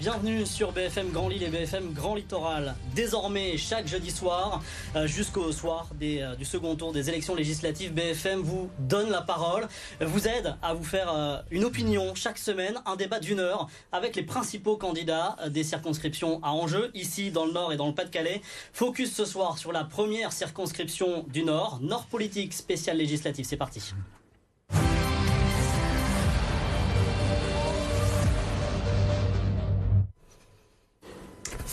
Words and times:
Bienvenue 0.00 0.46
sur 0.46 0.72
BFM 0.72 1.10
Grand 1.10 1.28
Lille 1.28 1.42
et 1.42 1.50
BFM 1.50 1.92
Grand 1.92 2.14
Littoral. 2.14 2.74
Désormais, 2.94 3.58
chaque 3.58 3.86
jeudi 3.86 4.10
soir, 4.10 4.62
euh, 4.96 5.06
jusqu'au 5.06 5.52
soir 5.52 5.90
euh, 6.00 6.34
du 6.36 6.46
second 6.46 6.74
tour 6.74 6.94
des 6.94 7.10
élections 7.10 7.34
législatives, 7.34 7.92
BFM 7.92 8.40
vous 8.40 8.70
donne 8.78 9.10
la 9.10 9.20
parole, 9.20 9.68
vous 10.00 10.26
aide 10.26 10.56
à 10.62 10.72
vous 10.72 10.84
faire 10.84 11.12
euh, 11.14 11.36
une 11.50 11.64
opinion 11.64 12.14
chaque 12.14 12.38
semaine, 12.38 12.80
un 12.86 12.96
débat 12.96 13.20
d'une 13.20 13.40
heure 13.40 13.68
avec 13.92 14.16
les 14.16 14.22
principaux 14.22 14.78
candidats 14.78 15.36
des 15.50 15.64
circonscriptions 15.64 16.42
à 16.42 16.52
enjeu, 16.52 16.90
ici 16.94 17.30
dans 17.30 17.44
le 17.44 17.52
Nord 17.52 17.70
et 17.70 17.76
dans 17.76 17.88
le 17.88 17.94
Pas-de-Calais. 17.94 18.40
Focus 18.72 19.14
ce 19.14 19.26
soir 19.26 19.58
sur 19.58 19.70
la 19.70 19.84
première 19.84 20.32
circonscription 20.32 21.26
du 21.28 21.42
Nord, 21.42 21.78
Nord 21.82 22.06
Politique 22.06 22.54
spéciale 22.54 22.96
législative. 22.96 23.44
C'est 23.44 23.58
parti. 23.58 23.92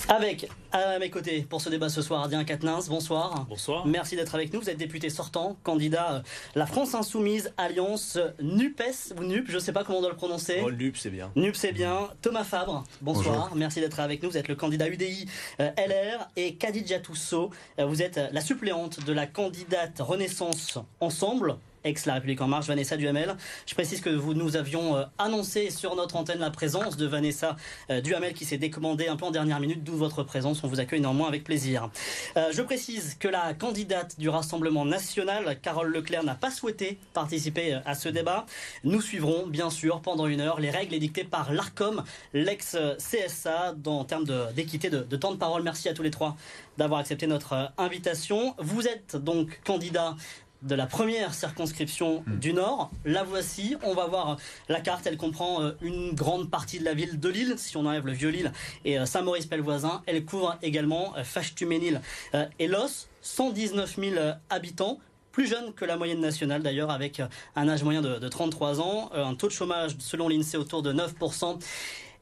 Avec 0.09 0.49
à 0.71 0.99
mes 0.99 1.09
côtés 1.09 1.41
pour 1.49 1.59
ce 1.59 1.69
débat 1.69 1.89
ce 1.89 2.01
soir, 2.01 2.23
Adrien 2.23 2.45
Quatennens, 2.45 2.87
bonsoir. 2.87 3.45
Bonsoir. 3.49 3.85
Merci 3.85 4.15
d'être 4.15 4.33
avec 4.35 4.53
nous. 4.53 4.61
Vous 4.61 4.69
êtes 4.69 4.77
député 4.77 5.09
sortant, 5.09 5.57
candidat 5.63 6.13
euh, 6.13 6.19
La 6.55 6.65
France 6.65 6.95
Insoumise, 6.95 7.51
Alliance 7.57 8.17
NUPES, 8.41 9.13
ou 9.17 9.23
NUP, 9.23 9.47
je 9.49 9.55
ne 9.55 9.59
sais 9.59 9.73
pas 9.73 9.83
comment 9.83 9.97
on 9.97 10.01
doit 10.01 10.11
le 10.11 10.15
prononcer. 10.15 10.61
Oh, 10.63 10.71
NUP, 10.71 10.95
c'est 10.95 11.09
bien. 11.09 11.29
NUP, 11.35 11.55
c'est 11.57 11.73
bien. 11.73 12.09
Thomas 12.21 12.45
Fabre, 12.45 12.85
bonsoir. 13.01 13.35
Bonjour. 13.35 13.55
Merci 13.57 13.81
d'être 13.81 13.99
avec 13.99 14.23
nous. 14.23 14.29
Vous 14.29 14.37
êtes 14.37 14.47
le 14.47 14.55
candidat 14.55 14.87
UDI 14.87 15.27
euh, 15.59 15.71
LR 15.77 16.29
et 16.37 16.55
Khadija 16.55 16.99
Tousso. 16.99 17.49
euh, 17.79 17.85
Vous 17.85 18.01
êtes 18.01 18.17
euh, 18.17 18.27
la 18.31 18.41
suppléante 18.41 19.03
de 19.03 19.11
la 19.11 19.27
candidate 19.27 19.99
Renaissance 19.99 20.77
Ensemble 21.01 21.57
ex-La 21.87 22.15
République 22.15 22.41
En 22.41 22.47
Marche, 22.47 22.67
Vanessa 22.67 22.97
Duhamel. 22.97 23.35
Je 23.65 23.73
précise 23.73 24.01
que 24.01 24.09
vous, 24.09 24.33
nous 24.33 24.57
avions 24.57 24.97
euh, 24.97 25.03
annoncé 25.17 25.69
sur 25.69 25.95
notre 25.95 26.15
antenne 26.15 26.39
la 26.39 26.51
présence 26.51 26.97
de 26.97 27.05
Vanessa 27.05 27.55
euh, 27.89 28.01
Duhamel 28.01 28.33
qui 28.33 28.45
s'est 28.45 28.57
décommandée 28.57 29.07
un 29.07 29.15
peu 29.15 29.25
en 29.25 29.31
dernière 29.31 29.59
minute, 29.59 29.83
d'où 29.83 29.95
votre 29.95 30.23
présence. 30.23 30.63
On 30.63 30.67
vous 30.67 30.79
accueille 30.79 31.01
néanmoins 31.01 31.27
avec 31.27 31.43
plaisir. 31.43 31.89
Euh, 32.35 32.51
je 32.51 32.61
précise 32.61 33.15
que 33.19 33.27
la 33.27 33.53
candidate 33.53 34.19
du 34.19 34.29
Rassemblement 34.29 34.85
National, 34.85 35.59
Carole 35.61 35.91
Leclerc, 35.91 36.23
n'a 36.23 36.35
pas 36.35 36.51
souhaité 36.51 36.99
participer 37.13 37.79
à 37.85 37.95
ce 37.95 38.09
débat. 38.09 38.45
Nous 38.83 39.01
suivrons, 39.01 39.47
bien 39.47 39.69
sûr, 39.69 40.01
pendant 40.01 40.27
une 40.27 40.41
heure, 40.41 40.59
les 40.59 40.69
règles 40.69 40.93
édictées 40.93 41.23
par 41.23 41.53
l'ARCOM, 41.53 42.03
l'ex-CSA, 42.33 43.75
en 43.85 44.03
termes 44.03 44.25
d'équité 44.55 44.89
de, 44.89 44.99
de 44.99 45.15
temps 45.15 45.31
de 45.31 45.37
parole. 45.37 45.63
Merci 45.63 45.89
à 45.89 45.93
tous 45.93 46.03
les 46.03 46.11
trois 46.11 46.35
d'avoir 46.77 46.99
accepté 46.99 47.27
notre 47.27 47.71
invitation. 47.77 48.55
Vous 48.59 48.87
êtes 48.87 49.15
donc 49.15 49.59
candidat 49.65 50.15
de 50.61 50.75
la 50.75 50.85
première 50.85 51.33
circonscription 51.33 52.23
du 52.27 52.53
Nord. 52.53 52.91
La 53.05 53.23
voici. 53.23 53.75
On 53.83 53.93
va 53.93 54.07
voir 54.07 54.37
la 54.69 54.79
carte. 54.81 55.05
Elle 55.05 55.17
comprend 55.17 55.61
euh, 55.61 55.71
une 55.81 56.13
grande 56.13 56.49
partie 56.49 56.79
de 56.79 56.85
la 56.85 56.93
ville 56.93 57.19
de 57.19 57.29
Lille, 57.29 57.55
si 57.57 57.75
on 57.77 57.85
enlève 57.85 58.05
le 58.05 58.13
Vieux-Lille 58.13 58.51
et 58.85 58.99
euh, 58.99 59.05
Saint-Maurice-Pelvoisin. 59.05 60.01
Elle 60.05 60.25
couvre 60.25 60.57
également 60.61 61.13
euh, 61.17 61.23
Fâche-Tuménil 61.23 62.01
euh, 62.33 62.45
et 62.59 62.67
Los, 62.67 63.07
119 63.21 63.95
000 63.97 64.15
euh, 64.15 64.33
habitants. 64.49 64.99
Plus 65.31 65.47
jeune 65.47 65.73
que 65.73 65.85
la 65.85 65.95
moyenne 65.97 66.19
nationale 66.19 66.63
d'ailleurs, 66.63 66.89
avec 66.89 67.21
un 67.55 67.69
âge 67.69 67.83
moyen 67.83 68.01
de, 68.01 68.17
de 68.17 68.27
33 68.27 68.81
ans, 68.81 69.11
un 69.13 69.35
taux 69.35 69.45
de 69.45 69.51
chômage 69.51 69.95
selon 69.99 70.29
l'INSEE 70.29 70.57
autour 70.57 70.81
de 70.81 70.91
9%. 70.91 71.59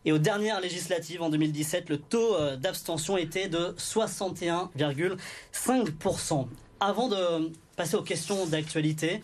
Et 0.04 0.12
aux 0.12 0.18
dernières 0.18 0.60
législatives 0.60 1.22
en 1.22 1.30
2017, 1.30 1.88
le 1.88 1.98
taux 1.98 2.36
d'abstention 2.58 3.16
était 3.16 3.48
de 3.48 3.74
61,5%. 3.78 6.48
Avant 6.82 7.08
de 7.08 7.54
passer 7.76 7.96
aux 7.96 8.04
questions 8.04 8.46
d'actualité, 8.46 9.22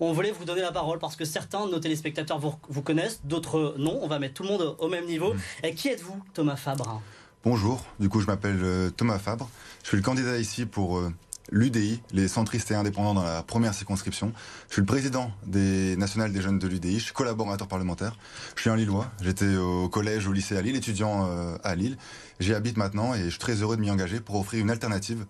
on 0.00 0.12
voulait 0.12 0.32
vous 0.32 0.44
donner 0.44 0.62
la 0.62 0.72
parole 0.72 0.98
parce 0.98 1.16
que 1.16 1.24
certains 1.24 1.66
de 1.66 1.70
nos 1.70 1.78
téléspectateurs 1.78 2.38
vous, 2.38 2.54
vous 2.68 2.82
connaissent, 2.82 3.20
d'autres 3.24 3.74
non. 3.78 4.00
On 4.02 4.08
va 4.08 4.18
mettre 4.18 4.34
tout 4.34 4.42
le 4.42 4.48
monde 4.48 4.76
au 4.78 4.88
même 4.88 5.06
niveau. 5.06 5.34
Et 5.62 5.74
qui 5.74 5.88
êtes-vous, 5.88 6.20
Thomas 6.34 6.56
Fabre? 6.56 7.00
Bonjour, 7.44 7.84
du 7.98 8.08
coup 8.08 8.20
je 8.20 8.26
m'appelle 8.26 8.60
euh, 8.62 8.90
Thomas 8.90 9.18
Fabre. 9.18 9.48
Je 9.82 9.88
suis 9.88 9.96
le 9.96 10.02
candidat 10.02 10.38
ici 10.38 10.64
pour 10.64 10.98
euh, 10.98 11.12
l'UDI, 11.50 12.00
les 12.12 12.28
centristes 12.28 12.70
et 12.70 12.74
indépendants 12.74 13.14
dans 13.14 13.24
la 13.24 13.42
première 13.42 13.74
circonscription. 13.74 14.32
Je 14.68 14.74
suis 14.74 14.82
le 14.82 14.86
président 14.86 15.32
des 15.46 15.96
nationales 15.96 16.32
des 16.32 16.40
jeunes 16.40 16.58
de 16.58 16.68
l'UDI, 16.68 16.98
je 16.98 17.04
suis 17.04 17.12
collaborateur 17.12 17.66
parlementaire. 17.66 18.16
Je 18.54 18.60
suis 18.60 18.70
un 18.70 18.76
Lillois, 18.76 19.10
j'étais 19.20 19.56
au 19.56 19.88
collège, 19.88 20.28
au 20.28 20.32
lycée 20.32 20.56
à 20.56 20.62
Lille, 20.62 20.76
étudiant 20.76 21.28
euh, 21.28 21.56
à 21.64 21.74
Lille. 21.74 21.96
J'y 22.38 22.54
habite 22.54 22.76
maintenant 22.76 23.14
et 23.14 23.24
je 23.24 23.30
suis 23.30 23.38
très 23.38 23.54
heureux 23.54 23.76
de 23.76 23.80
m'y 23.80 23.90
engager 23.90 24.20
pour 24.20 24.36
offrir 24.36 24.60
une 24.60 24.70
alternative 24.70 25.26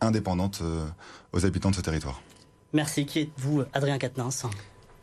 indépendante 0.00 0.60
euh, 0.62 0.86
aux 1.32 1.46
habitants 1.46 1.70
de 1.70 1.76
ce 1.76 1.80
territoire. 1.80 2.22
Merci. 2.72 3.06
Qui 3.06 3.20
êtes-vous, 3.20 3.64
Adrien 3.72 3.98
Quatennens 3.98 4.46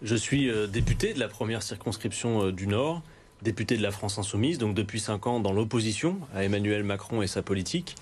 Je 0.01 0.15
suis 0.15 0.49
euh, 0.49 0.67
député 0.67 1.13
de 1.13 1.19
la 1.19 1.27
première 1.27 1.63
circonscription 1.63 2.45
euh, 2.45 2.51
du 2.51 2.67
Nord, 2.67 3.01
député 3.41 3.77
de 3.77 3.83
la 3.83 3.91
France 3.91 4.17
Insoumise, 4.17 4.57
donc 4.57 4.75
depuis 4.75 4.99
5 4.99 5.27
ans 5.27 5.39
dans 5.39 5.53
l'opposition 5.53 6.19
à 6.33 6.43
Emmanuel 6.43 6.83
Macron 6.83 7.21
et 7.21 7.27
sa 7.27 7.41
politique. 7.41 7.95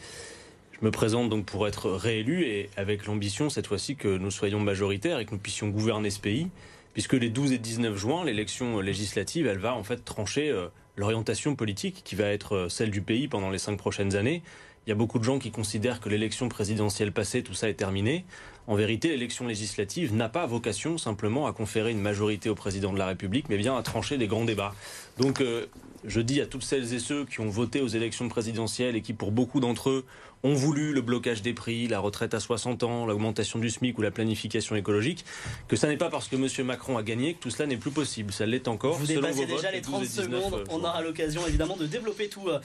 Je 0.81 0.85
me 0.85 0.91
présente 0.91 1.29
donc 1.29 1.45
pour 1.45 1.67
être 1.67 1.91
réélu 1.91 2.43
et 2.45 2.69
avec 2.75 3.05
l'ambition 3.05 3.51
cette 3.51 3.67
fois-ci 3.67 3.95
que 3.95 4.17
nous 4.17 4.31
soyons 4.31 4.59
majoritaires 4.59 5.19
et 5.19 5.25
que 5.25 5.31
nous 5.31 5.37
puissions 5.37 5.69
gouverner 5.69 6.09
ce 6.09 6.19
pays, 6.19 6.49
puisque 6.93 7.13
les 7.13 7.29
12 7.29 7.51
et 7.51 7.57
19 7.59 7.95
juin, 7.95 8.25
l'élection 8.25 8.79
législative, 8.79 9.45
elle 9.45 9.59
va 9.59 9.75
en 9.75 9.83
fait 9.83 10.03
trancher 10.03 10.49
euh, 10.49 10.67
l'orientation 10.97 11.55
politique 11.55 12.01
qui 12.03 12.15
va 12.15 12.25
être 12.25 12.55
euh, 12.55 12.69
celle 12.69 12.89
du 12.89 13.01
pays 13.01 13.27
pendant 13.27 13.49
les 13.49 13.59
cinq 13.59 13.77
prochaines 13.77 14.15
années. 14.15 14.41
Il 14.87 14.89
y 14.89 14.93
a 14.93 14.95
beaucoup 14.95 15.19
de 15.19 15.23
gens 15.23 15.37
qui 15.37 15.51
considèrent 15.51 15.99
que 15.99 16.09
l'élection 16.09 16.49
présidentielle 16.49 17.11
passée, 17.11 17.43
tout 17.43 17.53
ça 17.53 17.69
est 17.69 17.75
terminé. 17.75 18.25
En 18.65 18.75
vérité, 18.75 19.09
l'élection 19.09 19.45
législative 19.45 20.15
n'a 20.15 20.27
pas 20.27 20.47
vocation 20.47 20.97
simplement 20.97 21.45
à 21.45 21.53
conférer 21.53 21.91
une 21.91 22.01
majorité 22.01 22.49
au 22.49 22.55
président 22.55 22.91
de 22.91 22.97
la 22.97 23.05
République, 23.05 23.45
mais 23.49 23.57
bien 23.57 23.77
à 23.77 23.83
trancher 23.83 24.17
des 24.17 24.27
grands 24.27 24.45
débats. 24.45 24.73
Donc, 25.19 25.39
euh, 25.41 25.67
je 26.03 26.21
dis 26.21 26.41
à 26.41 26.45
toutes 26.45 26.63
celles 26.63 26.93
et 26.93 26.99
ceux 26.99 27.25
qui 27.25 27.39
ont 27.39 27.49
voté 27.49 27.81
aux 27.81 27.87
élections 27.87 28.27
présidentielles 28.29 28.95
et 28.95 29.01
qui, 29.01 29.13
pour 29.13 29.31
beaucoup 29.31 29.59
d'entre 29.59 29.89
eux, 29.89 30.05
ont 30.43 30.53
voulu 30.53 30.93
le 30.93 31.01
blocage 31.01 31.41
des 31.41 31.53
prix, 31.53 31.87
la 31.87 31.99
retraite 31.99 32.33
à 32.33 32.39
60 32.39 32.83
ans, 32.83 33.05
l'augmentation 33.05 33.59
du 33.59 33.69
SMIC 33.69 33.97
ou 33.97 34.01
la 34.01 34.11
planification 34.11 34.75
écologique, 34.75 35.23
que 35.67 35.75
ça 35.75 35.87
n'est 35.87 35.97
pas 35.97 36.09
parce 36.09 36.27
que 36.27 36.35
M. 36.35 36.65
Macron 36.65 36.97
a 36.97 37.03
gagné 37.03 37.35
que 37.35 37.39
tout 37.39 37.51
cela 37.51 37.67
n'est 37.67 37.77
plus 37.77 37.91
possible. 37.91 38.33
Ça 38.33 38.45
l'est 38.45 38.67
encore. 38.67 38.95
Vous 38.95 39.05
selon 39.05 39.21
dépassez 39.21 39.45
vos 39.45 39.55
déjà 39.55 39.71
votes, 39.71 39.73
les 39.73 39.81
12 39.81 39.91
30 39.91 40.01
et 40.01 40.07
19 40.07 40.25
secondes. 40.25 40.51
juin. 40.51 40.63
On 40.69 40.79
aura 40.79 41.01
l'occasion 41.01 41.45
évidemment 41.47 41.77
de 41.77 41.85
développer 41.85 42.27
tout, 42.27 42.47
euh, 42.47 42.59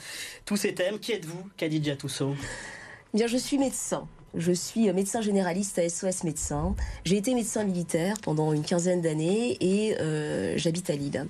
tous 0.45 0.57
ces 0.57 0.73
thèmes. 0.73 0.99
Qui 0.99 1.11
êtes-vous, 1.11 1.49
Khadija 1.57 1.95
Tousso 1.95 2.35
Bien, 3.13 3.27
je 3.27 3.37
suis 3.37 3.57
médecin. 3.57 4.07
Je 4.37 4.51
suis 4.51 4.93
médecin 4.93 5.19
généraliste 5.19 5.79
à 5.79 5.89
SOS 5.89 6.23
Médecins. 6.23 6.75
J'ai 7.05 7.17
été 7.17 7.33
médecin 7.33 7.63
militaire 7.63 8.19
pendant 8.21 8.53
une 8.53 8.61
quinzaine 8.61 9.01
d'années 9.01 9.57
et 9.61 9.99
euh, 9.99 10.53
j'habite 10.57 10.91
à 10.91 10.95
Lille. 10.95 11.25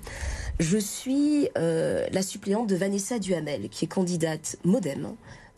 Je 0.60 0.76
suis 0.76 1.48
euh, 1.56 2.06
la 2.12 2.20
suppléante 2.20 2.68
de 2.68 2.76
Vanessa 2.76 3.18
Duhamel, 3.18 3.70
qui 3.70 3.86
est 3.86 3.88
candidate 3.88 4.56
MoDem. 4.62 5.14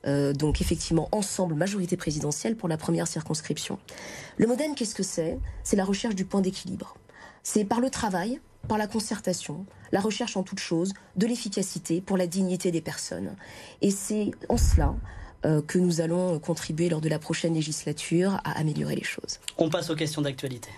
euh, 0.06 0.33
donc 0.33 0.61
effectivement, 0.61 1.09
ensemble, 1.11 1.55
majorité 1.55 1.97
présidentielle 1.97 2.56
pour 2.56 2.69
la 2.69 2.77
première 2.77 3.09
circonscription. 3.09 3.81
Le 4.37 4.47
MoDem, 4.47 4.77
qu'est-ce 4.77 4.94
que 4.94 5.03
c'est? 5.03 5.37
C'est 5.65 5.77
la 5.77 5.84
recherche 5.84 6.15
du 6.15 6.25
point 6.25 6.43
d'équilibre. 6.43 6.94
C'est 7.43 7.65
par 7.65 7.81
le 7.81 7.91
travail, 7.91 8.41
par 8.69 8.78
la 8.78 8.87
concertation, 8.87 9.67
la 9.91 10.00
recherche 10.00 10.37
en 10.37 10.44
toute 10.44 10.61
chose, 10.61 10.93
de 11.17 11.27
l'efficacité 11.27 12.00
pour 12.00 12.17
la 12.17 12.28
dignité 12.28 12.71
des 12.71 12.81
personnes. 12.81 13.34
Et 13.82 13.91
c'est 13.91 14.31
en 14.49 14.56
cela 14.56 14.94
que 15.43 15.78
nous 15.78 16.01
allons 16.01 16.39
contribuer 16.39 16.89
lors 16.89 17.01
de 17.01 17.09
la 17.09 17.19
prochaine 17.19 17.55
législature 17.55 18.41
à 18.45 18.59
améliorer 18.59 18.95
les 18.95 19.05
choses. 19.05 19.41
On 19.59 19.71
passe 19.71 19.91
aux 19.91 19.97
questions 19.97 20.23
d'actualité. 20.23 20.71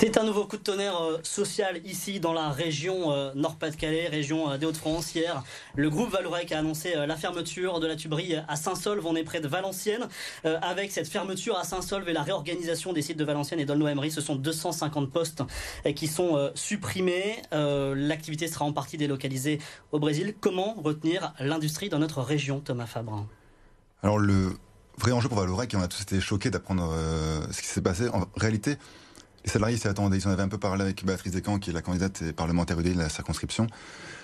C'est 0.00 0.16
un 0.16 0.24
nouveau 0.24 0.46
coup 0.46 0.56
de 0.56 0.62
tonnerre 0.62 0.98
euh, 0.98 1.18
social 1.22 1.78
ici 1.84 2.20
dans 2.20 2.32
la 2.32 2.48
région 2.48 3.12
euh, 3.12 3.34
Nord-Pas-de-Calais, 3.34 4.08
région 4.08 4.50
euh, 4.50 4.56
des 4.56 4.64
Hauts-de-France. 4.64 5.14
Hier, 5.14 5.44
le 5.76 5.90
groupe 5.90 6.10
Valorec 6.10 6.52
a 6.52 6.58
annoncé 6.60 6.94
euh, 6.96 7.04
la 7.04 7.16
fermeture 7.16 7.80
de 7.80 7.86
la 7.86 7.96
tuberie 7.96 8.34
à 8.48 8.56
Saint-Solve. 8.56 9.04
On 9.04 9.14
est 9.14 9.24
près 9.24 9.40
de 9.40 9.46
Valenciennes. 9.46 10.08
Euh, 10.46 10.58
avec 10.62 10.90
cette 10.90 11.06
fermeture 11.06 11.58
à 11.58 11.64
Saint-Solve 11.64 12.08
et 12.08 12.14
la 12.14 12.22
réorganisation 12.22 12.94
des 12.94 13.02
sites 13.02 13.18
de 13.18 13.24
Valenciennes 13.26 13.60
et 13.60 13.66
d'Aulnoy-Emery, 13.66 14.10
ce 14.10 14.22
sont 14.22 14.36
250 14.36 15.12
postes 15.12 15.42
euh, 15.84 15.92
qui 15.92 16.06
sont 16.06 16.34
euh, 16.34 16.48
supprimés. 16.54 17.42
Euh, 17.52 17.94
L'activité 17.94 18.48
sera 18.48 18.64
en 18.64 18.72
partie 18.72 18.96
délocalisée 18.96 19.58
au 19.92 19.98
Brésil. 19.98 20.34
Comment 20.40 20.76
retenir 20.82 21.34
l'industrie 21.40 21.90
dans 21.90 21.98
notre 21.98 22.22
région, 22.22 22.60
Thomas 22.60 22.86
Fabre? 22.86 23.26
Alors 24.02 24.18
le 24.18 24.54
vrai 24.96 25.12
enjeu 25.12 25.28
pour 25.28 25.38
Valorec, 25.38 25.74
et 25.74 25.76
on 25.76 25.82
a 25.82 25.88
tous 25.88 26.02
été 26.02 26.20
choqués 26.20 26.50
d'apprendre 26.50 26.90
euh, 26.90 27.40
ce 27.50 27.60
qui 27.60 27.68
s'est 27.68 27.82
passé, 27.82 28.08
en 28.08 28.24
réalité, 28.36 28.76
les 29.44 29.50
salariés 29.50 29.76
s'y. 29.76 29.88
Ils 29.88 30.28
en 30.28 30.30
avaient 30.30 30.42
un 30.42 30.48
peu 30.48 30.58
parlé 30.58 30.82
avec 30.82 31.04
Béatrice 31.04 31.32
Descamps, 31.32 31.58
qui 31.58 31.70
est 31.70 31.72
la 31.72 31.82
candidate 31.82 32.22
et 32.22 32.32
parlementaire 32.32 32.76
de 32.76 32.98
la 32.98 33.08
circonscription. 33.08 33.66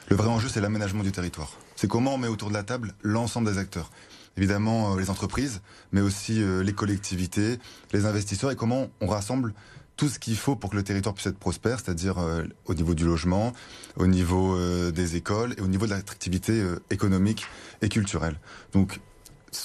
Le 0.09 0.17
vrai 0.17 0.29
enjeu, 0.29 0.49
c'est 0.49 0.61
l'aménagement 0.61 1.03
du 1.03 1.13
territoire. 1.13 1.51
C'est 1.75 1.89
comment 1.89 2.15
on 2.15 2.19
met 2.19 2.29
autour 2.29 2.49
de 2.49 2.55
la 2.55 2.63
table 2.63 2.95
l'ensemble 3.03 3.51
des 3.51 3.59
acteurs. 3.59 3.91
Évidemment, 4.37 4.93
euh, 4.93 5.01
les 5.01 5.11
entreprises, 5.11 5.63
mais 5.93 6.01
aussi 6.01 6.43
euh, 6.43 6.63
les 6.63 6.75
collectivités, 6.75 7.59
les 7.93 8.07
investisseurs, 8.07 8.51
et 8.51 8.57
comment 8.57 8.89
on 9.01 9.07
rassemble 9.07 9.55
tout 9.97 10.09
ce 10.09 10.19
qu'il 10.19 10.37
faut 10.37 10.57
pour 10.57 10.71
que 10.71 10.77
le 10.77 10.83
territoire 10.83 11.15
puisse 11.15 11.27
être 11.27 11.39
prospère, 11.39 11.81
c'est-à-dire 11.81 12.19
euh, 12.19 12.45
au 12.67 12.75
niveau 12.75 12.95
du 12.95 13.05
logement, 13.07 13.55
au 13.97 14.07
niveau 14.07 14.59
des 14.91 15.17
écoles 15.17 15.55
et 15.57 15.63
au 15.63 15.69
niveau 15.69 15.87
de 15.87 15.93
l'attractivité 15.93 16.63
économique 16.91 17.47
et 17.81 17.89
culturelle. 17.89 18.39
Donc, 18.73 19.01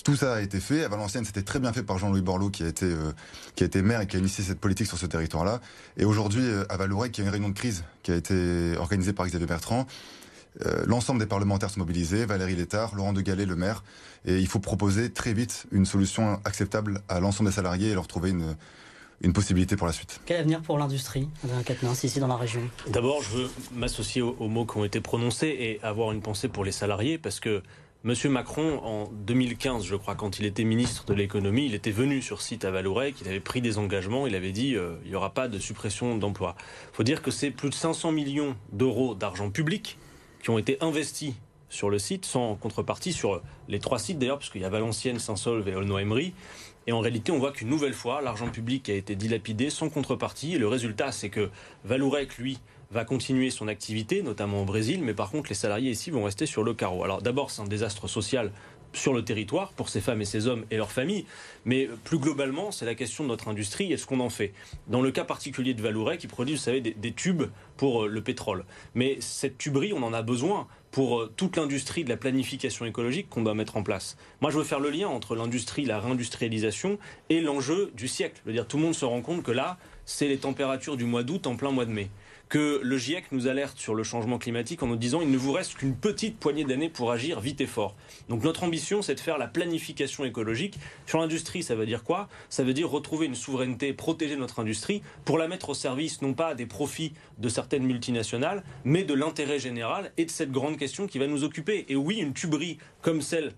tout 0.04 0.16
ça 0.16 0.36
a 0.36 0.42
été 0.42 0.60
fait. 0.60 0.84
À 0.84 0.88
Valenciennes, 0.88 1.26
c'était 1.26 1.42
très 1.42 1.60
bien 1.60 1.74
fait 1.74 1.84
par 1.84 1.98
Jean-Louis 1.98 2.22
Borloo, 2.22 2.50
qui 2.50 2.64
a 2.64 2.68
été 2.68 2.86
euh, 2.86 3.12
qui 3.56 3.64
a 3.64 3.68
été 3.68 3.82
maire 3.82 4.02
et 4.02 4.08
qui 4.08 4.16
a 4.16 4.20
initié 4.20 4.44
cette 4.44 4.60
politique 4.60 4.88
sur 4.88 4.98
ce 4.98 5.06
territoire-là. 5.06 5.62
Et 5.98 6.06
aujourd'hui, 6.06 6.44
euh, 6.44 6.64
à 6.70 6.78
Valourec, 6.78 7.18
il 7.18 7.22
y 7.22 7.24
a 7.24 7.28
une 7.28 7.32
réunion 7.32 7.50
de 7.50 7.54
crise 7.54 7.84
qui 8.04 8.12
a 8.12 8.16
été 8.16 8.76
organisée 8.78 9.14
par 9.14 9.26
Xavier 9.28 9.48
Bertrand. 9.48 9.86
Euh, 10.66 10.84
L'ensemble 10.86 11.20
des 11.20 11.26
parlementaires 11.26 11.70
sont 11.70 11.80
mobilisés, 11.80 12.26
Valérie 12.26 12.56
Létard, 12.56 12.94
Laurent 12.94 13.14
de 13.14 13.22
Gallet, 13.22 13.46
le 13.46 13.56
maire, 13.56 13.84
et 14.26 14.38
il 14.38 14.48
faut 14.48 14.60
proposer 14.60 15.10
très 15.10 15.34
vite 15.34 15.66
une 15.72 15.86
solution 15.86 16.42
acceptable 16.44 17.02
à 17.08 17.20
l'ensemble 17.22 17.50
des 17.50 17.56
salariés 17.56 17.92
et 17.92 17.94
leur 17.94 18.08
trouver 18.08 18.32
une, 18.32 18.58
une 19.22 19.32
possibilité 19.32 19.78
pour 19.78 19.88
la 19.88 19.94
suite. 19.94 20.20
Quel 20.26 20.42
avenir 20.42 20.62
pour 20.62 20.78
l'industrie, 20.78 21.30
Quatennens, 21.66 22.04
ici 22.04 22.20
dans 22.20 22.28
la 22.28 22.36
région? 22.36 22.62
D'abord, 22.90 23.24
je 23.24 23.38
veux 23.38 23.50
m'associer 23.74 24.22
aux, 24.22 24.36
aux 24.40 24.50
mots 24.50 24.66
qui 24.66 24.78
ont 24.78 24.84
été 24.84 25.00
prononcés 25.00 25.48
et 25.48 25.80
avoir 25.84 26.12
une 26.12 26.22
pensée 26.22 26.50
pour 26.50 26.66
les 26.66 26.74
salariés, 26.74 27.18
parce 27.18 27.40
que 27.40 27.64
Monsieur 28.04 28.32
Macron, 28.32 28.80
en 28.84 29.12
2015, 29.12 29.86
je 29.86 29.96
crois, 29.96 30.16
quand 30.16 30.40
il 30.40 30.46
était 30.48 30.64
ministre 30.64 31.06
de 31.06 31.14
l'économie, 31.14 31.68
il 31.68 31.76
était 31.76 31.92
venu 31.92 32.24
sur 32.24 32.42
site 32.42 32.66
à 32.66 32.72
Valourec, 32.72 33.14
il 33.22 33.28
avait 33.28 33.40
pris 33.40 33.62
des 33.62 33.78
engagements, 33.78 34.26
il 34.26 34.34
avait 34.34 34.52
dit 34.52 34.74
euh, 34.76 34.96
il 35.04 35.12
n'y 35.12 35.16
aura 35.16 35.36
pas 35.36 35.48
de 35.48 35.60
suppression 35.60 36.18
d'emplois. 36.18 36.56
Il 36.94 36.96
faut 36.96 37.04
dire 37.04 37.22
que 37.22 37.30
c'est 37.30 37.52
plus 37.52 37.70
de 37.70 37.76
500 37.76 38.12
millions 38.12 38.56
d'euros 38.72 39.14
d'argent 39.14 39.52
public 39.52 40.00
qui 40.42 40.50
ont 40.50 40.58
été 40.58 40.80
investis 40.82 41.36
sur 41.70 41.92
le 41.92 42.00
site, 42.00 42.26
sans 42.26 42.56
contrepartie, 42.56 43.14
sur 43.14 43.40
les 43.68 43.78
trois 43.78 44.00
sites 44.00 44.18
d'ailleurs, 44.18 44.40
parce 44.40 44.50
qu'il 44.50 44.62
y 44.62 44.66
a 44.66 44.70
Valenciennes, 44.70 45.20
Saint-Solve 45.20 45.68
et 45.68 45.76
Aulnoy-Emery. 45.76 46.34
Et 46.88 46.94
en 46.94 47.02
réalité, 47.02 47.32
on 47.32 47.38
voit 47.38 47.52
qu'une 47.52 47.70
nouvelle 47.70 47.94
fois, 47.94 48.24
l'argent 48.24 48.50
public 48.50 48.90
a 48.90 48.96
été 48.96 49.16
dilapidé 49.16 49.70
sans 49.70 49.90
contrepartie. 49.90 50.56
Et 50.56 50.58
le 50.58 50.68
résultat, 50.68 51.12
c'est 51.12 51.30
que 51.30 51.52
Valourec, 51.86 52.40
lui, 52.40 52.60
va 52.92 53.06
continuer 53.06 53.50
son 53.50 53.68
activité, 53.68 54.22
notamment 54.22 54.62
au 54.62 54.66
Brésil, 54.66 55.02
mais 55.04 55.14
par 55.14 55.32
contre, 55.32 55.50
les 55.50 55.56
salariés 55.56 55.92
ici 55.92 56.12
vont 56.12 56.24
rester 56.24 56.46
sur 56.46 56.64
le 56.64 56.74
carreau. 56.74 57.04
Alors 57.04 57.22
d'abord, 57.22 57.52
c'est 57.52 57.62
un 57.62 57.68
désastre 57.68 58.08
social 58.08 58.52
sur 58.94 59.14
le 59.14 59.24
territoire 59.24 59.72
pour 59.74 59.90
ces 59.90 60.02
femmes 60.02 60.22
et 60.22 60.26
ces 60.26 60.48
hommes 60.48 60.66
et 60.70 60.78
leurs 60.78 60.92
familles, 60.92 61.26
mais 61.66 61.88
plus 62.04 62.20
globalement, 62.20 62.72
c'est 62.72 62.86
la 62.86 62.96
question 62.96 63.24
de 63.24 63.30
notre 63.30 63.48
industrie 63.48 63.92
et 63.94 63.98
ce 63.98 64.06
qu'on 64.06 64.20
en 64.20 64.30
fait. 64.30 64.54
Dans 64.88 65.02
le 65.02 65.12
cas 65.12 65.24
particulier 65.24 65.74
de 65.74 65.82
Valourec, 65.82 66.20
qui 66.20 66.28
produit, 66.28 66.56
vous 66.56 66.62
savez, 66.62 66.82
des, 66.82 66.92
des 66.92 67.14
tubes 67.14 67.44
pour 67.78 68.04
euh, 68.04 68.08
le 68.08 68.22
pétrole. 68.22 68.66
Mais 68.96 69.18
cette 69.20 69.58
tuberie, 69.58 69.94
on 69.94 70.04
en 70.04 70.14
a 70.14 70.22
besoin 70.22 70.68
pour 70.92 71.22
euh, 71.22 71.32
toute 71.36 71.56
l'industrie 71.58 72.04
de 72.04 72.10
la 72.10 72.18
planification 72.18 72.86
écologique 72.86 73.30
qu'on 73.30 73.44
doit 73.44 73.54
mettre 73.54 73.78
en 73.78 73.84
place. 73.84 74.18
Moi, 74.42 74.52
je 74.52 74.58
veux 74.58 74.64
faire 74.64 74.80
le 74.80 74.90
lien 74.90 75.08
entre 75.08 75.36
l'industrie, 75.36 75.86
la 75.86 76.00
réindustrialisation 76.00 77.00
et 77.30 77.40
l'enjeu 77.40 77.92
du 77.96 78.08
siècle. 78.08 78.42
Je 78.44 78.50
veux 78.50 78.54
dire, 78.54 78.68
tout 78.68 78.78
le 78.78 78.84
monde 78.84 78.96
se 78.96 79.06
rend 79.06 79.22
compte 79.22 79.44
que 79.44 79.52
là, 79.52 79.78
c'est 80.06 80.28
les 80.28 80.38
températures 80.38 80.98
du 80.98 81.06
mois 81.06 81.24
d'août 81.24 81.48
en 81.48 81.56
plein 81.56 81.72
mois 81.72 81.86
de 81.86 81.92
mai 81.92 82.10
que 82.52 82.82
le 82.84 82.98
GIEC 82.98 83.32
nous 83.32 83.48
alerte 83.48 83.78
sur 83.78 83.96
le 83.96 84.04
changement 84.04 84.38
climatique 84.38 84.84
en 84.84 84.88
nous 84.88 84.98
disant 84.98 85.22
il 85.22 85.32
ne 85.32 85.38
vous 85.38 85.54
reste 85.54 85.76
qu'une 85.76 85.96
petite 85.96 86.38
poignée 86.38 86.66
d'années 86.66 86.90
pour 86.90 87.10
agir 87.10 87.40
vite 87.40 87.62
et 87.62 87.66
fort. 87.66 87.96
Donc 88.28 88.44
notre 88.44 88.66
ambition, 88.66 89.02
c'est 89.02 89.16
de 89.16 89.22
faire 89.22 89.38
la 89.38 89.48
planification 89.48 90.26
écologique. 90.26 90.78
Sur 91.08 91.22
l'industrie, 91.22 91.64
ça 91.64 91.76
veut 91.76 91.86
dire 91.86 92.04
quoi? 92.04 92.28
Ça 92.50 92.66
veut 92.66 92.74
dire 92.74 92.90
retrouver 92.90 93.28
une 93.28 93.36
souveraineté, 93.36 93.94
protéger 93.94 94.36
notre 94.36 94.60
industrie 94.60 95.02
pour 95.24 95.38
la 95.38 95.48
mettre 95.48 95.70
au 95.70 95.74
service 95.74 96.22
non 96.22 96.34
pas 96.34 96.54
des 96.54 96.66
profits 96.66 97.14
de 97.38 97.48
certaines 97.48 97.84
multinationales, 97.84 98.66
mais 98.84 99.06
de 99.06 99.14
l'intérêt 99.14 99.58
général 99.58 100.12
et 100.18 100.26
de 100.26 100.30
cette 100.30 100.52
grande 100.52 100.76
question 100.76 101.08
qui 101.08 101.20
va 101.20 101.28
nous 101.28 101.46
occuper. 101.46 101.86
Et 101.88 101.96
oui, 101.96 102.18
une 102.18 102.34
tuberie 102.34 102.80
comme 103.02 103.22
celle 103.22 103.54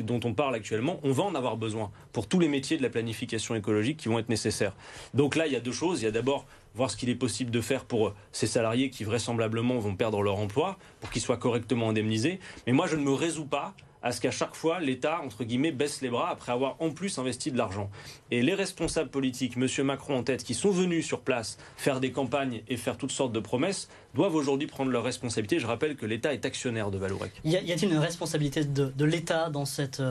dont 0.00 0.20
on 0.24 0.34
parle 0.34 0.54
actuellement, 0.54 0.98
on 1.02 1.12
va 1.12 1.24
en 1.24 1.34
avoir 1.34 1.56
besoin 1.56 1.90
pour 2.12 2.26
tous 2.26 2.38
les 2.38 2.48
métiers 2.48 2.76
de 2.76 2.82
la 2.82 2.88
planification 2.88 3.54
écologique 3.54 3.98
qui 3.98 4.08
vont 4.08 4.18
être 4.18 4.28
nécessaires. 4.28 4.74
Donc 5.14 5.36
là, 5.36 5.46
il 5.46 5.52
y 5.52 5.56
a 5.56 5.60
deux 5.60 5.72
choses. 5.72 6.02
Il 6.02 6.04
y 6.04 6.08
a 6.08 6.10
d'abord 6.10 6.46
voir 6.78 6.90
ce 6.90 6.96
qu'il 6.96 7.10
est 7.10 7.16
possible 7.16 7.50
de 7.50 7.60
faire 7.60 7.84
pour 7.84 8.14
ces 8.32 8.46
salariés 8.46 8.88
qui 8.88 9.02
vraisemblablement 9.02 9.78
vont 9.78 9.96
perdre 9.96 10.22
leur 10.22 10.38
emploi, 10.38 10.78
pour 11.00 11.10
qu'ils 11.10 11.20
soient 11.20 11.36
correctement 11.36 11.90
indemnisés. 11.90 12.38
Mais 12.66 12.72
moi, 12.72 12.86
je 12.86 12.94
ne 12.96 13.02
me 13.02 13.12
résous 13.12 13.46
pas 13.46 13.74
à 14.00 14.12
ce 14.12 14.20
qu'à 14.20 14.30
chaque 14.30 14.54
fois, 14.54 14.78
l'État, 14.78 15.20
entre 15.24 15.42
guillemets, 15.42 15.72
baisse 15.72 16.02
les 16.02 16.08
bras 16.08 16.30
après 16.30 16.52
avoir 16.52 16.76
en 16.78 16.90
plus 16.90 17.18
investi 17.18 17.50
de 17.50 17.58
l'argent. 17.58 17.90
Et 18.30 18.42
les 18.42 18.54
responsables 18.54 19.10
politiques, 19.10 19.56
M. 19.56 19.66
Macron 19.84 20.16
en 20.18 20.22
tête, 20.22 20.44
qui 20.44 20.54
sont 20.54 20.70
venus 20.70 21.04
sur 21.04 21.20
place 21.20 21.58
faire 21.76 21.98
des 21.98 22.12
campagnes 22.12 22.62
et 22.68 22.76
faire 22.76 22.96
toutes 22.96 23.10
sortes 23.10 23.32
de 23.32 23.40
promesses, 23.40 23.88
doivent 24.14 24.36
aujourd'hui 24.36 24.68
prendre 24.68 24.92
leurs 24.92 25.02
responsabilités. 25.02 25.58
Je 25.58 25.66
rappelle 25.66 25.96
que 25.96 26.06
l'État 26.06 26.32
est 26.32 26.44
actionnaire 26.44 26.92
de 26.92 26.98
Valourec. 26.98 27.32
Y 27.44 27.56
a-t-il 27.56 27.92
une 27.92 27.98
responsabilité 27.98 28.64
de, 28.64 28.84
de 28.86 29.04
l'État 29.04 29.50
dans, 29.50 29.64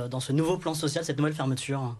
dans 0.09 0.19
ce 0.19 0.33
nouveau 0.33 0.57
plan 0.57 0.73
social, 0.73 1.05
cette 1.05 1.17
nouvelle 1.17 1.33
fermeture? 1.33 1.95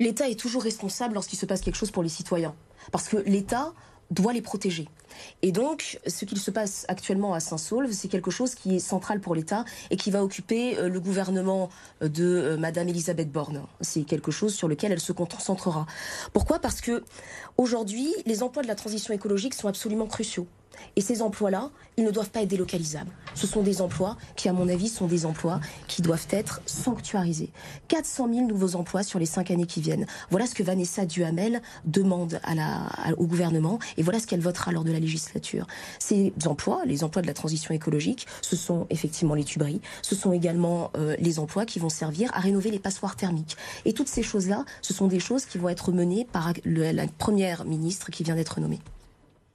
L'État 0.00 0.28
est 0.28 0.38
toujours 0.38 0.64
responsable 0.64 1.14
lorsqu'il 1.14 1.38
se 1.38 1.46
passe 1.46 1.62
quelque 1.62 1.76
chose 1.76 1.92
pour 1.92 2.02
les 2.02 2.08
citoyens. 2.10 2.54
Parce 2.92 3.08
que 3.08 3.16
l'État 3.18 3.72
doit 4.10 4.32
les 4.32 4.42
protéger. 4.42 4.88
Et 5.42 5.52
donc, 5.52 5.98
ce 6.06 6.24
qu'il 6.24 6.38
se 6.38 6.50
passe 6.50 6.84
actuellement 6.88 7.34
à 7.34 7.40
Saint-Saulve, 7.40 7.92
c'est 7.92 8.08
quelque 8.08 8.30
chose 8.30 8.54
qui 8.54 8.76
est 8.76 8.80
central 8.80 9.20
pour 9.20 9.34
l'État 9.34 9.64
et 9.90 9.96
qui 9.96 10.10
va 10.10 10.24
occuper 10.24 10.76
le 10.88 11.00
gouvernement 11.00 11.70
de 12.00 12.56
Madame 12.58 12.88
Elisabeth 12.88 13.30
Borne. 13.30 13.62
C'est 13.80 14.02
quelque 14.02 14.30
chose 14.30 14.54
sur 14.54 14.68
lequel 14.68 14.92
elle 14.92 15.00
se 15.00 15.12
concentrera. 15.12 15.86
Pourquoi? 16.32 16.58
Parce 16.58 16.80
que 16.80 17.04
aujourd'hui, 17.56 18.12
les 18.26 18.42
emplois 18.42 18.62
de 18.62 18.68
la 18.68 18.74
transition 18.74 19.14
écologique 19.14 19.54
sont 19.54 19.68
absolument 19.68 20.06
cruciaux. 20.06 20.46
Et 20.96 21.00
ces 21.00 21.22
emplois-là, 21.22 21.70
ils 21.96 22.04
ne 22.04 22.10
doivent 22.10 22.30
pas 22.30 22.42
être 22.42 22.48
délocalisables. 22.48 23.10
Ce 23.34 23.46
sont 23.46 23.62
des 23.62 23.80
emplois 23.80 24.16
qui, 24.36 24.48
à 24.48 24.52
mon 24.52 24.68
avis, 24.68 24.88
sont 24.88 25.06
des 25.06 25.26
emplois 25.26 25.60
qui 25.88 26.02
doivent 26.02 26.26
être 26.30 26.60
sanctuarisés. 26.66 27.50
400 27.88 28.28
000 28.32 28.46
nouveaux 28.46 28.76
emplois 28.76 29.02
sur 29.02 29.18
les 29.18 29.26
cinq 29.26 29.50
années 29.50 29.66
qui 29.66 29.80
viennent. 29.80 30.06
Voilà 30.30 30.46
ce 30.46 30.54
que 30.54 30.62
Vanessa 30.62 31.06
Duhamel 31.06 31.62
demande 31.84 32.40
au 33.16 33.26
gouvernement 33.26 33.78
et 33.96 34.02
voilà 34.02 34.20
ce 34.20 34.26
qu'elle 34.26 34.40
votera 34.40 34.72
lors 34.72 34.84
de 34.84 34.92
la 34.92 35.00
législature. 35.00 35.66
Ces 35.98 36.32
emplois, 36.46 36.82
les 36.86 37.04
emplois 37.04 37.22
de 37.22 37.26
la 37.26 37.34
transition 37.34 37.74
écologique, 37.74 38.26
ce 38.42 38.56
sont 38.56 38.86
effectivement 38.90 39.34
les 39.34 39.44
tuberies, 39.44 39.80
ce 40.02 40.14
sont 40.14 40.32
également 40.32 40.90
euh, 40.96 41.16
les 41.18 41.38
emplois 41.38 41.66
qui 41.66 41.78
vont 41.78 41.88
servir 41.88 42.30
à 42.34 42.40
rénover 42.40 42.70
les 42.70 42.78
passoires 42.78 43.16
thermiques. 43.16 43.56
Et 43.84 43.92
toutes 43.92 44.08
ces 44.08 44.22
choses-là, 44.22 44.64
ce 44.82 44.94
sont 44.94 45.06
des 45.06 45.20
choses 45.20 45.44
qui 45.44 45.58
vont 45.58 45.68
être 45.68 45.92
menées 45.92 46.24
par 46.24 46.52
la 46.64 47.06
première 47.18 47.64
ministre 47.64 48.10
qui 48.10 48.22
vient 48.22 48.34
d'être 48.34 48.60
nommée 48.60 48.80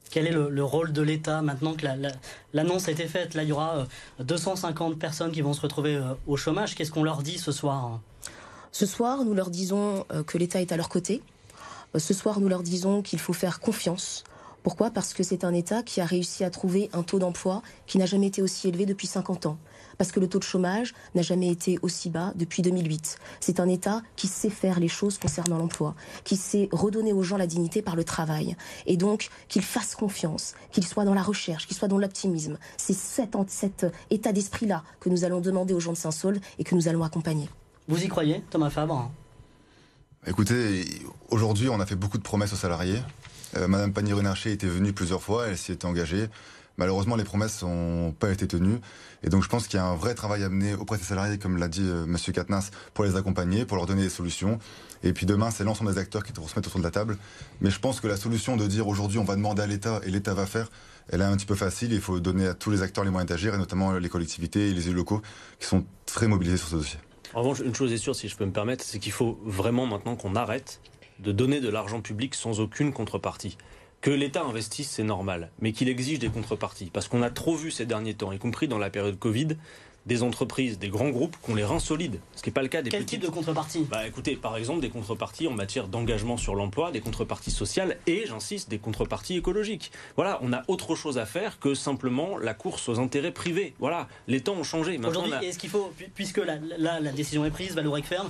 quel 0.10 0.28
est 0.28 0.32
le, 0.32 0.50
le 0.50 0.64
rôle 0.64 0.92
de 0.92 1.02
l'État 1.02 1.42
maintenant 1.42 1.74
que 1.74 1.86
l'annonce 1.86 2.12
la, 2.54 2.64
la, 2.64 2.74
a 2.74 2.92
été 2.92 3.08
faite? 3.08 3.34
Là, 3.34 3.44
il 3.44 3.50
y 3.50 3.52
aura 3.52 3.86
250 4.20 4.98
personnes 4.98 5.32
qui 5.32 5.42
vont 5.42 5.54
se 5.54 5.62
retrouver 5.62 6.02
au 6.28 6.38
chômage. 6.38 6.76
Qu'est-ce 6.76 6.92
qu'on 6.92 7.04
leur 7.04 7.22
dit 7.22 7.38
ce 7.38 7.52
soir? 7.52 8.00
Ce 8.72 8.86
soir, 8.86 9.24
nous 9.24 9.34
leur 9.34 9.50
disons 9.50 10.06
que 10.28 10.38
l'État 10.38 10.62
est 10.62 10.72
à 10.72 10.78
leur 10.78 10.90
côté. 10.90 11.22
Ce 11.98 12.14
soir, 12.14 12.40
nous 12.40 12.50
leur 12.50 12.64
disons 12.64 13.02
qu'il 13.02 13.20
faut 13.20 13.34
faire 13.34 13.60
confiance. 13.60 14.24
Pourquoi? 14.64 14.92
Parce 14.92 15.14
que 15.14 15.24
c'est 15.24 15.44
un 15.44 15.54
État 15.54 15.84
qui 15.84 16.02
a 16.02 16.06
réussi 16.06 16.44
à 16.44 16.50
trouver 16.50 16.90
un 16.94 17.04
taux 17.04 17.20
d'emploi 17.20 17.62
qui 17.88 17.98
n'a 17.98 18.06
jamais 18.06 18.28
été 18.28 18.42
aussi 18.42 18.68
élevé 18.68 18.86
depuis 18.86 19.08
50 19.08 19.46
ans 19.46 19.58
parce 20.00 20.14
que 20.14 20.20
le 20.20 20.30
taux 20.30 20.40
de 20.40 20.46
chômage 20.46 20.96
n'a 21.14 21.22
jamais 21.22 21.50
été 21.50 21.78
aussi 21.82 22.10
bas 22.10 22.32
depuis 22.36 22.64
2008. 22.64 23.20
C'est 23.42 23.60
un 23.60 23.68
État 23.68 24.02
qui 24.16 24.28
sait 24.28 24.50
faire 24.50 24.80
les 24.80 24.88
choses 24.88 25.20
concernant 25.20 25.58
l'emploi, 25.58 25.94
qui 26.24 26.38
sait 26.38 26.70
redonner 26.72 27.12
aux 27.12 27.22
gens 27.22 27.36
la 27.36 27.46
dignité 27.46 27.82
par 27.82 27.98
le 27.98 28.06
travail, 28.06 28.56
et 28.88 28.96
donc 28.96 29.30
qu'il 29.50 29.62
fasse 29.62 29.96
confiance, 29.96 30.56
qu'il 30.72 30.88
soit 30.88 31.04
dans 31.04 31.14
la 31.14 31.22
recherche, 31.22 31.68
qu'il 31.68 31.76
soit 31.76 31.90
dans 31.90 31.98
l'optimisme. 31.98 32.58
C'est 32.78 32.96
cet, 32.96 33.36
cet 33.48 33.86
état 34.10 34.32
d'esprit-là 34.32 34.84
que 35.02 35.10
nous 35.10 35.26
allons 35.26 35.42
demander 35.42 35.74
aux 35.74 35.82
gens 35.82 35.92
de 35.92 35.98
Saint-Saul 35.98 36.40
et 36.58 36.64
que 36.64 36.76
nous 36.76 36.88
allons 36.88 37.04
accompagner. 37.04 37.50
Vous 37.90 38.02
y 38.02 38.08
croyez, 38.08 38.42
Thomas 38.50 38.70
Fabre 38.70 39.12
Écoutez, 40.26 40.86
aujourd'hui, 41.30 41.68
on 41.68 41.80
a 41.82 41.86
fait 41.86 41.96
beaucoup 41.96 42.18
de 42.18 42.24
promesses 42.24 42.54
aux 42.54 42.58
salariés. 42.58 43.02
Euh, 43.58 43.68
Madame 43.68 43.92
Pannier-Runacher 43.92 44.54
était 44.54 44.68
venue 44.68 44.94
plusieurs 44.94 45.22
fois, 45.22 45.48
elle 45.48 45.58
s'y 45.58 45.74
était 45.74 45.86
engagée. 45.86 46.30
Malheureusement, 46.80 47.18
les 47.18 47.26
promesses 47.26 47.62
n'ont 47.62 48.14
pas 48.14 48.32
été 48.32 48.48
tenues. 48.48 48.80
Et 49.22 49.28
donc, 49.28 49.44
je 49.44 49.50
pense 49.50 49.68
qu'il 49.68 49.76
y 49.76 49.82
a 49.82 49.86
un 49.86 49.96
vrai 49.96 50.16
travail 50.16 50.46
à 50.46 50.50
mener 50.50 50.76
auprès 50.76 50.98
des 50.98 51.04
salariés, 51.04 51.38
comme 51.38 51.58
l'a 51.58 51.68
dit 51.68 51.84
euh, 51.84 52.06
Monsieur 52.06 52.32
Katnas, 52.32 52.72
pour 52.94 53.04
les 53.04 53.18
accompagner, 53.18 53.66
pour 53.66 53.76
leur 53.76 53.86
donner 53.86 54.04
des 54.04 54.10
solutions. 54.10 54.60
Et 55.04 55.12
puis 55.12 55.26
demain, 55.26 55.52
c'est 55.52 55.66
l'ensemble 55.66 55.92
des 55.92 56.00
acteurs 56.00 56.24
qui 56.24 56.32
devront 56.32 56.48
se 56.48 56.56
mettre 56.56 56.70
autour 56.70 56.80
de 56.80 56.86
la 56.86 56.92
table. 56.92 57.18
Mais 57.60 57.70
je 57.70 57.82
pense 57.82 58.00
que 58.00 58.08
la 58.08 58.16
solution 58.16 58.56
de 58.56 58.66
dire 58.66 58.88
aujourd'hui, 58.88 59.20
on 59.20 59.26
va 59.26 59.36
demander 59.36 59.62
à 59.62 59.68
l'État 59.68 60.00
et 60.06 60.10
l'État 60.10 60.34
va 60.34 60.46
faire, 60.46 60.70
elle 61.10 61.20
est 61.20 61.26
un 61.26 61.36
petit 61.36 61.46
peu 61.46 61.56
facile. 61.56 61.92
Il 61.92 62.00
faut 62.00 62.22
donner 62.22 62.48
à 62.48 62.54
tous 62.54 62.72
les 62.72 62.82
acteurs 62.82 63.04
les 63.04 63.12
moyens 63.12 63.28
d'agir, 63.30 63.54
et 63.54 63.58
notamment 63.58 63.92
les 63.92 64.10
collectivités 64.10 64.70
et 64.70 64.74
les 64.74 64.88
élus 64.88 64.96
locaux, 64.96 65.22
qui 65.60 65.68
sont 65.68 65.84
très 66.06 66.28
mobilisés 66.28 66.56
sur 66.56 66.70
ce 66.70 66.76
dossier. 66.78 67.00
En 67.34 67.42
revanche, 67.42 67.60
une 67.60 67.76
chose 67.76 67.92
est 67.92 67.98
sûre, 67.98 68.16
si 68.16 68.30
je 68.30 68.38
peux 68.38 68.46
me 68.46 68.54
permettre, 68.54 68.86
c'est 68.86 69.00
qu'il 69.00 69.12
faut 69.12 69.38
vraiment 69.44 69.86
maintenant 69.86 70.16
qu'on 70.16 70.36
arrête 70.38 70.80
de 71.20 71.34
donner 71.34 71.60
de 71.60 71.68
l'argent 71.68 72.00
public 72.00 72.36
sans 72.36 72.62
aucune 72.62 72.94
contrepartie. 72.94 73.58
Que 74.02 74.12
l'État 74.12 74.44
investisse, 74.44 74.90
c'est 74.90 75.04
normal, 75.04 75.52
mais 75.60 75.74
qu'il 75.74 75.90
exige 75.90 76.20
des 76.20 76.30
contreparties. 76.30 76.90
Parce 76.92 77.10
qu'on 77.10 77.22
a 77.22 77.30
trop 77.30 77.56
vu 77.56 77.70
ces 77.70 77.86
derniers 77.86 78.14
temps, 78.14 78.32
y 78.32 78.40
compris 78.40 78.70
dans 78.70 78.78
la 78.78 78.90
période 78.90 79.20
Covid, 79.20 79.50
des 80.10 80.24
entreprises, 80.24 80.80
des 80.80 80.90
grands 80.90 81.10
groupes 81.10 81.38
qui 81.42 81.52
ont 81.52 81.56
les 81.56 81.64
reins 81.64 81.80
solides. 81.80 82.20
Ce 82.36 82.42
qui 82.42 82.50
n'est 82.50 82.54
pas 82.54 82.64
le 82.64 82.68
cas 82.68 82.82
des 82.82 82.90
Quel 82.90 83.06
petites. 83.06 83.22
type 83.22 83.30
de 83.30 83.34
contrepartie? 83.34 83.86
Bah 83.90 84.06
écoutez, 84.08 84.36
par 84.36 84.58
exemple, 84.58 84.82
des 84.82 84.90
contreparties 84.90 85.48
en 85.48 85.52
matière 85.52 85.88
d'engagement 85.88 86.36
sur 86.36 86.56
l'emploi, 86.56 86.92
des 86.92 87.00
contreparties 87.00 87.52
sociales 87.52 87.98
et, 88.08 88.26
j'insiste, 88.26 88.70
des 88.70 88.80
contreparties 88.80 89.38
écologiques. 89.38 89.92
Voilà, 90.16 90.40
on 90.42 90.52
a 90.52 90.64
autre 90.68 90.96
chose 90.96 91.20
à 91.20 91.28
faire 91.28 91.60
que 91.60 91.76
simplement 91.76 92.38
la 92.40 92.56
course 92.56 92.90
aux 92.90 93.00
intérêts 93.00 93.32
privés. 93.32 93.76
Voilà, 93.80 94.08
les 94.28 94.42
temps 94.42 94.56
ont 94.56 94.64
changé. 94.64 94.98
Aujourd'hui, 94.98 95.32
a... 95.32 95.44
est-ce 95.44 95.60
qu'il 95.60 95.70
faut, 95.70 95.94
puisque 96.16 96.40
la, 96.40 96.58
la, 96.78 97.00
la, 97.00 97.12
décision 97.12 97.46
est 97.46 97.52
prise, 97.52 97.76
Valourec 97.76 98.06
ferme, 98.06 98.30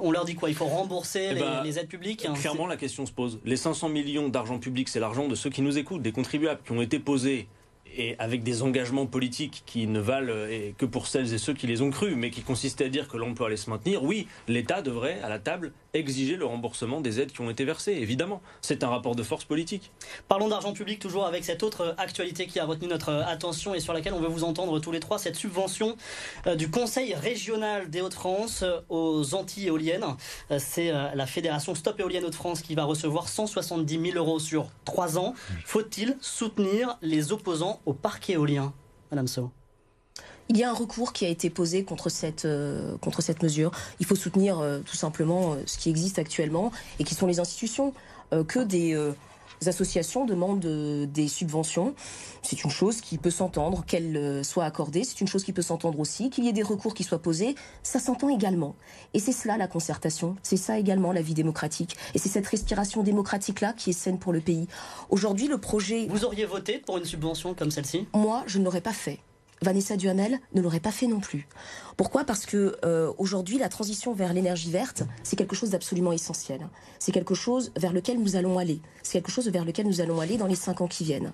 on 0.00 0.10
leur 0.10 0.24
dit 0.24 0.34
quoi? 0.34 0.48
Il 0.48 0.56
faut 0.56 0.64
rembourser 0.64 1.28
eh 1.30 1.34
les, 1.34 1.40
bah, 1.40 1.62
les, 1.62 1.78
aides 1.78 1.88
publiques 1.88 2.26
Clairement, 2.40 2.66
la 2.66 2.78
question 2.78 3.04
se 3.04 3.12
pose. 3.12 3.38
Les 3.44 3.56
500 3.56 3.90
millions 3.90 4.30
d'argent 4.30 4.58
public, 4.58 4.88
c'est 4.88 5.00
l'argent 5.00 5.28
de 5.28 5.34
ceux 5.34 5.50
qui 5.50 5.60
nous 5.60 5.76
écoutent, 5.76 6.02
des 6.02 6.12
contribuables 6.12 6.62
qui 6.64 6.72
ont 6.72 6.80
été 6.80 6.98
posés 6.98 7.48
et 7.96 8.16
avec 8.18 8.42
des 8.42 8.62
engagements 8.62 9.06
politiques 9.06 9.62
qui 9.66 9.86
ne 9.86 10.00
valent 10.00 10.32
euh, 10.32 10.70
que 10.78 10.86
pour 10.86 11.06
celles 11.06 11.32
et 11.34 11.38
ceux 11.38 11.54
qui 11.54 11.66
les 11.66 11.82
ont 11.82 11.90
crus, 11.90 12.14
mais 12.16 12.30
qui 12.30 12.42
consistaient 12.42 12.86
à 12.86 12.88
dire 12.88 13.08
que 13.08 13.16
l'emploi 13.16 13.48
allait 13.48 13.56
se 13.56 13.70
maintenir, 13.70 14.02
oui, 14.02 14.26
l'État 14.48 14.82
devrait, 14.82 15.20
à 15.22 15.28
la 15.28 15.38
table, 15.38 15.72
exiger 15.94 16.36
le 16.36 16.46
remboursement 16.46 17.00
des 17.00 17.20
aides 17.20 17.32
qui 17.32 17.40
ont 17.42 17.50
été 17.50 17.64
versées, 17.64 17.92
évidemment. 17.92 18.40
C'est 18.62 18.82
un 18.82 18.88
rapport 18.88 19.14
de 19.14 19.22
force 19.22 19.44
politique. 19.44 19.90
Parlons 20.28 20.48
d'argent 20.48 20.72
public, 20.72 20.98
toujours 20.98 21.26
avec 21.26 21.44
cette 21.44 21.62
autre 21.62 21.94
actualité 21.98 22.46
qui 22.46 22.58
a 22.58 22.64
retenu 22.64 22.88
notre 22.88 23.10
attention 23.10 23.74
et 23.74 23.80
sur 23.80 23.92
laquelle 23.92 24.14
on 24.14 24.20
veut 24.20 24.28
vous 24.28 24.44
entendre 24.44 24.78
tous 24.80 24.92
les 24.92 25.00
trois, 25.00 25.18
cette 25.18 25.36
subvention 25.36 25.96
euh, 26.46 26.54
du 26.54 26.70
Conseil 26.70 27.14
régional 27.14 27.90
des 27.90 28.00
Hauts-de-France 28.00 28.62
euh, 28.62 28.80
aux 28.88 29.34
Antilles 29.34 29.66
éoliennes. 29.66 30.04
C'est 30.58 30.90
la 30.90 31.26
fédération 31.26 31.74
Stop 31.74 32.00
Éolienne 32.00 32.24
Hauts-de-France 32.24 32.62
qui 32.62 32.74
va 32.74 32.84
recevoir 32.84 33.28
170 33.28 34.12
000 34.12 34.16
euros 34.16 34.38
sur 34.38 34.68
trois 34.84 35.18
ans. 35.18 35.34
Faut-il 35.64 36.16
soutenir 36.20 36.98
les 37.02 37.32
opposants 37.32 37.80
au 37.86 37.92
parc 37.92 38.30
éolien, 38.30 38.72
Madame 39.10 39.28
So 39.28 39.50
il 40.48 40.58
y 40.58 40.64
a 40.64 40.70
un 40.70 40.74
recours 40.74 41.12
qui 41.12 41.24
a 41.24 41.28
été 41.28 41.50
posé 41.50 41.82
contre 41.82 42.10
cette, 42.10 42.44
euh, 42.44 42.96
contre 42.98 43.22
cette 43.22 43.42
mesure. 43.42 43.70
Il 44.00 44.06
faut 44.06 44.16
soutenir 44.16 44.58
euh, 44.58 44.80
tout 44.80 44.96
simplement 44.96 45.54
euh, 45.54 45.62
ce 45.66 45.78
qui 45.78 45.88
existe 45.88 46.18
actuellement 46.18 46.72
et 46.98 47.04
qui 47.04 47.14
sont 47.14 47.26
les 47.26 47.40
institutions. 47.40 47.94
que 48.48 48.60
des 48.60 48.96
associations 49.66 50.24
demandent 50.24 50.60
des 50.60 51.28
subventions. 51.28 51.94
C'est 52.42 52.64
une 52.64 52.70
chose 52.70 53.00
qui 53.00 53.18
peut 53.18 53.30
s'entendre, 53.30 53.84
qu'elles 53.86 54.44
soient 54.44 54.64
accordées. 54.64 55.04
C'est 55.04 55.20
une 55.20 55.28
chose 55.28 55.44
qui 55.44 55.52
peut 55.52 55.62
s'entendre 55.62 56.00
aussi. 56.00 56.30
Qu'il 56.30 56.44
y 56.44 56.48
ait 56.48 56.52
des 56.52 56.62
recours 56.62 56.94
qui 56.94 57.04
soient 57.04 57.22
posés, 57.22 57.54
ça 57.82 57.98
s'entend 57.98 58.28
également. 58.28 58.74
Et 59.14 59.18
c'est 59.18 59.32
cela 59.32 59.56
la 59.56 59.68
concertation. 59.68 60.36
C'est 60.42 60.56
ça 60.56 60.78
également 60.78 61.12
la 61.12 61.22
vie 61.22 61.34
démocratique. 61.34 61.96
Et 62.14 62.18
c'est 62.18 62.28
cette 62.28 62.46
respiration 62.46 63.02
démocratique-là 63.02 63.72
qui 63.72 63.90
est 63.90 63.94
saine 63.94 64.18
pour 64.18 64.32
le 64.32 64.40
pays. 64.40 64.66
Aujourd'hui, 65.10 65.48
le 65.48 65.58
projet... 65.58 66.06
Vous 66.08 66.24
auriez 66.24 66.46
voté 66.46 66.78
pour 66.78 66.98
une 66.98 67.04
subvention 67.04 67.54
comme 67.54 67.70
celle-ci? 67.70 68.06
Moi, 68.14 68.42
je 68.46 68.58
ne 68.58 68.64
l'aurais 68.64 68.80
pas 68.80 68.92
fait. 68.92 69.20
Vanessa 69.62 69.96
Duhamel 69.96 70.40
ne 70.54 70.60
l'aurait 70.60 70.80
pas 70.80 70.90
fait 70.90 71.06
non 71.06 71.20
plus. 71.20 71.48
Pourquoi? 71.96 72.24
Parce 72.24 72.46
que 72.46 72.76
euh, 72.84 73.12
aujourd'hui, 73.16 73.58
la 73.58 73.68
transition 73.68 74.12
vers 74.12 74.32
l'énergie 74.32 74.70
verte, 74.70 75.04
c'est 75.22 75.36
quelque 75.36 75.56
chose 75.56 75.70
d'absolument 75.70 76.12
essentiel. 76.12 76.68
C'est 76.98 77.12
quelque 77.12 77.34
chose 77.34 77.72
vers 77.76 77.92
lequel 77.92 78.18
nous 78.18 78.36
allons 78.36 78.58
aller. 78.58 78.80
C'est 79.02 79.12
quelque 79.12 79.30
chose 79.30 79.48
vers 79.48 79.64
lequel 79.64 79.86
nous 79.86 80.00
allons 80.00 80.20
aller 80.20 80.36
dans 80.36 80.46
les 80.46 80.56
cinq 80.56 80.80
ans 80.80 80.88
qui 80.88 81.04
viennent. 81.04 81.32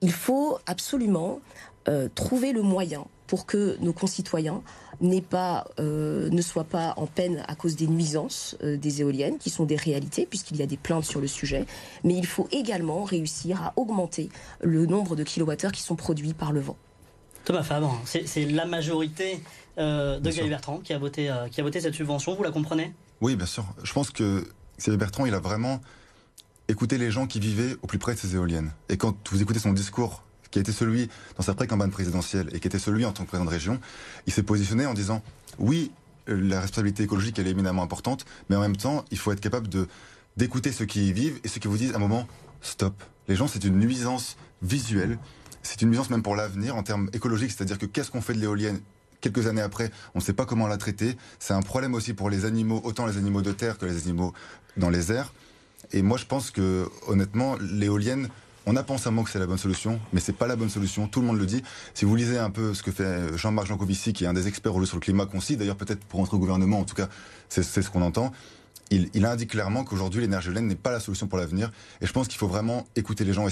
Il 0.00 0.12
faut 0.12 0.58
absolument 0.66 1.40
euh, 1.88 2.08
trouver 2.14 2.52
le 2.52 2.62
moyen 2.62 3.06
pour 3.26 3.46
que 3.46 3.76
nos 3.80 3.92
concitoyens 3.92 4.62
pas, 5.28 5.66
euh, 5.80 6.30
ne 6.30 6.42
soient 6.42 6.64
pas 6.64 6.94
en 6.96 7.06
peine 7.06 7.44
à 7.46 7.54
cause 7.54 7.76
des 7.76 7.86
nuisances 7.86 8.56
des 8.62 9.00
éoliennes, 9.00 9.38
qui 9.38 9.50
sont 9.50 9.64
des 9.64 9.76
réalités, 9.76 10.26
puisqu'il 10.26 10.56
y 10.56 10.62
a 10.62 10.66
des 10.66 10.76
plaintes 10.76 11.04
sur 11.04 11.20
le 11.20 11.26
sujet. 11.26 11.66
Mais 12.04 12.14
il 12.14 12.26
faut 12.26 12.48
également 12.52 13.04
réussir 13.04 13.62
à 13.62 13.72
augmenter 13.76 14.30
le 14.62 14.86
nombre 14.86 15.14
de 15.14 15.24
kilowattheures 15.24 15.72
qui 15.72 15.82
sont 15.82 15.96
produits 15.96 16.34
par 16.34 16.52
le 16.52 16.60
vent. 16.60 16.76
Thomas 17.48 17.62
Fabre, 17.62 17.98
c'est 18.04 18.44
la 18.44 18.66
majorité 18.66 19.40
euh, 19.78 20.20
de 20.20 20.28
Xavier 20.28 20.50
Bertrand 20.50 20.80
qui 20.80 20.92
a, 20.92 20.98
voté, 20.98 21.30
euh, 21.30 21.48
qui 21.48 21.62
a 21.62 21.64
voté 21.64 21.80
cette 21.80 21.94
subvention, 21.94 22.34
vous 22.34 22.42
la 22.42 22.50
comprenez? 22.50 22.92
Oui, 23.22 23.36
bien 23.36 23.46
sûr. 23.46 23.64
Je 23.82 23.90
pense 23.94 24.10
que 24.10 24.46
Xavier 24.78 24.98
Bertrand, 24.98 25.24
il 25.24 25.32
a 25.32 25.40
vraiment 25.40 25.80
écouté 26.68 26.98
les 26.98 27.10
gens 27.10 27.26
qui 27.26 27.40
vivaient 27.40 27.76
au 27.80 27.86
plus 27.86 27.96
près 27.96 28.12
de 28.12 28.18
ces 28.18 28.34
éoliennes. 28.34 28.72
Et 28.90 28.98
quand 28.98 29.16
vous 29.30 29.40
écoutez 29.40 29.60
son 29.60 29.72
discours, 29.72 30.24
qui 30.50 30.58
a 30.58 30.60
été 30.60 30.72
celui 30.72 31.08
dans 31.38 31.42
sa 31.42 31.54
pré-campagne 31.54 31.88
présidentielle 31.90 32.50
et 32.52 32.60
qui 32.60 32.68
était 32.68 32.78
celui 32.78 33.06
en 33.06 33.12
tant 33.12 33.22
que 33.22 33.28
président 33.28 33.46
de 33.46 33.54
région, 33.54 33.80
il 34.26 34.32
s'est 34.34 34.42
positionné 34.42 34.84
en 34.84 34.92
disant 34.92 35.22
oui, 35.58 35.90
la 36.26 36.60
responsabilité 36.60 37.04
écologique, 37.04 37.38
elle 37.38 37.46
est 37.46 37.52
éminemment 37.52 37.82
importante, 37.82 38.26
mais 38.50 38.56
en 38.56 38.60
même 38.60 38.76
temps, 38.76 39.06
il 39.10 39.16
faut 39.16 39.32
être 39.32 39.40
capable 39.40 39.68
de 39.68 39.88
d'écouter 40.36 40.70
ceux 40.70 40.84
qui 40.84 41.08
y 41.08 41.12
vivent 41.14 41.40
et 41.44 41.48
ceux 41.48 41.60
qui 41.60 41.68
vous 41.68 41.78
disent 41.78 41.94
à 41.94 41.96
un 41.96 42.00
moment 42.00 42.28
stop. 42.60 42.92
Les 43.26 43.36
gens, 43.36 43.48
c'est 43.48 43.64
une 43.64 43.78
nuisance 43.78 44.36
visuelle 44.60 45.18
c'est 45.68 45.82
une 45.82 45.88
nuisance 45.88 46.08
même 46.08 46.22
pour 46.22 46.34
l'avenir 46.34 46.76
en 46.76 46.82
termes 46.82 47.10
écologiques, 47.12 47.50
c'est-à-dire 47.50 47.76
que 47.76 47.84
qu'est-ce 47.84 48.10
qu'on 48.10 48.22
fait 48.22 48.32
de 48.32 48.38
l'éolienne 48.38 48.80
quelques 49.20 49.46
années 49.48 49.60
après, 49.60 49.90
on 50.14 50.20
ne 50.20 50.24
sait 50.24 50.32
pas 50.32 50.46
comment 50.46 50.66
la 50.66 50.78
traiter. 50.78 51.14
C'est 51.40 51.52
un 51.52 51.60
problème 51.60 51.92
aussi 51.94 52.14
pour 52.14 52.30
les 52.30 52.46
animaux, 52.46 52.80
autant 52.84 53.04
les 53.04 53.18
animaux 53.18 53.42
de 53.42 53.52
terre 53.52 53.76
que 53.76 53.84
les 53.84 53.98
animaux 54.04 54.32
dans 54.78 54.88
les 54.88 55.12
airs. 55.12 55.34
Et 55.92 56.00
moi, 56.00 56.16
je 56.16 56.24
pense 56.24 56.50
que, 56.50 56.88
honnêtement, 57.06 57.56
l'éolienne, 57.60 58.28
on 58.64 58.76
a 58.76 58.82
pensé 58.82 59.08
à 59.08 59.10
moment 59.10 59.24
que 59.24 59.30
c'est 59.30 59.38
la 59.38 59.46
bonne 59.46 59.58
solution, 59.58 60.00
mais 60.14 60.20
c'est 60.20 60.32
pas 60.32 60.46
la 60.46 60.56
bonne 60.56 60.70
solution. 60.70 61.06
Tout 61.06 61.20
le 61.20 61.26
monde 61.26 61.38
le 61.38 61.46
dit. 61.46 61.62
Si 61.92 62.06
vous 62.06 62.16
lisez 62.16 62.38
un 62.38 62.50
peu 62.50 62.72
ce 62.72 62.82
que 62.82 62.90
fait 62.90 63.36
Jean-Marc 63.36 63.66
Jancovici, 63.66 64.14
qui 64.14 64.24
est 64.24 64.28
un 64.28 64.32
des 64.32 64.48
experts 64.48 64.72
sur 64.86 64.96
le 64.96 65.00
climat, 65.00 65.26
qu'on 65.26 65.40
d'ailleurs 65.56 65.76
peut-être 65.76 66.02
pour 66.04 66.20
entrer 66.20 66.36
au 66.36 66.40
gouvernement, 66.40 66.78
en 66.78 66.84
tout 66.84 66.94
cas, 66.94 67.08
c'est 67.50 67.62
ce 67.62 67.90
qu'on 67.90 68.02
entend. 68.02 68.32
Il, 68.90 69.26
indique 69.26 69.50
clairement 69.50 69.84
qu'aujourd'hui, 69.84 70.22
l'énergie 70.22 70.48
éolienne 70.48 70.66
n'est 70.66 70.76
pas 70.76 70.92
la 70.92 71.00
solution 71.00 71.26
pour 71.26 71.38
l'avenir. 71.38 71.70
Et 72.00 72.06
je 72.06 72.12
pense 72.12 72.26
qu'il 72.26 72.38
faut 72.38 72.48
vraiment 72.48 72.86
écouter 72.96 73.24
les 73.24 73.34
gens. 73.34 73.46
Et 73.46 73.50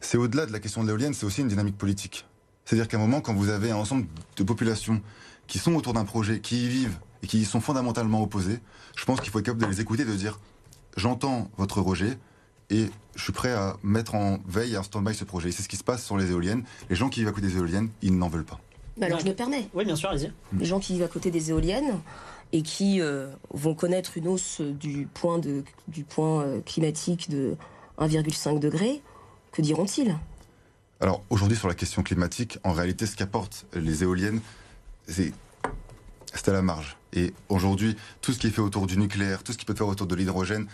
c'est 0.00 0.16
au-delà 0.16 0.46
de 0.46 0.52
la 0.52 0.60
question 0.60 0.82
de 0.82 0.88
l'éolienne, 0.88 1.14
c'est 1.14 1.26
aussi 1.26 1.40
une 1.40 1.48
dynamique 1.48 1.76
politique. 1.78 2.26
C'est-à-dire 2.64 2.88
qu'à 2.88 2.96
un 2.96 3.00
moment, 3.00 3.20
quand 3.20 3.34
vous 3.34 3.48
avez 3.48 3.70
un 3.70 3.76
ensemble 3.76 4.06
de 4.36 4.42
populations 4.44 5.00
qui 5.46 5.58
sont 5.58 5.74
autour 5.74 5.92
d'un 5.92 6.04
projet, 6.04 6.40
qui 6.40 6.64
y 6.64 6.68
vivent 6.68 6.98
et 7.22 7.26
qui 7.26 7.38
y 7.40 7.44
sont 7.44 7.60
fondamentalement 7.60 8.22
opposées, 8.22 8.60
je 8.96 9.04
pense 9.04 9.20
qu'il 9.20 9.30
faut 9.30 9.40
être 9.40 9.46
capable 9.46 9.64
de 9.64 9.70
les 9.70 9.80
écouter, 9.80 10.04
de 10.04 10.14
dire 10.14 10.38
j'entends 10.96 11.50
votre 11.56 11.80
rejet 11.80 12.18
et 12.70 12.86
je 13.16 13.22
suis 13.22 13.32
prêt 13.32 13.52
à 13.52 13.76
mettre 13.82 14.14
en 14.14 14.38
veille 14.46 14.74
et 14.74 14.78
en 14.78 14.82
stand-by 14.82 15.14
ce 15.14 15.24
projet. 15.24 15.50
c'est 15.50 15.62
ce 15.62 15.68
qui 15.68 15.76
se 15.76 15.84
passe 15.84 16.04
sur 16.04 16.16
les 16.16 16.30
éoliennes. 16.30 16.64
Les 16.88 16.96
gens 16.96 17.08
qui 17.08 17.20
vivent 17.20 17.28
à 17.28 17.32
côté 17.32 17.48
des 17.48 17.56
éoliennes, 17.56 17.90
ils 18.02 18.16
n'en 18.16 18.28
veulent 18.28 18.44
pas. 18.44 18.60
alors 19.00 19.18
je 19.18 19.26
me 19.26 19.34
permets. 19.34 19.68
Oui, 19.74 19.84
bien 19.84 19.96
sûr, 19.96 20.10
allez-y. 20.10 20.32
Les 20.58 20.64
gens 20.64 20.78
qui 20.78 20.94
vivent 20.94 21.02
à 21.02 21.08
côté 21.08 21.30
des 21.30 21.50
éoliennes 21.50 21.98
et 22.52 22.62
qui 22.62 23.00
euh, 23.00 23.28
vont 23.52 23.74
connaître 23.74 24.16
une 24.16 24.28
hausse 24.28 24.60
du 24.60 25.08
point, 25.12 25.38
de, 25.38 25.64
du 25.88 26.04
point 26.04 26.42
euh, 26.42 26.60
climatique 26.60 27.30
de 27.30 27.56
1,5 27.98 28.58
degré, 28.58 29.02
que 29.52 29.62
diront-ils? 29.62 30.16
Alors 31.00 31.22
aujourd'hui 31.30 31.56
sur 31.56 31.68
la 31.68 31.74
question 31.74 32.02
climatique, 32.02 32.58
en 32.62 32.72
réalité 32.72 33.06
ce 33.06 33.16
qu'apportent 33.16 33.66
les 33.74 34.02
éoliennes, 34.02 34.40
c'est 35.06 35.32
à 36.46 36.52
la 36.52 36.62
marge. 36.62 36.96
Et 37.12 37.34
aujourd'hui, 37.48 37.96
tout 38.20 38.32
ce 38.32 38.38
qui 38.38 38.46
est 38.46 38.50
fait 38.50 38.60
autour 38.60 38.86
du 38.86 38.96
nucléaire, 38.96 39.42
tout 39.42 39.52
ce 39.52 39.58
qui 39.58 39.64
peut 39.64 39.74
fait 39.74 39.82
autour 39.82 40.06
de 40.06 40.14
l'hydrogène, 40.14 40.66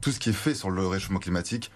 tout 0.00 0.12
ce 0.12 0.18
qui 0.18 0.30
est 0.30 0.34
fait 0.34 0.54
sur 0.54 0.70
le 0.70 0.86
réchauffement 0.86 1.18
climatique, 1.18 1.70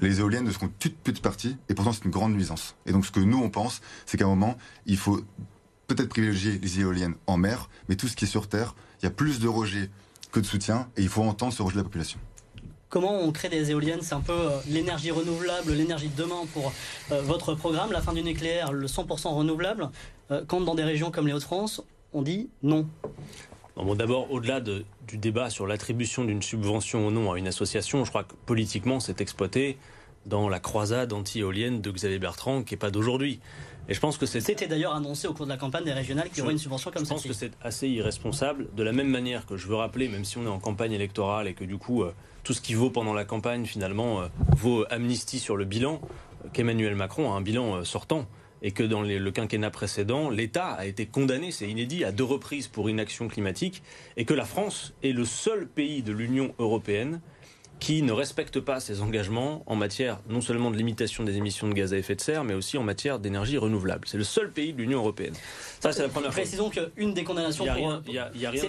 les 0.00 0.20
éoliennes 0.20 0.44
ne 0.44 0.50
seront 0.50 0.68
toute 0.78 0.96
petite 0.96 1.22
partie, 1.22 1.56
et 1.68 1.74
pourtant 1.74 1.92
c'est 1.92 2.04
une 2.04 2.10
grande 2.10 2.34
nuisance. 2.34 2.74
Et 2.86 2.92
donc 2.92 3.06
ce 3.06 3.10
que 3.10 3.20
nous 3.20 3.38
on 3.38 3.50
pense, 3.50 3.80
c'est 4.06 4.18
qu'à 4.18 4.24
un 4.24 4.28
moment, 4.28 4.56
il 4.86 4.96
faut 4.96 5.22
peut-être 5.86 6.08
privilégier 6.08 6.58
les 6.58 6.80
éoliennes 6.80 7.14
en 7.26 7.36
mer, 7.36 7.68
mais 7.88 7.96
tout 7.96 8.08
ce 8.08 8.16
qui 8.16 8.24
est 8.24 8.28
sur 8.28 8.48
terre, 8.48 8.74
il 9.00 9.04
y 9.04 9.08
a 9.08 9.10
plus 9.10 9.38
de 9.38 9.48
rejets 9.48 9.90
que 10.32 10.40
de 10.40 10.46
soutien, 10.46 10.88
et 10.96 11.02
il 11.02 11.08
faut 11.08 11.22
entendre 11.22 11.52
ce 11.52 11.62
rejet 11.62 11.74
de 11.74 11.80
la 11.80 11.84
population 11.84 12.18
comment 12.94 13.20
on 13.20 13.32
crée 13.32 13.48
des 13.48 13.72
éoliennes. 13.72 14.02
C'est 14.02 14.14
un 14.14 14.20
peu 14.20 14.32
euh, 14.32 14.50
l'énergie 14.68 15.10
renouvelable, 15.10 15.72
l'énergie 15.72 16.06
de 16.06 16.16
demain 16.16 16.46
pour 16.52 16.72
euh, 17.10 17.20
votre 17.22 17.54
programme, 17.54 17.90
la 17.90 18.00
fin 18.00 18.12
du 18.12 18.22
nucléaire, 18.22 18.72
le 18.72 18.86
100% 18.86 19.34
renouvelable. 19.34 19.90
Euh, 20.30 20.44
quand 20.46 20.60
dans 20.60 20.76
des 20.76 20.84
régions 20.84 21.10
comme 21.10 21.26
les 21.26 21.32
Hauts-de-France, 21.32 21.82
on 22.12 22.22
dit 22.22 22.50
non. 22.62 22.86
bon, 23.76 23.96
D'abord, 23.96 24.30
au-delà 24.30 24.60
du 24.60 25.18
débat 25.18 25.50
sur 25.50 25.66
l'attribution 25.66 26.24
d'une 26.24 26.40
subvention 26.40 27.08
ou 27.08 27.10
non 27.10 27.32
à 27.32 27.38
une 27.38 27.48
association, 27.48 28.04
je 28.04 28.10
crois 28.10 28.22
que 28.22 28.34
politiquement, 28.46 29.00
c'est 29.00 29.20
exploité 29.20 29.76
dans 30.24 30.48
la 30.48 30.60
croisade 30.60 31.12
anti-éolienne 31.12 31.80
de 31.80 31.90
Xavier 31.90 32.20
Bertrand, 32.20 32.62
qui 32.62 32.74
n'est 32.74 32.78
pas 32.78 32.92
d'aujourd'hui. 32.92 33.40
Et 33.88 33.94
je 33.94 33.98
pense 33.98 34.18
que 34.18 34.24
c'était 34.24 34.68
d'ailleurs 34.68 34.94
annoncé 34.94 35.26
au 35.26 35.34
cours 35.34 35.46
de 35.46 35.50
la 35.50 35.58
campagne 35.58 35.84
des 35.84 35.92
régionales 35.92 36.30
qu'il 36.30 36.38
y 36.38 36.42
aurait 36.42 36.52
une 36.52 36.58
subvention 36.58 36.92
comme 36.92 37.04
ça. 37.04 37.08
Je 37.08 37.14
pense 37.14 37.26
que 37.26 37.32
c'est 37.32 37.52
assez 37.60 37.88
irresponsable. 37.88 38.68
De 38.76 38.84
la 38.84 38.92
même 38.92 39.08
manière 39.08 39.46
que 39.46 39.56
je 39.56 39.66
veux 39.66 39.74
rappeler, 39.74 40.08
même 40.08 40.24
si 40.24 40.38
on 40.38 40.44
est 40.44 40.48
en 40.48 40.60
campagne 40.60 40.92
électorale 40.92 41.48
et 41.48 41.54
que 41.54 41.64
du 41.64 41.76
coup 41.76 42.04
tout 42.44 42.52
ce 42.52 42.60
qui 42.60 42.74
vaut 42.74 42.90
pendant 42.90 43.14
la 43.14 43.24
campagne 43.24 43.64
finalement 43.64 44.20
euh, 44.20 44.28
vaut 44.56 44.84
amnistie 44.90 45.40
sur 45.40 45.56
le 45.56 45.64
bilan, 45.64 46.00
qu'Emmanuel 46.52 46.94
Macron 46.94 47.32
a 47.32 47.36
un 47.36 47.40
bilan 47.40 47.76
euh, 47.76 47.84
sortant. 47.84 48.26
Et 48.66 48.70
que 48.70 48.82
dans 48.82 49.02
le 49.02 49.30
quinquennat 49.30 49.70
précédent, 49.70 50.30
l'État 50.30 50.68
a 50.68 50.86
été 50.86 51.04
condamné, 51.04 51.50
c'est 51.50 51.68
inédit, 51.68 52.02
à 52.02 52.12
deux 52.12 52.24
reprises 52.24 52.66
pour 52.66 52.88
inaction 52.88 53.28
climatique, 53.28 53.82
et 54.16 54.24
que 54.24 54.32
la 54.32 54.46
France 54.46 54.94
est 55.02 55.12
le 55.12 55.26
seul 55.26 55.66
pays 55.66 56.02
de 56.02 56.12
l'Union 56.12 56.54
européenne 56.58 57.20
qui 57.80 58.02
ne 58.02 58.12
respecte 58.12 58.60
pas 58.60 58.80
ses 58.80 59.02
engagements 59.02 59.62
en 59.66 59.76
matière 59.76 60.20
non 60.28 60.40
seulement 60.40 60.70
de 60.70 60.76
limitation 60.76 61.24
des 61.24 61.36
émissions 61.36 61.68
de 61.68 61.74
gaz 61.74 61.92
à 61.92 61.98
effet 61.98 62.14
de 62.14 62.20
serre, 62.20 62.44
mais 62.44 62.54
aussi 62.54 62.78
en 62.78 62.82
matière 62.82 63.18
d'énergie 63.18 63.58
renouvelable. 63.58 64.06
C'est 64.06 64.18
le 64.18 64.24
seul 64.24 64.50
pays 64.50 64.72
de 64.72 64.78
l'Union 64.78 64.98
européenne. 64.98 65.34
Ça, 65.80 65.92
c'est 65.92 66.02
la 66.02 66.08
première. 66.08 66.30
Précisons 66.30 66.70
qu'une 66.70 67.14
des 67.14 67.24
condamnations, 67.24 67.66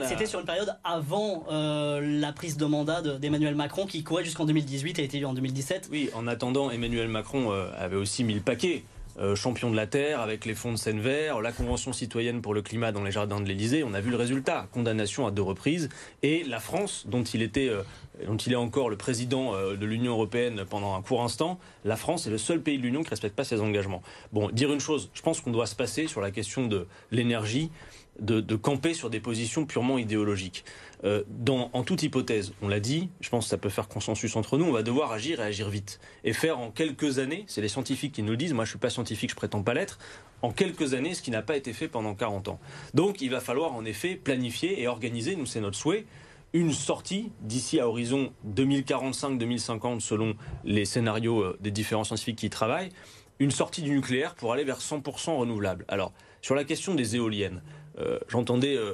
c'était 0.07 0.25
sur 0.25 0.39
une 0.39 0.45
période 0.45 0.75
avant 0.83 1.45
euh, 1.49 2.01
la 2.01 2.33
prise 2.33 2.57
de 2.57 2.65
mandat 2.65 3.01
d'Emmanuel 3.01 3.55
Macron, 3.55 3.85
qui 3.85 4.03
courait 4.03 4.25
jusqu'en 4.25 4.45
2018 4.45 4.99
et 4.99 5.01
a 5.01 5.05
été 5.05 5.17
élu 5.17 5.25
en 5.25 5.33
2017. 5.33 5.89
Oui, 5.91 6.09
en 6.13 6.27
attendant, 6.27 6.69
Emmanuel 6.71 7.07
Macron 7.07 7.51
euh, 7.51 7.69
avait 7.77 7.95
aussi 7.95 8.23
mis 8.23 8.33
le 8.33 8.41
paquet. 8.41 8.83
Euh, 9.17 9.35
champion 9.35 9.71
de 9.71 9.75
la 9.75 9.87
Terre 9.87 10.19
avec 10.19 10.45
les 10.45 10.55
fonds 10.55 10.71
de 10.71 10.77
Seine 10.77 10.99
Vert, 10.99 11.41
la 11.41 11.51
Convention 11.51 11.93
citoyenne 11.93 12.41
pour 12.41 12.53
le 12.53 12.61
climat 12.61 12.91
dans 12.91 13.03
les 13.03 13.11
jardins 13.11 13.39
de 13.39 13.47
l'Elysée. 13.47 13.83
On 13.83 13.93
a 13.93 14.01
vu 14.01 14.11
le 14.11 14.17
résultat. 14.17 14.67
Condamnation 14.73 15.25
à 15.25 15.31
deux 15.31 15.41
reprises. 15.41 15.89
Et 16.21 16.43
la 16.43 16.59
France, 16.59 17.05
dont 17.07 17.23
il 17.23 17.41
était 17.41 17.71
dont 18.25 18.37
il 18.37 18.53
est 18.53 18.57
encore 18.57 18.89
le 18.89 18.97
président 18.97 19.53
euh, 19.53 19.75
de 19.75 19.85
l'Union 19.85 20.13
européenne 20.13 20.63
pendant 20.69 20.95
un 20.95 21.01
court 21.01 21.23
instant, 21.23 21.59
la 21.83 21.95
France 21.95 22.27
est 22.27 22.29
le 22.29 22.37
seul 22.37 22.61
pays 22.61 22.77
de 22.77 22.83
l'Union 22.83 23.01
qui 23.01 23.07
ne 23.07 23.11
respecte 23.11 23.35
pas 23.35 23.43
ses 23.43 23.61
engagements. 23.61 24.01
Bon, 24.31 24.49
dire 24.49 24.71
une 24.71 24.79
chose, 24.79 25.09
je 25.13 25.21
pense 25.21 25.41
qu'on 25.41 25.51
doit 25.51 25.65
se 25.65 25.75
passer 25.75 26.07
sur 26.07 26.21
la 26.21 26.31
question 26.31 26.67
de 26.67 26.87
l'énergie, 27.11 27.71
de, 28.19 28.55
camper 28.55 28.93
sur 28.93 29.09
des 29.09 29.19
positions 29.19 29.65
purement 29.65 29.97
idéologiques. 29.97 30.63
Euh, 31.05 31.23
en 31.47 31.83
toute 31.83 32.01
hypothèse, 32.01 32.53
on 32.61 32.67
l'a 32.67 32.79
dit, 32.79 33.09
je 33.21 33.29
pense 33.29 33.45
que 33.45 33.49
ça 33.49 33.57
peut 33.57 33.69
faire 33.69 33.87
consensus 33.87 34.35
entre 34.35 34.57
nous, 34.57 34.65
on 34.65 34.71
va 34.71 34.81
devoir 34.81 35.11
agir 35.11 35.39
et 35.39 35.43
agir 35.43 35.69
vite. 35.69 35.99
Et 36.23 36.33
faire 36.33 36.59
en 36.59 36.71
quelques 36.71 37.19
années, 37.19 37.43
c'est 37.47 37.61
les 37.61 37.67
scientifiques 37.67 38.13
qui 38.13 38.23
nous 38.23 38.31
le 38.31 38.37
disent, 38.37 38.53
moi 38.53 38.65
je 38.65 38.71
suis 38.71 38.79
pas 38.79 38.89
scientifique, 38.89 39.29
je 39.29 39.35
prétends 39.35 39.61
pas 39.61 39.75
l'être, 39.75 39.99
en 40.41 40.51
quelques 40.51 40.95
années 40.95 41.13
ce 41.13 41.21
qui 41.21 41.31
n'a 41.31 41.43
pas 41.43 41.57
été 41.57 41.73
fait 41.73 41.87
pendant 41.87 42.15
40 42.15 42.47
ans. 42.47 42.59
Donc 42.93 43.21
il 43.21 43.29
va 43.29 43.39
falloir 43.39 43.73
en 43.73 43.85
effet 43.85 44.15
planifier 44.15 44.81
et 44.81 44.87
organiser, 44.87 45.35
nous 45.35 45.45
c'est 45.45 45.61
notre 45.61 45.77
souhait, 45.77 46.05
une 46.53 46.71
sortie 46.71 47.31
d'ici 47.41 47.79
à 47.79 47.87
horizon 47.87 48.31
2045-2050 48.55 49.99
selon 49.99 50.35
les 50.63 50.85
scénarios 50.85 51.41
euh, 51.41 51.57
des 51.59 51.71
différents 51.71 52.05
scientifiques 52.05 52.37
qui 52.37 52.45
y 52.47 52.49
travaillent, 52.49 52.89
une 53.39 53.51
sortie 53.51 53.81
du 53.81 53.91
nucléaire 53.91 54.33
pour 54.35 54.53
aller 54.53 54.63
vers 54.63 54.79
100% 54.79 55.37
renouvelable. 55.37 55.85
Alors, 55.87 56.13
sur 56.41 56.55
la 56.55 56.63
question 56.63 56.95
des 56.95 57.15
éoliennes, 57.15 57.61
euh, 57.97 58.19
j'entendais 58.27 58.75
euh, 58.75 58.93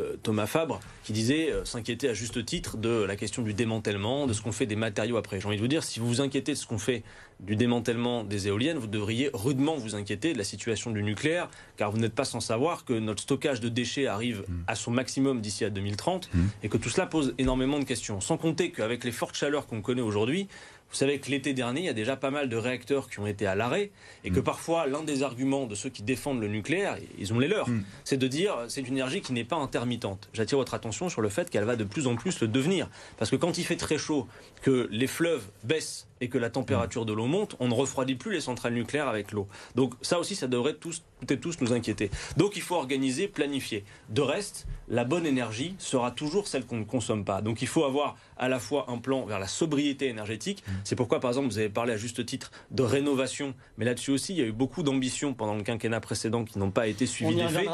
euh, 0.00 0.16
Thomas 0.22 0.46
Fabre 0.46 0.80
qui 1.02 1.12
disait 1.12 1.52
s'inquiéter 1.64 2.08
à 2.08 2.14
juste 2.14 2.44
titre 2.44 2.76
de 2.76 3.02
la 3.02 3.16
question 3.16 3.42
du 3.42 3.54
démantèlement, 3.54 4.26
de 4.26 4.32
ce 4.32 4.42
qu'on 4.42 4.52
fait 4.52 4.66
des 4.66 4.76
matériaux 4.76 5.16
après. 5.16 5.40
J'ai 5.40 5.46
envie 5.46 5.56
de 5.56 5.62
vous 5.62 5.68
dire, 5.68 5.82
si 5.82 6.00
vous 6.00 6.06
vous 6.06 6.20
inquiétez 6.20 6.52
de 6.52 6.58
ce 6.58 6.66
qu'on 6.66 6.78
fait 6.78 7.02
du 7.40 7.56
démantèlement 7.56 8.24
des 8.24 8.48
éoliennes, 8.48 8.78
vous 8.78 8.86
devriez 8.86 9.30
rudement 9.32 9.76
vous 9.76 9.94
inquiéter 9.94 10.32
de 10.32 10.38
la 10.38 10.44
situation 10.44 10.90
du 10.90 11.02
nucléaire, 11.02 11.50
car 11.76 11.90
vous 11.90 11.98
n'êtes 11.98 12.14
pas 12.14 12.24
sans 12.24 12.40
savoir 12.40 12.84
que 12.84 12.92
notre 12.92 13.22
stockage 13.22 13.60
de 13.60 13.68
déchets 13.68 14.06
arrive 14.06 14.44
mm. 14.46 14.54
à 14.66 14.74
son 14.74 14.90
maximum 14.90 15.40
d'ici 15.40 15.64
à 15.64 15.70
2030 15.70 16.30
mm. 16.32 16.46
et 16.62 16.68
que 16.68 16.76
tout 16.76 16.88
cela 16.88 17.06
pose 17.06 17.34
énormément 17.38 17.78
de 17.78 17.84
questions. 17.84 18.20
Sans 18.20 18.36
compter 18.36 18.70
qu'avec 18.70 19.04
les 19.04 19.12
fortes 19.12 19.36
chaleurs 19.36 19.66
qu'on 19.66 19.82
connaît 19.82 20.00
aujourd'hui, 20.00 20.48
vous 20.94 20.98
savez 20.98 21.18
que 21.18 21.28
l'été 21.28 21.54
dernier, 21.54 21.80
il 21.80 21.86
y 21.86 21.88
a 21.88 21.92
déjà 21.92 22.16
pas 22.16 22.30
mal 22.30 22.48
de 22.48 22.56
réacteurs 22.56 23.10
qui 23.10 23.18
ont 23.18 23.26
été 23.26 23.48
à 23.48 23.56
l'arrêt 23.56 23.90
et 24.22 24.30
que 24.30 24.38
mm. 24.38 24.44
parfois 24.44 24.86
l'un 24.86 25.02
des 25.02 25.24
arguments 25.24 25.66
de 25.66 25.74
ceux 25.74 25.90
qui 25.90 26.04
défendent 26.04 26.40
le 26.40 26.46
nucléaire, 26.46 26.98
ils 27.18 27.32
ont 27.32 27.40
les 27.40 27.48
leurs, 27.48 27.68
mm. 27.68 27.82
c'est 28.04 28.16
de 28.16 28.28
dire 28.28 28.56
c'est 28.68 28.82
une 28.82 28.94
énergie 28.94 29.20
qui 29.20 29.32
n'est 29.32 29.42
pas 29.42 29.56
intermittente. 29.56 30.28
J'attire 30.32 30.56
votre 30.56 30.72
attention 30.72 31.08
sur 31.08 31.20
le 31.20 31.30
fait 31.30 31.50
qu'elle 31.50 31.64
va 31.64 31.74
de 31.74 31.82
plus 31.82 32.06
en 32.06 32.14
plus 32.14 32.40
le 32.40 32.46
devenir. 32.46 32.88
Parce 33.16 33.28
que 33.28 33.34
quand 33.34 33.58
il 33.58 33.64
fait 33.64 33.74
très 33.74 33.98
chaud, 33.98 34.28
que 34.62 34.88
les 34.92 35.08
fleuves 35.08 35.42
baissent 35.64 36.06
et 36.24 36.28
que 36.30 36.38
la 36.38 36.48
température 36.48 37.04
de 37.04 37.12
l'eau 37.12 37.26
monte, 37.26 37.54
on 37.60 37.68
ne 37.68 37.74
refroidit 37.74 38.14
plus 38.14 38.32
les 38.32 38.40
centrales 38.40 38.72
nucléaires 38.72 39.08
avec 39.08 39.30
l'eau. 39.30 39.46
Donc 39.74 39.92
ça 40.00 40.18
aussi, 40.18 40.34
ça 40.34 40.46
devrait 40.46 40.72
tous, 40.72 41.02
peut-être 41.20 41.42
tous 41.42 41.60
nous 41.60 41.74
inquiéter. 41.74 42.10
Donc 42.38 42.56
il 42.56 42.62
faut 42.62 42.76
organiser, 42.76 43.28
planifier. 43.28 43.84
De 44.08 44.22
reste, 44.22 44.66
la 44.88 45.04
bonne 45.04 45.26
énergie 45.26 45.74
sera 45.78 46.10
toujours 46.10 46.48
celle 46.48 46.64
qu'on 46.64 46.78
ne 46.78 46.84
consomme 46.84 47.26
pas. 47.26 47.42
Donc 47.42 47.60
il 47.60 47.68
faut 47.68 47.84
avoir 47.84 48.16
à 48.38 48.48
la 48.48 48.58
fois 48.58 48.86
un 48.88 48.96
plan 48.96 49.26
vers 49.26 49.38
la 49.38 49.46
sobriété 49.46 50.08
énergétique. 50.08 50.64
Mmh. 50.66 50.72
C'est 50.84 50.96
pourquoi, 50.96 51.20
par 51.20 51.30
exemple, 51.30 51.48
vous 51.48 51.58
avez 51.58 51.68
parlé 51.68 51.92
à 51.92 51.98
juste 51.98 52.24
titre 52.24 52.50
de 52.70 52.82
rénovation, 52.82 53.54
mais 53.76 53.84
là-dessus 53.84 54.10
aussi, 54.10 54.32
il 54.32 54.38
y 54.38 54.42
a 54.42 54.46
eu 54.46 54.52
beaucoup 54.52 54.82
d'ambitions 54.82 55.34
pendant 55.34 55.54
le 55.54 55.62
quinquennat 55.62 56.00
précédent 56.00 56.44
qui 56.46 56.58
n'ont 56.58 56.70
pas 56.70 56.86
été 56.86 57.04
suivies 57.04 57.36
des 57.36 57.48
faits. 57.48 57.68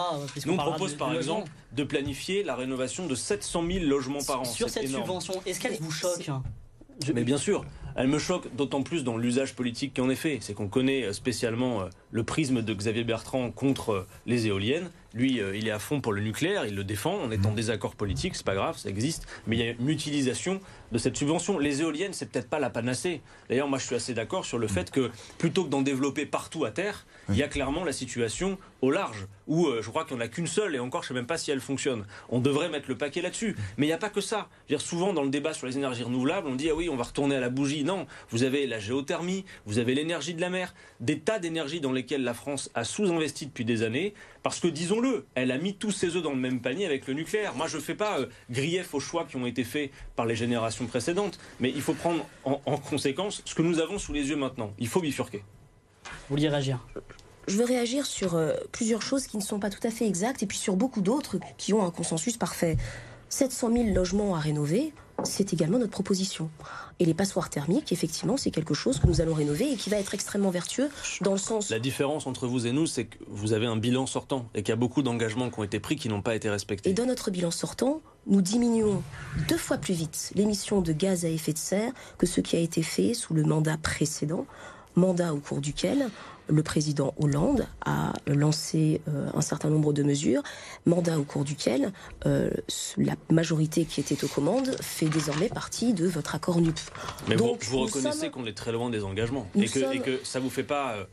Nous, 0.45 0.55
on 0.55 0.57
propose 0.57 0.95
par 0.95 1.15
exemple 1.15 1.49
de 1.73 1.85
planifier 1.85 2.43
la 2.43 2.57
rénovation 2.57 3.07
de 3.07 3.15
700 3.15 3.65
000 3.71 3.85
logements 3.85 4.25
par 4.27 4.41
an. 4.41 4.45
Sur 4.45 4.69
cette 4.69 4.89
subvention, 4.89 5.41
est-ce 5.47 5.61
qu'elle 5.61 5.79
vous 5.81 5.93
choque 5.93 6.29
Mais 7.15 7.23
bien 7.23 7.39
sûr, 7.39 7.65
elle 8.01 8.09
me 8.09 8.19
choque 8.19 8.55
d'autant 8.57 8.83
plus 8.83 9.05
dans 9.05 9.19
l'usage 9.19 9.55
politique 9.55 9.93
qui 9.93 10.01
en 10.01 10.09
est 10.09 10.17
fait. 10.17 10.39
C'est 10.41 10.55
qu'on 10.55 10.69
connaît 10.69 11.05
euh, 11.05 11.13
spécialement 11.13 11.83
euh, 11.83 11.85
le 12.11 12.23
prisme 12.25 12.63
de 12.63 12.73
Xavier 12.73 13.05
Bertrand 13.05 13.51
contre 13.51 13.91
euh, 13.91 14.07
les 14.25 14.47
éoliennes. 14.47 14.91
Lui, 15.15 15.41
il 15.55 15.67
est 15.67 15.73
à 15.73 15.79
fond 15.79 16.01
pour 16.01 16.13
le 16.13 16.21
nucléaire, 16.21 16.67
il 16.67 16.75
le 16.75 16.85
défend. 16.85 17.15
On 17.23 17.31
est 17.31 17.45
en 17.47 17.51
mmh. 17.51 17.55
désaccord 17.55 17.95
politique, 17.97 18.37
c'est 18.37 18.47
pas 18.47 18.55
grave, 18.55 18.79
ça 18.79 18.89
existe. 18.89 19.27
Mais 19.47 19.57
il 19.57 19.65
y 19.65 19.69
a 19.69 19.73
une 19.73 19.89
utilisation 19.89 20.61
de 20.93 20.99
cette 20.99 21.17
subvention. 21.17 21.59
Les 21.59 21.83
éoliennes, 21.83 22.13
c'est 22.13 22.31
peut-être 22.31 22.49
pas 22.49 22.59
la 22.59 22.71
panacée. 22.71 23.21
D'ailleurs, 23.49 23.69
moi, 23.69 23.79
je 23.79 23.87
suis 23.87 23.97
assez 23.97 24.15
d'accord 24.15 24.45
sur 24.45 24.59
le 24.59 24.67
mmh. 24.67 24.71
fait 24.71 24.91
que 24.91 25.11
plutôt 25.39 25.65
que 25.65 25.69
d'en 25.69 25.83
développer 25.83 26.27
partout 26.27 26.65
à 26.65 26.71
terre, 26.71 27.07
il 27.29 27.37
y 27.37 27.43
a 27.43 27.49
clairement 27.49 27.85
la 27.85 27.93
situation 27.93 28.59
au 28.83 28.91
large, 28.91 29.27
où 29.47 29.69
je 29.81 29.89
crois 29.89 30.05
qu'il 30.05 30.17
n'y 30.17 30.23
en 30.23 30.25
a 30.25 30.29
qu'une 30.29 30.47
seule, 30.47 30.75
et 30.75 30.79
encore, 30.79 31.03
je 31.03 31.07
ne 31.07 31.09
sais 31.09 31.15
même 31.15 31.27
pas 31.27 31.39
si 31.39 31.51
elle 31.51 31.61
fonctionne. 31.61 32.07
On 32.29 32.41
devrait 32.41 32.69
mettre 32.69 32.89
le 32.89 32.97
paquet 32.97 33.21
là-dessus. 33.21 33.57
Mais 33.77 33.87
il 33.87 33.89
n'y 33.89 33.95
a 33.95 33.99
pas 33.99 34.09
que 34.09 34.21
ça. 34.21 34.49
dire, 34.69 34.81
souvent, 34.81 35.13
dans 35.13 35.23
le 35.23 35.31
débat 35.31 35.53
sur 35.53 35.67
les 35.67 35.77
énergies 35.77 36.03
renouvelables, 36.03 36.49
on 36.49 36.55
dit, 36.55 36.71
ah 36.71 36.75
oui, 36.75 36.89
on 36.89 36.97
va 36.97 37.05
retourner 37.05 37.37
à 37.37 37.41
la 37.41 37.51
bougie. 37.51 37.85
Non, 37.85 38.07
vous 38.31 38.43
avez 38.43 38.67
la 38.67 38.79
géothermie, 38.79 39.45
vous 39.67 39.79
avez 39.79 39.95
l'énergie 39.95 40.35
de 40.35 40.41
la 40.41 40.51
mer, 40.51 40.75
des 41.01 41.19
tas 41.19 41.39
d'énergies 41.39 41.81
dans 41.81 41.93
lesquelles 41.93 42.25
la 42.25 42.35
France 42.35 42.71
a 42.75 42.85
sous-investi 42.85 43.47
depuis 43.47 43.65
des 43.65 43.83
années, 43.83 44.15
parce 44.43 44.61
que 44.61 44.69
disons-le, 44.69 45.27
elle 45.35 45.51
a 45.51 45.59
mis 45.59 45.75
tous 45.75 45.91
ses 45.91 46.17
œufs 46.17 46.23
dans 46.23 46.31
le 46.31 46.37
même 46.37 46.61
panier 46.61 46.87
avec 46.87 47.07
le 47.07 47.15
nucléaire. 47.15 47.55
Moi, 47.55 47.67
je 47.67 47.77
ne 47.77 47.83
fais 47.83 47.95
pas 47.95 48.21
euh, 48.21 48.27
grief 48.51 48.95
aux 48.95 49.01
choix 49.01 49.25
qui 49.25 49.37
ont 49.37 49.47
été 49.47 49.65
faits 49.65 49.91
par 50.17 50.27
les 50.27 50.37
générations 50.37 50.87
précédentes, 50.87 51.39
mais 51.61 51.71
il 51.71 51.83
faut 51.83 51.95
prendre 51.95 52.27
en, 52.45 52.61
en 52.65 52.79
conséquence 52.79 53.43
ce 53.45 53.55
que 53.55 53.63
nous 53.63 53.81
avons 53.81 53.99
sous 53.99 54.13
les 54.13 54.29
yeux 54.29 54.37
maintenant. 54.37 54.73
Il 54.79 54.89
faut 54.89 55.01
bifurquer. 55.01 55.43
Vous 56.05 56.37
vouliez 56.37 56.49
réagir? 56.49 56.79
Je 57.49 57.57
veux 57.57 57.65
réagir 57.65 58.07
sur 58.07 58.37
euh, 58.37 58.53
plusieurs 58.73 59.03
choses 59.03 59.27
qui 59.27 59.37
ne 59.37 59.43
sont 59.43 59.59
pas 59.59 59.71
tout 59.71 59.85
à 59.87 59.91
fait 59.91 60.07
exactes 60.07 60.43
et 60.43 60.47
puis 60.47 60.59
sur 60.59 60.77
beaucoup 60.77 61.01
d'autres 61.01 61.39
qui 61.59 61.73
ont 61.73 61.85
un 61.85 61.91
consensus 61.91 62.37
parfait. 62.37 62.77
700 63.29 63.73
000 63.73 63.85
logements 63.95 64.35
à 64.35 64.41
rénover, 64.41 64.93
c'est 65.25 65.53
également 65.53 65.79
notre 65.79 65.93
proposition. 65.93 66.51
Et 66.99 67.05
les 67.05 67.15
passoires 67.15 67.49
thermiques, 67.49 67.93
effectivement, 67.93 68.37
c'est 68.37 68.51
quelque 68.51 68.75
chose 68.75 68.99
que 68.99 69.07
nous 69.07 69.21
allons 69.21 69.35
rénover 69.35 69.73
et 69.73 69.77
qui 69.77 69.89
va 69.89 69.99
être 69.99 70.15
extrêmement 70.15 70.51
vertueux 70.51 70.91
dans 71.23 71.33
le 71.33 71.39
sens... 71.39 71.71
La 71.71 71.79
différence 71.79 72.27
entre 72.27 72.47
vous 72.47 72.67
et 72.67 72.73
nous, 72.73 72.87
c'est 72.87 73.07
que 73.07 73.17
vous 73.29 73.53
avez 73.53 73.67
un 73.67 73.77
bilan 73.77 74.07
sortant 74.07 74.47
et 74.55 74.63
qu'il 74.63 74.71
y 74.71 74.73
a 74.73 74.77
beaucoup 74.77 75.03
d'engagements 75.03 75.51
qui 75.51 75.59
ont 75.59 75.65
été 75.65 75.81
pris 75.81 75.97
qui 75.97 76.09
n'ont 76.09 76.23
pas 76.23 76.35
été 76.35 76.51
respectés. 76.51 76.91
Et 76.91 76.93
dans 76.93 77.07
notre 77.07 77.31
bilan 77.31 77.51
sortant, 77.51 78.03
nous 78.27 78.43
diminuons 78.43 79.03
deux 79.49 79.57
fois 79.57 79.79
plus 79.79 79.95
vite 79.95 80.33
l'émission 80.35 80.83
de 80.83 80.93
gaz 80.93 81.25
à 81.25 81.29
effet 81.29 81.53
de 81.53 81.59
serre 81.59 81.93
que 82.19 82.27
ce 82.27 82.41
qui 82.41 82.57
a 82.57 82.61
été 82.61 82.83
fait 82.83 83.15
sous 83.15 83.33
le 83.33 83.45
mandat 83.45 83.79
précédent, 83.79 84.47
mandat 84.95 85.33
au 85.33 85.39
cours 85.39 85.61
duquel 85.61 86.11
le 86.51 86.63
président 86.63 87.15
Hollande 87.19 87.67
a 87.85 88.13
lancé 88.27 89.01
euh, 89.09 89.29
un 89.35 89.41
certain 89.41 89.71
nombre 89.71 89.93
de 89.93 90.03
mesures, 90.03 90.43
mandat 90.87 91.19
au 91.19 91.23
cours 91.23 91.45
duquel 91.45 91.93
euh, 92.27 92.51
la 92.97 93.15
majorité 93.31 93.85
qui 93.85 94.01
était 94.01 94.23
aux 94.25 94.29
commandes 94.29 94.77
fait 94.81 95.09
désormais 95.09 95.49
partie 95.49 95.95
de 95.95 96.07
votre 96.07 96.35
accord 96.35 96.61
NUP. 96.61 96.79
Mais 97.29 97.37
vous, 97.37 97.57
reconnaissez 97.79 98.31
qu'on 98.31 98.47
est 98.47 98.57
très 98.57 98.73
loin 98.73 98.91
des 98.91 99.05
engagements 99.05 99.49
et 99.55 99.67
que, 99.67 99.95
et 99.95 100.01
que, 100.01 100.21
ça 100.25 100.41
vous 100.41 100.51
fait 100.51 100.65
pas 100.65 100.95
euh, 100.95 101.05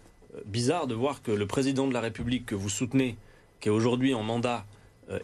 bizarre 0.45 0.87
de 0.87 0.95
voir 0.95 1.21
que 1.21 1.31
le 1.31 1.45
président 1.45 1.87
de 1.87 1.93
la 1.93 2.01
République 2.01 2.45
que 2.45 2.55
vous 2.55 2.69
soutenez, 2.69 3.17
qui 3.59 3.69
est 3.69 3.71
aujourd'hui 3.71 4.13
en 4.13 4.23
mandat, 4.23 4.65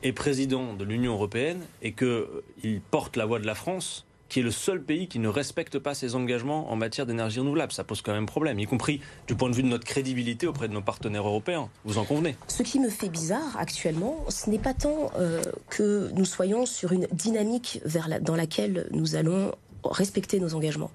est 0.01 0.13
président 0.13 0.73
de 0.73 0.85
l'Union 0.85 1.11
européenne 1.11 1.59
et 1.81 1.91
qu'il 1.91 2.79
porte 2.89 3.17
la 3.17 3.25
voix 3.25 3.39
de 3.39 3.45
la 3.45 3.53
France 3.53 4.05
qui 4.33 4.39
est 4.39 4.43
le 4.43 4.49
seul 4.49 4.81
pays 4.81 5.07
qui 5.07 5.19
ne 5.19 5.27
respecte 5.27 5.77
pas 5.77 5.93
ses 5.93 6.15
engagements 6.15 6.71
en 6.71 6.75
matière 6.75 7.05
d'énergie 7.05 7.39
renouvelable. 7.39 7.71
Ça 7.71 7.83
pose 7.83 8.01
quand 8.01 8.13
même 8.13 8.25
problème, 8.25 8.57
y 8.57 8.65
compris 8.65 8.99
du 9.27 9.35
point 9.35 9.47
de 9.47 9.53
vue 9.53 9.61
de 9.61 9.67
notre 9.67 9.85
crédibilité 9.85 10.47
auprès 10.47 10.67
de 10.67 10.73
nos 10.73 10.81
partenaires 10.81 11.27
européens. 11.27 11.69
Vous 11.85 11.99
en 11.99 12.03
convenez? 12.03 12.35
Ce 12.47 12.63
qui 12.63 12.79
me 12.79 12.89
fait 12.89 13.09
bizarre 13.09 13.55
actuellement, 13.59 14.25
ce 14.29 14.49
n'est 14.49 14.57
pas 14.57 14.73
tant 14.73 15.11
euh, 15.19 15.43
que 15.69 16.09
nous 16.15 16.25
soyons 16.25 16.65
sur 16.65 16.93
une 16.93 17.07
dynamique 17.11 17.79
vers 17.85 18.09
dans 18.21 18.35
laquelle 18.35 18.87
nous 18.89 19.13
allons 19.13 19.51
respecter 19.83 20.39
nos 20.39 20.55
engagements. 20.55 20.89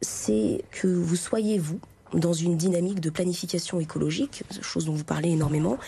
C'est 0.00 0.64
que 0.72 0.88
vous 0.88 1.14
soyez, 1.14 1.60
vous, 1.60 1.78
dans 2.14 2.32
une 2.32 2.56
dynamique 2.56 2.98
de 2.98 3.10
planification 3.10 3.78
écologique, 3.78 4.42
chose 4.60 4.86
dont 4.86 4.94
vous 4.94 5.04
parlez 5.04 5.30
énormément, 5.30 5.78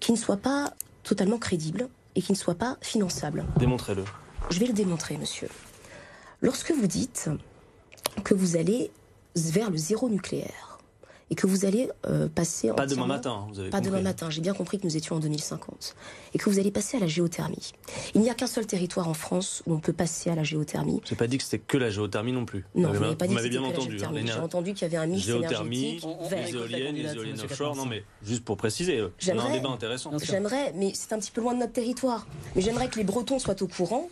qui 0.00 0.10
ne 0.10 0.16
soit 0.16 0.36
pas 0.36 0.74
totalement 1.04 1.38
crédible 1.38 1.88
et 2.16 2.22
qui 2.22 2.32
ne 2.32 2.36
soit 2.36 2.56
pas 2.56 2.76
finançable. 2.80 3.44
Démontrez-le. 3.56 4.02
Je 4.50 4.58
vais 4.58 4.66
le 4.66 4.72
démontrer, 4.72 5.16
monsieur. 5.16 5.46
Lorsque 6.42 6.72
vous 6.72 6.86
dites 6.86 7.28
que 8.24 8.34
vous 8.34 8.56
allez 8.56 8.90
vers 9.36 9.70
le 9.70 9.76
zéro 9.76 10.08
nucléaire 10.08 10.78
et 11.30 11.36
que 11.36 11.46
vous 11.46 11.64
allez 11.64 11.88
euh, 12.06 12.28
passer 12.28 12.70
pas 12.72 12.86
demain 12.86 13.06
matin, 13.06 13.46
vous 13.52 13.60
avez 13.60 13.70
pas 13.70 13.80
demain 13.80 14.00
matin. 14.00 14.30
J'ai 14.30 14.40
bien 14.40 14.52
compris 14.52 14.78
que 14.80 14.84
nous 14.84 14.96
étions 14.96 15.16
en 15.16 15.20
2050 15.20 15.94
et 16.34 16.38
que 16.38 16.50
vous 16.50 16.58
allez 16.58 16.72
passer 16.72 16.96
à 16.96 17.00
la 17.00 17.06
géothermie. 17.06 17.72
Il 18.14 18.20
n'y 18.20 18.30
a 18.30 18.34
qu'un 18.34 18.48
seul 18.48 18.66
territoire 18.66 19.06
en 19.06 19.14
France 19.14 19.62
où 19.66 19.74
on 19.74 19.78
peut 19.78 19.92
passer 19.92 20.30
à 20.30 20.34
la 20.34 20.42
géothermie. 20.42 21.00
J'ai 21.04 21.14
pas 21.14 21.28
dit 21.28 21.38
que 21.38 21.44
c'était 21.44 21.60
que 21.60 21.78
la 21.78 21.90
géothermie 21.90 22.32
non 22.32 22.46
plus. 22.46 22.64
Non, 22.74 22.92
vous 22.92 23.04
dit 23.04 23.16
que 23.16 23.48
bien 23.48 23.62
entendu. 23.62 23.98
Hein, 24.02 24.10
J'ai 24.24 24.32
entendu 24.32 24.72
qu'il 24.72 24.82
y 24.82 24.84
avait 24.86 24.96
un 24.96 25.06
mix 25.06 25.22
géothermie, 25.24 26.00
les 26.30 26.50
éoliennes, 26.50 26.96
les 26.96 27.14
éoliennes 27.14 27.40
offshore. 27.40 27.76
Non, 27.76 27.86
mais 27.86 28.02
juste 28.24 28.44
pour 28.44 28.56
préciser, 28.56 29.02
on 29.02 29.38
a 29.38 29.42
un 29.42 29.52
débat 29.52 29.68
intéressant. 29.68 30.10
J'aimerais, 30.22 30.72
mais 30.74 30.92
c'est 30.94 31.12
un 31.12 31.18
petit 31.18 31.30
peu 31.30 31.42
loin 31.42 31.54
de 31.54 31.60
notre 31.60 31.72
territoire. 31.72 32.26
Mais 32.56 32.62
j'aimerais 32.62 32.88
que 32.88 32.96
les 32.96 33.04
Bretons 33.04 33.38
soient 33.38 33.62
au 33.62 33.68
courant 33.68 34.08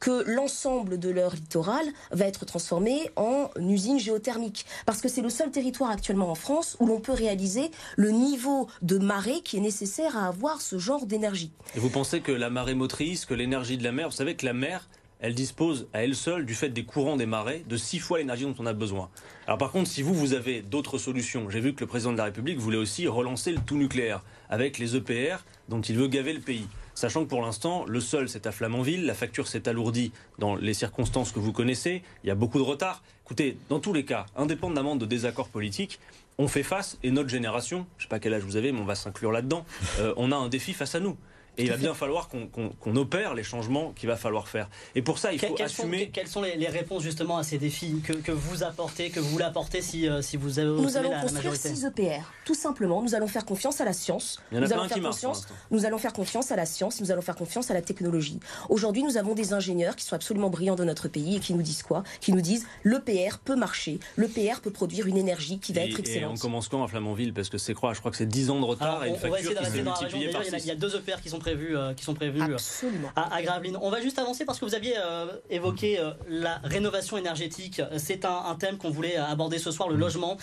que 0.00 0.24
l'ensemble 0.26 0.98
de 0.98 1.10
leur 1.10 1.34
littoral 1.34 1.84
va 2.10 2.26
être 2.26 2.44
transformé 2.44 3.10
en 3.16 3.50
usine 3.58 3.98
géothermique. 3.98 4.66
Parce 4.86 5.00
que 5.00 5.08
c'est 5.08 5.22
le 5.22 5.30
seul 5.30 5.50
territoire 5.50 5.90
actuellement 5.90 6.30
en 6.30 6.34
France 6.34 6.76
où 6.80 6.86
l'on 6.86 7.00
peut 7.00 7.12
réaliser 7.12 7.70
le 7.96 8.10
niveau 8.10 8.68
de 8.82 8.98
marée 8.98 9.40
qui 9.42 9.56
est 9.56 9.60
nécessaire 9.60 10.16
à 10.16 10.28
avoir 10.28 10.60
ce 10.60 10.78
genre 10.78 11.06
d'énergie. 11.06 11.50
Et 11.74 11.80
vous 11.80 11.90
pensez 11.90 12.20
que 12.20 12.32
la 12.32 12.50
marée 12.50 12.74
motrice, 12.74 13.24
que 13.24 13.34
l'énergie 13.34 13.76
de 13.76 13.84
la 13.84 13.92
mer, 13.92 14.08
vous 14.08 14.16
savez 14.16 14.36
que 14.36 14.46
la 14.46 14.52
mer, 14.52 14.88
elle 15.20 15.34
dispose 15.34 15.88
à 15.92 16.04
elle 16.04 16.14
seule, 16.14 16.46
du 16.46 16.54
fait 16.54 16.68
des 16.68 16.84
courants 16.84 17.16
des 17.16 17.26
marées, 17.26 17.64
de 17.68 17.76
six 17.76 17.98
fois 17.98 18.18
l'énergie 18.18 18.44
dont 18.44 18.54
on 18.58 18.66
a 18.66 18.72
besoin. 18.72 19.10
Alors 19.46 19.58
par 19.58 19.72
contre, 19.72 19.90
si 19.90 20.02
vous, 20.02 20.14
vous 20.14 20.32
avez 20.32 20.62
d'autres 20.62 20.98
solutions, 20.98 21.50
j'ai 21.50 21.60
vu 21.60 21.74
que 21.74 21.80
le 21.80 21.86
président 21.86 22.12
de 22.12 22.18
la 22.18 22.24
République 22.24 22.58
voulait 22.58 22.78
aussi 22.78 23.08
relancer 23.08 23.50
le 23.52 23.58
tout 23.58 23.76
nucléaire, 23.76 24.22
avec 24.48 24.78
les 24.78 24.96
EPR 24.96 25.44
dont 25.68 25.80
il 25.80 25.96
veut 25.96 26.06
gaver 26.06 26.32
le 26.32 26.40
pays. 26.40 26.66
Sachant 26.98 27.22
que 27.22 27.28
pour 27.28 27.42
l'instant, 27.42 27.84
le 27.86 28.00
sol 28.00 28.28
c'est 28.28 28.48
à 28.48 28.50
Flamanville, 28.50 29.06
la 29.06 29.14
facture 29.14 29.46
s'est 29.46 29.68
alourdie 29.68 30.10
dans 30.40 30.56
les 30.56 30.74
circonstances 30.74 31.30
que 31.30 31.38
vous 31.38 31.52
connaissez, 31.52 32.02
il 32.24 32.26
y 32.26 32.30
a 32.32 32.34
beaucoup 32.34 32.58
de 32.58 32.64
retard. 32.64 33.04
Écoutez, 33.24 33.56
dans 33.68 33.78
tous 33.78 33.92
les 33.92 34.04
cas, 34.04 34.26
indépendamment 34.36 34.96
de 34.96 35.06
désaccords 35.06 35.48
politiques, 35.48 36.00
on 36.38 36.48
fait 36.48 36.64
face, 36.64 36.98
et 37.04 37.12
notre 37.12 37.28
génération, 37.28 37.86
je 37.98 38.02
ne 38.02 38.06
sais 38.06 38.08
pas 38.08 38.18
quel 38.18 38.34
âge 38.34 38.42
vous 38.42 38.56
avez, 38.56 38.72
mais 38.72 38.80
on 38.80 38.84
va 38.84 38.96
s'inclure 38.96 39.30
là-dedans, 39.30 39.64
euh, 40.00 40.12
on 40.16 40.32
a 40.32 40.36
un 40.36 40.48
défi 40.48 40.72
face 40.72 40.96
à 40.96 40.98
nous. 40.98 41.16
Et 41.58 41.64
il 41.64 41.70
va 41.70 41.76
bien 41.76 41.94
falloir 41.94 42.28
qu'on 42.28 42.96
opère 42.96 43.34
les 43.34 43.42
changements 43.42 43.92
qu'il 43.92 44.08
va 44.08 44.16
falloir 44.16 44.48
faire. 44.48 44.68
Et 44.94 45.02
pour 45.02 45.18
ça, 45.18 45.32
il 45.32 45.38
faut 45.38 45.60
assumer. 45.60 46.04
Sont, 46.04 46.10
quelles 46.12 46.28
sont 46.28 46.42
les, 46.42 46.68
réponses 46.68 47.02
justement 47.02 47.38
à 47.38 47.42
ces 47.42 47.58
défis 47.58 48.02
que, 48.02 48.32
vous 48.32 48.62
apportez, 48.62 49.10
que 49.10 49.20
vous 49.20 49.28
voulez 49.28 49.44
apporter 49.44 49.82
si, 49.82 50.08
euh, 50.08 50.22
si 50.22 50.36
vous 50.36 50.58
avez 50.58 50.68
Nous 50.68 50.96
allons 50.96 51.20
construire 51.20 51.56
6 51.56 51.86
EPR, 51.86 52.22
tout 52.44 52.54
simplement. 52.54 53.02
Nous 53.02 53.14
allons 53.14 53.26
faire 53.26 53.44
confiance 53.44 53.80
à 53.80 53.84
la 53.84 53.92
science. 53.92 54.40
Il 54.52 54.56
y 54.56 54.60
en 54.60 54.62
a 54.62 54.66
nous 54.66 54.72
allons 54.72 54.88
faire 54.88 55.02
confiance. 55.02 55.46
Nous 55.70 55.84
allons 55.84 55.98
faire 55.98 56.12
confiance 56.12 56.52
à 56.52 56.56
la 56.56 56.66
science. 56.66 57.00
Nous 57.00 57.10
allons 57.10 57.22
faire 57.22 57.36
confiance 57.36 57.70
à 57.70 57.74
la 57.74 57.82
technologie. 57.82 58.38
Aujourd'hui, 58.68 59.02
nous 59.02 59.16
avons 59.16 59.34
des 59.34 59.52
ingénieurs 59.52 59.96
qui 59.96 60.04
sont 60.04 60.14
absolument 60.14 60.50
brillants 60.50 60.76
dans 60.76 60.84
notre 60.84 61.08
pays 61.08 61.36
et 61.36 61.40
qui 61.40 61.54
nous 61.54 61.62
disent 61.62 61.82
quoi? 61.82 62.02
Qui 62.20 62.32
nous 62.32 62.40
disent 62.40 62.66
l'EPR 62.84 63.38
peut 63.44 63.56
marcher. 63.56 63.98
L'EPR 64.16 64.60
peut 64.62 64.70
produire 64.70 65.06
une 65.06 65.16
énergie 65.16 65.58
qui 65.58 65.72
va 65.72 65.82
être 65.82 65.98
excellente. 65.98 66.36
Et 66.36 66.38
on 66.38 66.40
commence 66.40 66.68
quand 66.68 66.84
à 66.84 66.88
Flamanville? 66.88 67.32
Parce 67.32 67.48
que 67.48 67.58
c'est 67.58 67.74
quoi 67.74 67.94
Je 67.94 68.00
crois 68.00 68.10
que 68.10 68.16
c'est 68.16 68.26
10 68.26 68.50
ans 68.50 68.60
de 68.60 68.64
retard 68.64 69.04
et 69.04 69.08
une 69.08 69.14
on, 69.14 69.18
va 69.18 69.38
essayer 69.38 69.54
de 69.54 69.58
rester 69.58 69.82
dans 69.82 69.92
la 69.92 69.98
région. 69.98 70.18
il, 70.18 70.66
y 70.66 70.70
a, 70.70 70.74
deux 70.74 70.94
EPR 70.96 71.20
qui 71.22 71.28
sont 71.28 71.38
prévus, 71.48 71.76
euh, 71.76 71.94
qui 71.94 72.04
sont 72.04 72.14
prévus 72.14 72.42
euh, 72.42 72.88
à, 73.16 73.42
Gravelines. 73.42 73.78
On 73.80 73.90
va 73.90 74.00
juste 74.00 74.18
avancer 74.18 74.44
parce 74.44 74.58
que 74.58 74.64
vous 74.64 74.74
aviez 74.74 74.94
euh, 74.98 75.26
évoqué 75.50 75.98
la 76.28 76.60
rénovation 76.62 77.16
énergétique. 77.16 77.80
C'est 77.96 78.24
un, 78.24 78.54
thème 78.58 78.76
qu'on 78.76 78.90
voulait 78.90 79.16
aborder 79.16 79.58
ce 79.58 79.70
soir, 79.70 79.88
le 79.88 79.96
mm. 79.96 80.00
logement. 80.00 80.36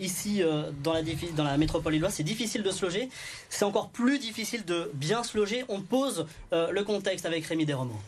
ici, 0.00 0.42
dans, 0.82 0.92
la, 0.92 1.02
dans 1.36 1.44
la 1.44 1.56
métropole 1.56 1.92
lilloise, 1.92 2.14
c'est 2.14 2.22
difficile 2.22 2.62
de 2.62 2.70
se 2.70 2.84
loger. 2.84 3.08
C'est 3.48 3.64
encore 3.64 3.88
plus 3.88 4.18
difficile 4.18 4.64
de 4.64 4.90
bien 4.94 5.22
se 5.24 5.36
loger. 5.36 5.64
On 5.68 5.80
pose 5.80 6.26
le 6.52 6.82
contexte 6.82 7.26
avec 7.26 7.44
Rémi 7.46 7.64
Desromeaux. 7.64 8.00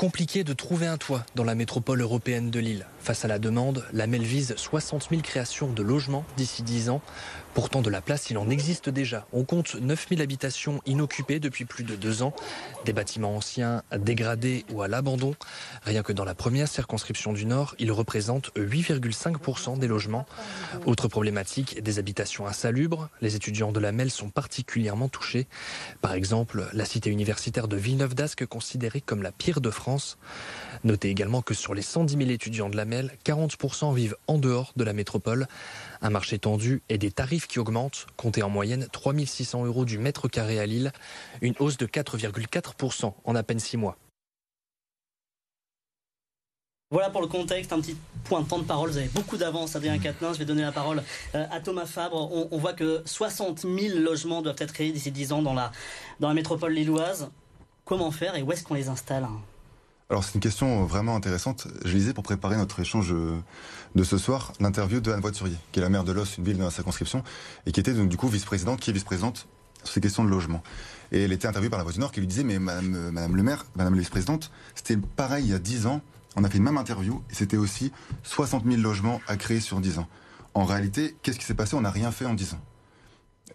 Compliqué 0.00 0.44
de 0.44 0.54
trouver 0.54 0.86
un 0.86 0.96
toit 0.96 1.26
dans 1.34 1.44
la 1.44 1.54
métropole 1.54 2.00
européenne 2.00 2.50
de 2.50 2.58
Lille. 2.58 2.86
Face 3.00 3.26
à 3.26 3.28
la 3.28 3.38
demande, 3.38 3.84
la 3.92 4.06
MEL 4.06 4.22
vise 4.22 4.54
60 4.56 5.08
000 5.10 5.20
créations 5.20 5.70
de 5.70 5.82
logements 5.82 6.24
d'ici 6.38 6.62
10 6.62 6.88
ans. 6.88 7.02
Pourtant, 7.54 7.82
de 7.82 7.90
la 7.90 8.00
place, 8.00 8.30
il 8.30 8.38
en 8.38 8.48
existe 8.48 8.88
déjà. 8.88 9.26
On 9.32 9.44
compte 9.44 9.74
9000 9.74 10.22
habitations 10.22 10.80
inoccupées 10.86 11.40
depuis 11.40 11.64
plus 11.64 11.82
de 11.82 11.96
deux 11.96 12.22
ans. 12.22 12.32
Des 12.84 12.92
bâtiments 12.92 13.36
anciens, 13.36 13.82
dégradés 13.96 14.64
ou 14.72 14.82
à 14.82 14.88
l'abandon. 14.88 15.34
Rien 15.82 16.02
que 16.02 16.12
dans 16.12 16.24
la 16.24 16.34
première 16.34 16.68
circonscription 16.68 17.32
du 17.32 17.46
Nord, 17.46 17.74
ils 17.78 17.90
représentent 17.90 18.50
8,5% 18.56 19.78
des 19.78 19.88
logements. 19.88 20.26
Autre 20.86 21.08
problématique, 21.08 21.82
des 21.82 21.98
habitations 21.98 22.46
insalubres. 22.46 23.08
Les 23.20 23.34
étudiants 23.34 23.72
de 23.72 23.80
la 23.80 23.92
MEL 23.92 24.10
sont 24.10 24.30
particulièrement 24.30 25.08
touchés. 25.08 25.48
Par 26.00 26.14
exemple, 26.14 26.68
la 26.72 26.84
cité 26.84 27.10
universitaire 27.10 27.66
de 27.66 27.76
Villeneuve 27.76 28.14
d'Ascq, 28.14 28.46
considérée 28.46 29.00
comme 29.00 29.22
la 29.22 29.32
pire 29.32 29.60
de 29.60 29.70
France. 29.70 30.18
Notez 30.84 31.10
également 31.10 31.42
que 31.42 31.54
sur 31.54 31.74
les 31.74 31.82
110 31.82 32.16
000 32.16 32.30
étudiants 32.30 32.70
de 32.70 32.76
la 32.76 32.84
MEL, 32.84 33.10
40% 33.24 33.94
vivent 33.94 34.16
en 34.28 34.38
dehors 34.38 34.72
de 34.76 34.84
la 34.84 34.92
métropole. 34.92 35.46
Un 36.00 36.10
marché 36.10 36.38
tendu 36.38 36.82
et 36.88 36.96
des 36.96 37.10
tarifs 37.10 37.39
qui 37.46 37.58
augmentent, 37.58 38.06
comptez 38.16 38.42
en 38.42 38.50
moyenne 38.50 38.88
3600 38.92 39.64
euros 39.66 39.84
du 39.84 39.98
mètre 39.98 40.28
carré 40.28 40.58
à 40.58 40.66
Lille, 40.66 40.92
une 41.40 41.54
hausse 41.58 41.76
de 41.76 41.86
4,4% 41.86 43.14
en 43.24 43.34
à 43.34 43.42
peine 43.42 43.60
6 43.60 43.76
mois. 43.76 43.96
Voilà 46.92 47.08
pour 47.08 47.20
le 47.20 47.28
contexte, 47.28 47.72
un 47.72 47.80
petit 47.80 47.96
point 48.24 48.40
de 48.40 48.48
temps 48.48 48.58
de 48.58 48.64
parole. 48.64 48.90
Vous 48.90 48.96
avez 48.96 49.06
beaucoup 49.06 49.36
d'avance, 49.36 49.76
Adrien 49.76 49.98
Quatennens. 50.00 50.34
Je 50.34 50.38
vais 50.40 50.44
donner 50.44 50.62
la 50.62 50.72
parole 50.72 51.04
euh, 51.36 51.46
à 51.48 51.60
Thomas 51.60 51.86
Fabre. 51.86 52.32
On, 52.50 52.58
voit 52.58 52.72
que 52.72 53.02
60 53.04 53.60
000 53.60 53.98
logements 54.00 54.42
doivent 54.42 54.56
être 54.58 54.72
créés 54.72 54.90
d'ici 54.90 55.12
10 55.12 55.32
ans 55.32 55.42
dans 55.42 55.54
la, 55.54 55.70
dans 56.18 56.26
la 56.26 56.34
métropole 56.34 56.72
lilloise. 56.72 57.30
Comment 57.84 58.10
faire 58.10 58.34
et 58.34 58.42
où 58.42 58.50
est-ce 58.50 58.64
qu'on 58.64 58.74
les 58.74 58.88
installe 58.88 59.28
alors 60.10 60.24
c'est 60.24 60.34
une 60.34 60.40
question 60.40 60.84
vraiment 60.84 61.14
intéressante. 61.14 61.68
Je 61.84 61.94
lisais 61.94 62.12
pour 62.12 62.24
préparer 62.24 62.56
notre 62.56 62.80
échange 62.80 63.14
de 63.94 64.04
ce 64.04 64.18
soir 64.18 64.52
l'interview 64.58 65.00
de 65.00 65.12
Anne 65.12 65.20
Voiturier, 65.20 65.56
qui 65.70 65.78
est 65.78 65.82
la 65.82 65.88
maire 65.88 66.02
de 66.02 66.10
Los, 66.10 66.36
une 66.36 66.44
ville 66.44 66.58
de 66.58 66.62
la 66.64 66.70
circonscription, 66.70 67.22
et 67.64 67.72
qui 67.72 67.78
était 67.78 67.94
donc 67.94 68.08
du 68.08 68.16
coup 68.16 68.28
vice-présidente, 68.28 68.80
qui 68.80 68.90
est 68.90 68.92
vice-présidente 68.92 69.46
sur 69.84 69.94
ces 69.94 70.00
questions 70.00 70.24
de 70.24 70.28
logement. 70.28 70.62
Et 71.12 71.22
elle 71.22 71.32
était 71.32 71.46
interviewée 71.46 71.70
par 71.70 71.78
la 71.78 71.84
Voix 71.84 71.92
du 71.92 72.00
Nord 72.00 72.10
qui 72.10 72.18
lui 72.18 72.26
disait, 72.26 72.42
mais 72.42 72.58
madame, 72.58 73.10
madame 73.10 73.36
le 73.36 73.42
maire, 73.44 73.64
madame 73.76 73.94
la 73.94 74.00
vice-présidente, 74.00 74.50
c'était 74.74 74.96
pareil 74.96 75.44
il 75.44 75.50
y 75.52 75.54
a 75.54 75.60
10 75.60 75.86
ans, 75.86 76.02
on 76.34 76.42
a 76.42 76.50
fait 76.50 76.58
une 76.58 76.64
même 76.64 76.76
interview, 76.78 77.22
et 77.30 77.34
c'était 77.34 77.56
aussi 77.56 77.92
60 78.24 78.64
000 78.64 78.82
logements 78.82 79.20
à 79.28 79.36
créer 79.36 79.60
sur 79.60 79.80
10 79.80 79.98
ans. 79.98 80.08
En 80.54 80.64
réalité, 80.64 81.16
qu'est-ce 81.22 81.38
qui 81.38 81.44
s'est 81.44 81.54
passé? 81.54 81.76
On 81.76 81.82
n'a 81.82 81.90
rien 81.92 82.10
fait 82.10 82.26
en 82.26 82.34
10 82.34 82.54
ans. 82.54 82.60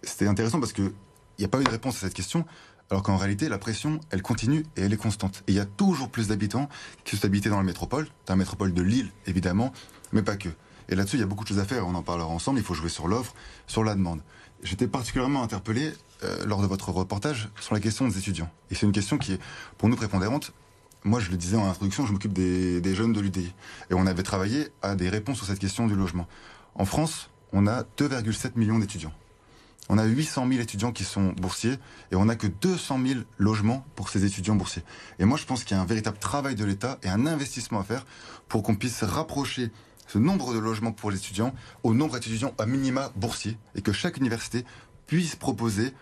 C'était 0.03 0.27
intéressant 0.27 0.61
parce 0.61 0.71
qu'il 0.71 0.93
n'y 1.37 1.45
a 1.45 1.49
pas 1.49 1.59
eu 1.59 1.65
de 1.65 1.69
réponse 1.69 1.97
à 1.97 1.99
cette 1.99 2.13
question. 2.13 2.45
Alors 2.91 3.01
qu'en 3.01 3.17
réalité, 3.17 3.49
la 3.49 3.57
pression, 3.57 3.99
elle 4.11 4.21
continue 4.21 4.63
et 4.77 4.81
elle 4.81 4.93
est 4.93 4.97
constante. 4.97 5.43
Et 5.47 5.53
il 5.53 5.55
y 5.55 5.59
a 5.59 5.65
toujours 5.65 6.09
plus 6.09 6.27
d'habitants 6.27 6.69
qui 7.03 7.17
sont 7.17 7.25
habités 7.25 7.49
dans 7.49 7.57
la 7.57 7.63
métropole, 7.63 8.05
dans 8.27 8.33
la 8.33 8.37
métropole 8.37 8.73
de 8.73 8.81
Lille, 8.83 9.11
évidemment, 9.25 9.73
mais 10.11 10.21
pas 10.21 10.35
que. 10.35 10.49
Et 10.87 10.95
là-dessus, 10.95 11.17
il 11.17 11.21
y 11.21 11.23
a 11.23 11.25
beaucoup 11.25 11.43
de 11.43 11.49
choses 11.49 11.59
à 11.59 11.65
faire. 11.65 11.87
On 11.87 11.95
en 11.95 12.03
parlera 12.03 12.27
ensemble. 12.29 12.59
Il 12.59 12.65
faut 12.65 12.75
jouer 12.75 12.89
sur 12.89 13.07
l'offre, 13.07 13.33
sur 13.65 13.83
la 13.83 13.95
demande. 13.95 14.21
J'étais 14.61 14.87
particulièrement 14.87 15.41
interpellé 15.41 15.93
euh, 16.23 16.45
lors 16.45 16.61
de 16.61 16.67
votre 16.67 16.89
reportage 16.89 17.49
sur 17.59 17.73
la 17.73 17.79
question 17.79 18.07
des 18.07 18.19
étudiants. 18.19 18.49
Et 18.69 18.75
c'est 18.75 18.85
une 18.85 18.91
question 18.91 19.17
qui 19.17 19.33
est 19.33 19.39
pour 19.79 19.89
nous 19.89 19.95
prépondérante. 19.95 20.53
Moi, 21.03 21.19
je 21.19 21.31
le 21.31 21.37
disais 21.37 21.57
en 21.57 21.67
introduction, 21.67 22.05
je 22.05 22.13
m'occupe 22.13 22.33
des, 22.33 22.81
des, 22.81 22.95
jeunes 22.95 23.13
de 23.13 23.19
l'UDI. 23.19 23.53
Et 23.89 23.93
on 23.93 24.05
avait 24.05 24.23
travaillé 24.23 24.69
à 24.81 24.95
des 24.95 25.09
réponses 25.09 25.37
sur 25.37 25.47
cette 25.47 25.59
question 25.59 25.87
du 25.87 25.95
logement. 25.95 26.27
En 26.75 26.85
France, 26.85 27.29
on 27.51 27.67
a 27.67 27.81
2,7 27.97 28.51
millions 28.55 28.79
d'étudiants. 28.79 29.13
On 29.89 29.97
a 29.97 30.05
800 30.05 30.47
000 30.47 30.61
étudiants 30.61 30.91
qui 30.91 31.03
sont 31.03 31.33
boursiers 31.33 31.77
et 32.11 32.15
on 32.15 32.25
n'a 32.25 32.35
que 32.35 32.47
200 32.47 32.99
000 33.05 33.19
logements 33.37 33.85
pour 33.95 34.09
ces 34.09 34.25
étudiants 34.25 34.55
boursiers. 34.55 34.83
Et 35.19 35.25
moi, 35.25 35.37
je 35.37 35.45
pense 35.45 35.63
qu'il 35.63 35.77
y 35.77 35.79
a 35.79 35.83
un 35.83 35.85
véritable 35.85 36.17
travail 36.17 36.55
de 36.55 36.65
l'État 36.65 36.97
et 37.03 37.09
un 37.09 37.25
investissement 37.27 37.79
à 37.79 37.83
faire 37.83 38.05
pour 38.47 38.63
qu'on 38.63 38.75
puisse 38.75 39.03
rapprocher 39.03 39.71
ce 40.07 40.17
nombre 40.17 40.53
de 40.53 40.59
logements 40.59 40.91
pour 40.91 41.11
les 41.11 41.17
étudiants 41.17 41.53
au 41.83 41.93
nombre 41.93 42.15
d'étudiants 42.15 42.53
à 42.57 42.65
minima 42.65 43.11
boursiers 43.15 43.57
et 43.75 43.81
que 43.81 43.91
chaque 43.91 44.17
université 44.17 44.65
puisse 45.07 45.35
proposer 45.35 45.93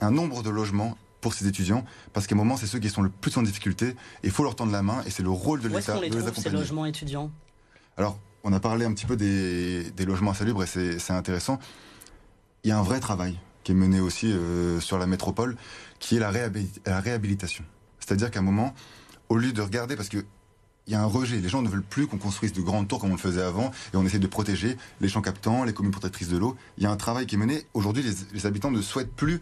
un 0.00 0.10
nombre 0.10 0.42
de 0.42 0.50
logements 0.50 0.96
pour 1.20 1.34
ces 1.34 1.46
étudiants, 1.46 1.84
parce 2.14 2.26
qu'à 2.26 2.34
un 2.34 2.38
moment, 2.38 2.56
c'est 2.56 2.66
ceux 2.66 2.78
qui 2.78 2.88
sont 2.88 3.02
le 3.02 3.10
plus 3.10 3.36
en 3.36 3.42
difficulté, 3.42 3.88
et 3.88 3.94
il 4.24 4.30
faut 4.30 4.42
leur 4.42 4.56
tendre 4.56 4.72
la 4.72 4.82
main, 4.82 5.02
et 5.06 5.10
c'est 5.10 5.22
le 5.22 5.28
rôle 5.28 5.60
de 5.60 5.68
l'État 5.68 5.96
de 5.96 6.00
les 6.00 6.16
accompagner. 6.16 6.32
ces 6.32 6.50
logements 6.50 6.86
étudiants? 6.86 7.30
Alors, 7.98 8.18
on 8.42 8.54
a 8.54 8.60
parlé 8.60 8.86
un 8.86 8.94
petit 8.94 9.04
peu 9.04 9.16
des, 9.16 9.90
des 9.90 10.06
logements 10.06 10.30
insalubres, 10.30 10.62
et 10.62 10.66
c'est 10.66 11.12
intéressant 11.12 11.58
il 12.64 12.68
y 12.68 12.72
a 12.72 12.78
un 12.78 12.82
vrai 12.82 13.00
travail 13.00 13.38
qui 13.64 13.72
est 13.72 13.74
mené 13.74 14.00
aussi 14.00 14.32
euh, 14.32 14.80
sur 14.80 14.98
la 14.98 15.06
métropole, 15.06 15.56
qui 15.98 16.16
est 16.16 16.18
la, 16.18 16.30
réhabilitation. 16.30 17.64
C'est-à-dire 17.98 18.30
qu'à 18.30 18.40
un 18.40 18.42
moment, 18.42 18.74
au 19.28 19.36
lieu 19.36 19.52
de 19.52 19.62
regarder, 19.62 19.96
parce 19.96 20.08
que 20.08 20.24
il 20.86 20.94
y 20.94 20.96
a 20.96 21.02
un 21.02 21.06
rejet. 21.06 21.36
Les 21.36 21.48
gens 21.48 21.62
ne 21.62 21.68
veulent 21.68 21.84
plus 21.84 22.08
qu'on 22.08 22.18
construise 22.18 22.52
de 22.52 22.62
grandes 22.62 22.88
tours 22.88 22.98
comme 22.98 23.10
on 23.10 23.14
le 23.14 23.20
faisait 23.20 23.42
avant, 23.42 23.70
et 23.92 23.96
on 23.96 24.04
essaie 24.04 24.18
de 24.18 24.26
protéger 24.26 24.76
les 25.00 25.08
champs 25.08 25.22
captants, 25.22 25.62
les 25.62 25.72
communes 25.72 25.92
protectrices 25.92 26.28
de 26.28 26.36
l'eau. 26.36 26.56
Il 26.78 26.82
y 26.82 26.86
a 26.86 26.90
un 26.90 26.96
travail 26.96 27.26
qui 27.26 27.36
est 27.36 27.38
mené. 27.38 27.64
Aujourd'hui, 27.74 28.02
les, 28.32 28.46
habitants 28.46 28.72
ne 28.72 28.82
souhaitent 28.82 29.14
plus 29.14 29.40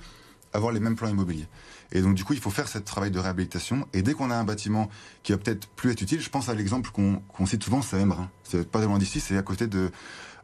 avoir 0.53 0.73
les 0.73 0.81
mêmes 0.81 0.97
plans 0.97 1.09
immobiliers. 1.09 1.47
Et 1.93 2.03
donc, 2.03 2.15
du 2.15 2.25
coup, 2.25 2.35
il 2.35 2.39
faut 2.39 2.51
faire 2.51 2.69
ce 2.69 2.79
travail 2.79 3.11
de 3.11 3.19
réhabilitation. 3.19 3.89
Et 3.95 4.03
dès 4.03 4.13
qu'on 4.13 4.31
a 4.31 4.37
un 4.37 4.45
bâtiment 4.45 4.91
qui 5.23 5.33
va 5.33 5.39
peut-être 5.39 5.69
plus 5.69 5.93
être 5.93 6.03
utile, 6.03 6.21
je 6.21 6.29
pense 6.29 6.51
à 6.51 6.55
l'exemple 6.55 6.91
qu'on 6.91 7.47
cite 7.47 7.65
souvent, 7.65 7.81
c'est 7.81 7.99
Embrun. 7.99 8.31
C'est 8.43 8.69
pas 8.69 8.85
loin 8.85 8.99
d'ici, 8.99 9.21
c'est 9.21 9.39
à 9.39 9.43
côté 9.43 9.67
de, 9.69 9.91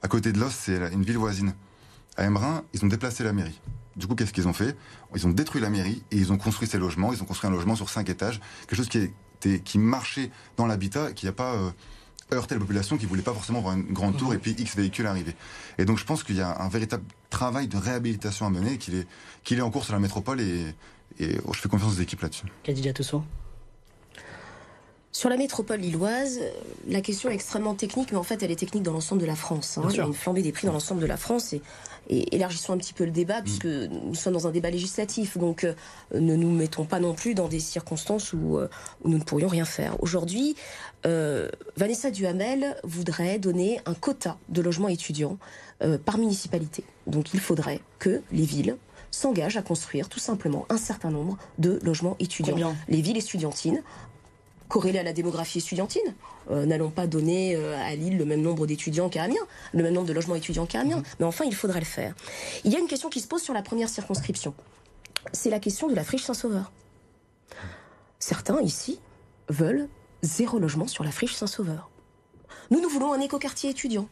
à 0.03 0.09
de 0.09 0.41
Los, 0.41 0.51
c'est 0.51 0.91
une 0.93 1.03
ville 1.03 1.19
voisine. 1.19 1.53
À 2.17 2.27
Embrun, 2.27 2.65
ils 2.73 2.85
ont 2.85 2.89
déplacé 2.89 3.25
la 3.25 3.33
mairie. 3.33 3.61
Du 3.97 4.07
coup, 4.07 4.15
qu'est-ce 4.15 4.33
qu'ils 4.33 4.49
ont 4.49 4.53
fait? 4.53 4.77
Ils 5.15 5.27
ont 5.27 5.31
détruit 5.31 5.61
la 5.61 5.71
mairie 5.71 6.03
et 6.11 6.17
ils 6.17 6.33
ont 6.33 6.39
construit 6.39 6.69
ces 6.69 6.79
logements. 6.79 7.13
Ils 7.13 7.23
ont 7.23 7.27
construit 7.27 7.49
un 7.49 7.53
logement 7.53 7.77
sur 7.77 7.89
cinq 7.89 8.09
étages, 8.09 8.41
quelque 8.67 8.77
chose 8.77 8.89
qui, 8.89 8.99
était, 8.99 9.61
qui 9.61 9.79
marchait 9.79 10.31
dans 10.57 10.67
l'habitat 10.67 11.11
et 11.11 11.15
qui 11.15 11.27
n'a 11.27 11.33
pas 11.33 11.55
euh, 11.55 11.71
heurté 12.33 12.55
la 12.55 12.61
population 12.61 12.97
qui 12.97 13.07
voulait 13.07 13.23
pas 13.23 13.33
forcément 13.33 13.61
voir 13.61 13.75
une 13.75 13.93
grande 13.93 14.17
tour 14.17 14.35
et 14.35 14.39
puis 14.39 14.55
X 14.59 14.77
véhicules 14.77 15.07
arriver. 15.07 15.37
Et 15.79 15.85
donc, 15.85 15.99
je 15.99 16.05
pense 16.05 16.25
qu'il 16.25 16.37
y 16.37 16.41
a 16.41 16.61
un 16.61 16.69
véritable 16.69 17.05
travail 17.31 17.69
de 17.69 17.77
réhabilitation 17.77 18.47
à 18.47 18.51
mener, 18.51 18.79
qu'il 18.79 18.97
est, 18.97 19.07
qu'il 19.45 19.59
est 19.59 19.63
en 19.63 19.71
cours 19.71 19.85
sur 19.85 19.93
la 19.93 20.01
métropole 20.01 20.41
et, 20.41 20.75
et 21.21 21.37
je 21.53 21.59
fais 21.59 21.69
confiance 21.69 21.97
aux 21.97 22.01
équipes 22.01 22.23
là-dessus. 22.23 22.47
Kadidia 22.63 22.93
sur 25.15 25.29
la 25.29 25.37
métropole 25.37 25.79
lilloise, 25.79 26.41
la 26.89 27.01
question 27.01 27.31
est 27.31 27.35
extrêmement 27.35 27.77
technique, 27.77 28.11
mais 28.11 28.19
en 28.19 28.25
fait, 28.25 28.43
elle 28.43 28.51
est 28.51 28.57
technique 28.57 28.83
dans 28.83 28.93
l'ensemble 28.93 29.21
de 29.21 29.27
la 29.27 29.37
France. 29.37 29.79
Hein. 29.79 29.87
Il 29.91 29.97
y 29.97 30.01
a 30.01 30.05
une 30.05 30.13
flambée 30.13 30.43
des 30.43 30.51
prix 30.51 30.67
dans 30.67 30.73
l'ensemble 30.73 31.01
de 31.01 31.07
la 31.07 31.17
France. 31.17 31.53
Et 31.53 31.63
et 32.09 32.35
élargissons 32.35 32.73
un 32.73 32.79
petit 32.79 32.93
peu 32.93 33.05
le 33.05 33.11
débat, 33.11 33.43
puisque 33.43 33.67
nous 33.67 34.15
sommes 34.15 34.35
dans 34.35 34.47
un 34.47 34.51
débat 34.51 34.71
législatif. 34.71 35.39
Donc, 35.39 35.65
euh, 35.65 35.75
ne 36.15 36.37
nous 36.37 36.51
mettons 36.51 36.85
pas 36.85 37.01
non 37.01 37.15
plus 37.15 37.35
dans 37.35 37.49
des 37.49 37.61
circonstances 37.61 38.33
où, 38.33 38.59
euh, 38.59 38.69
nous 39.05 39.19
ne 39.19 39.23
pourrions 39.23 39.49
rien 39.49 39.65
faire. 39.65 40.03
Aujourd'hui, 40.03 40.57
euh, 41.07 41.49
Vanessa 41.77 42.11
Duhamel 42.11 42.77
voudrait 42.85 43.39
donner 43.39 43.81
un 43.87 43.95
quota 43.95 44.39
de 44.49 44.63
logements 44.63 44.89
étudiants 44.89 45.39
par 46.07 46.17
municipalité. 46.17 46.85
Donc, 47.07 47.35
il 47.35 47.41
faudrait 47.41 47.81
que 47.99 48.23
les 48.33 48.45
villes 48.45 48.77
s'engagent 49.11 49.57
à 49.57 49.63
construire 49.63 50.09
tout 50.09 50.19
simplement 50.19 50.67
un 50.71 50.79
certain 50.79 51.11
nombre 51.11 51.37
de 51.59 51.79
logements 51.83 52.17
étudiants. 52.21 52.75
les 52.89 53.03
villes 53.03 53.19
estudiantines 53.19 53.83
corrélé 54.75 54.99
à 54.99 55.05
la 55.05 55.13
démographie 55.13 55.59
estudiantine. 55.59 56.17
Euh, 56.51 56.67
n'allons 56.67 56.91
pas 56.91 57.07
donner 57.07 57.55
euh, 57.55 57.77
à 57.81 57.95
Lille 57.95 58.19
le 58.19 58.25
même 58.25 58.43
nombre 58.43 58.67
d'étudiants 58.67 59.09
qu'à 59.09 59.23
Amiens, 59.23 59.47
le 59.73 59.85
même 59.85 59.95
nombre 59.95 60.09
de 60.09 60.13
logements 60.13 60.35
étudiants 60.35 60.67
qu'à 60.67 60.81
Amiens, 60.81 60.97
mhm. 60.97 61.05
mais 61.21 61.27
enfin, 61.27 61.45
il 61.45 61.55
faudrait 61.55 61.79
le 61.79 61.87
faire. 61.87 62.13
Il 62.65 62.73
y 62.73 62.77
a 62.77 62.81
une 62.81 62.89
question 62.89 63.09
qui 63.09 63.21
se 63.21 63.29
pose 63.29 63.41
sur 63.41 63.55
la 63.55 63.63
première 63.63 63.89
circonscription. 63.89 64.53
C'est 65.33 65.49
la 65.49 65.61
question 65.61 65.87
de 65.87 65.95
la 65.95 66.03
friche 66.03 66.25
Saint-Sauveur. 66.25 66.73
Certains 68.19 68.61
ici 68.63 68.99
veulent 69.49 69.89
zéro 70.23 70.59
logement 70.59 70.89
sur 70.89 71.05
la 71.05 71.13
friche 71.13 71.35
Saint-Sauveur. 71.37 71.89
Nous, 72.73 72.81
nous 72.81 72.89
voulons 72.89 73.13
un 73.13 73.21
écoquartier 73.21 73.71
étudiant. 73.71 74.09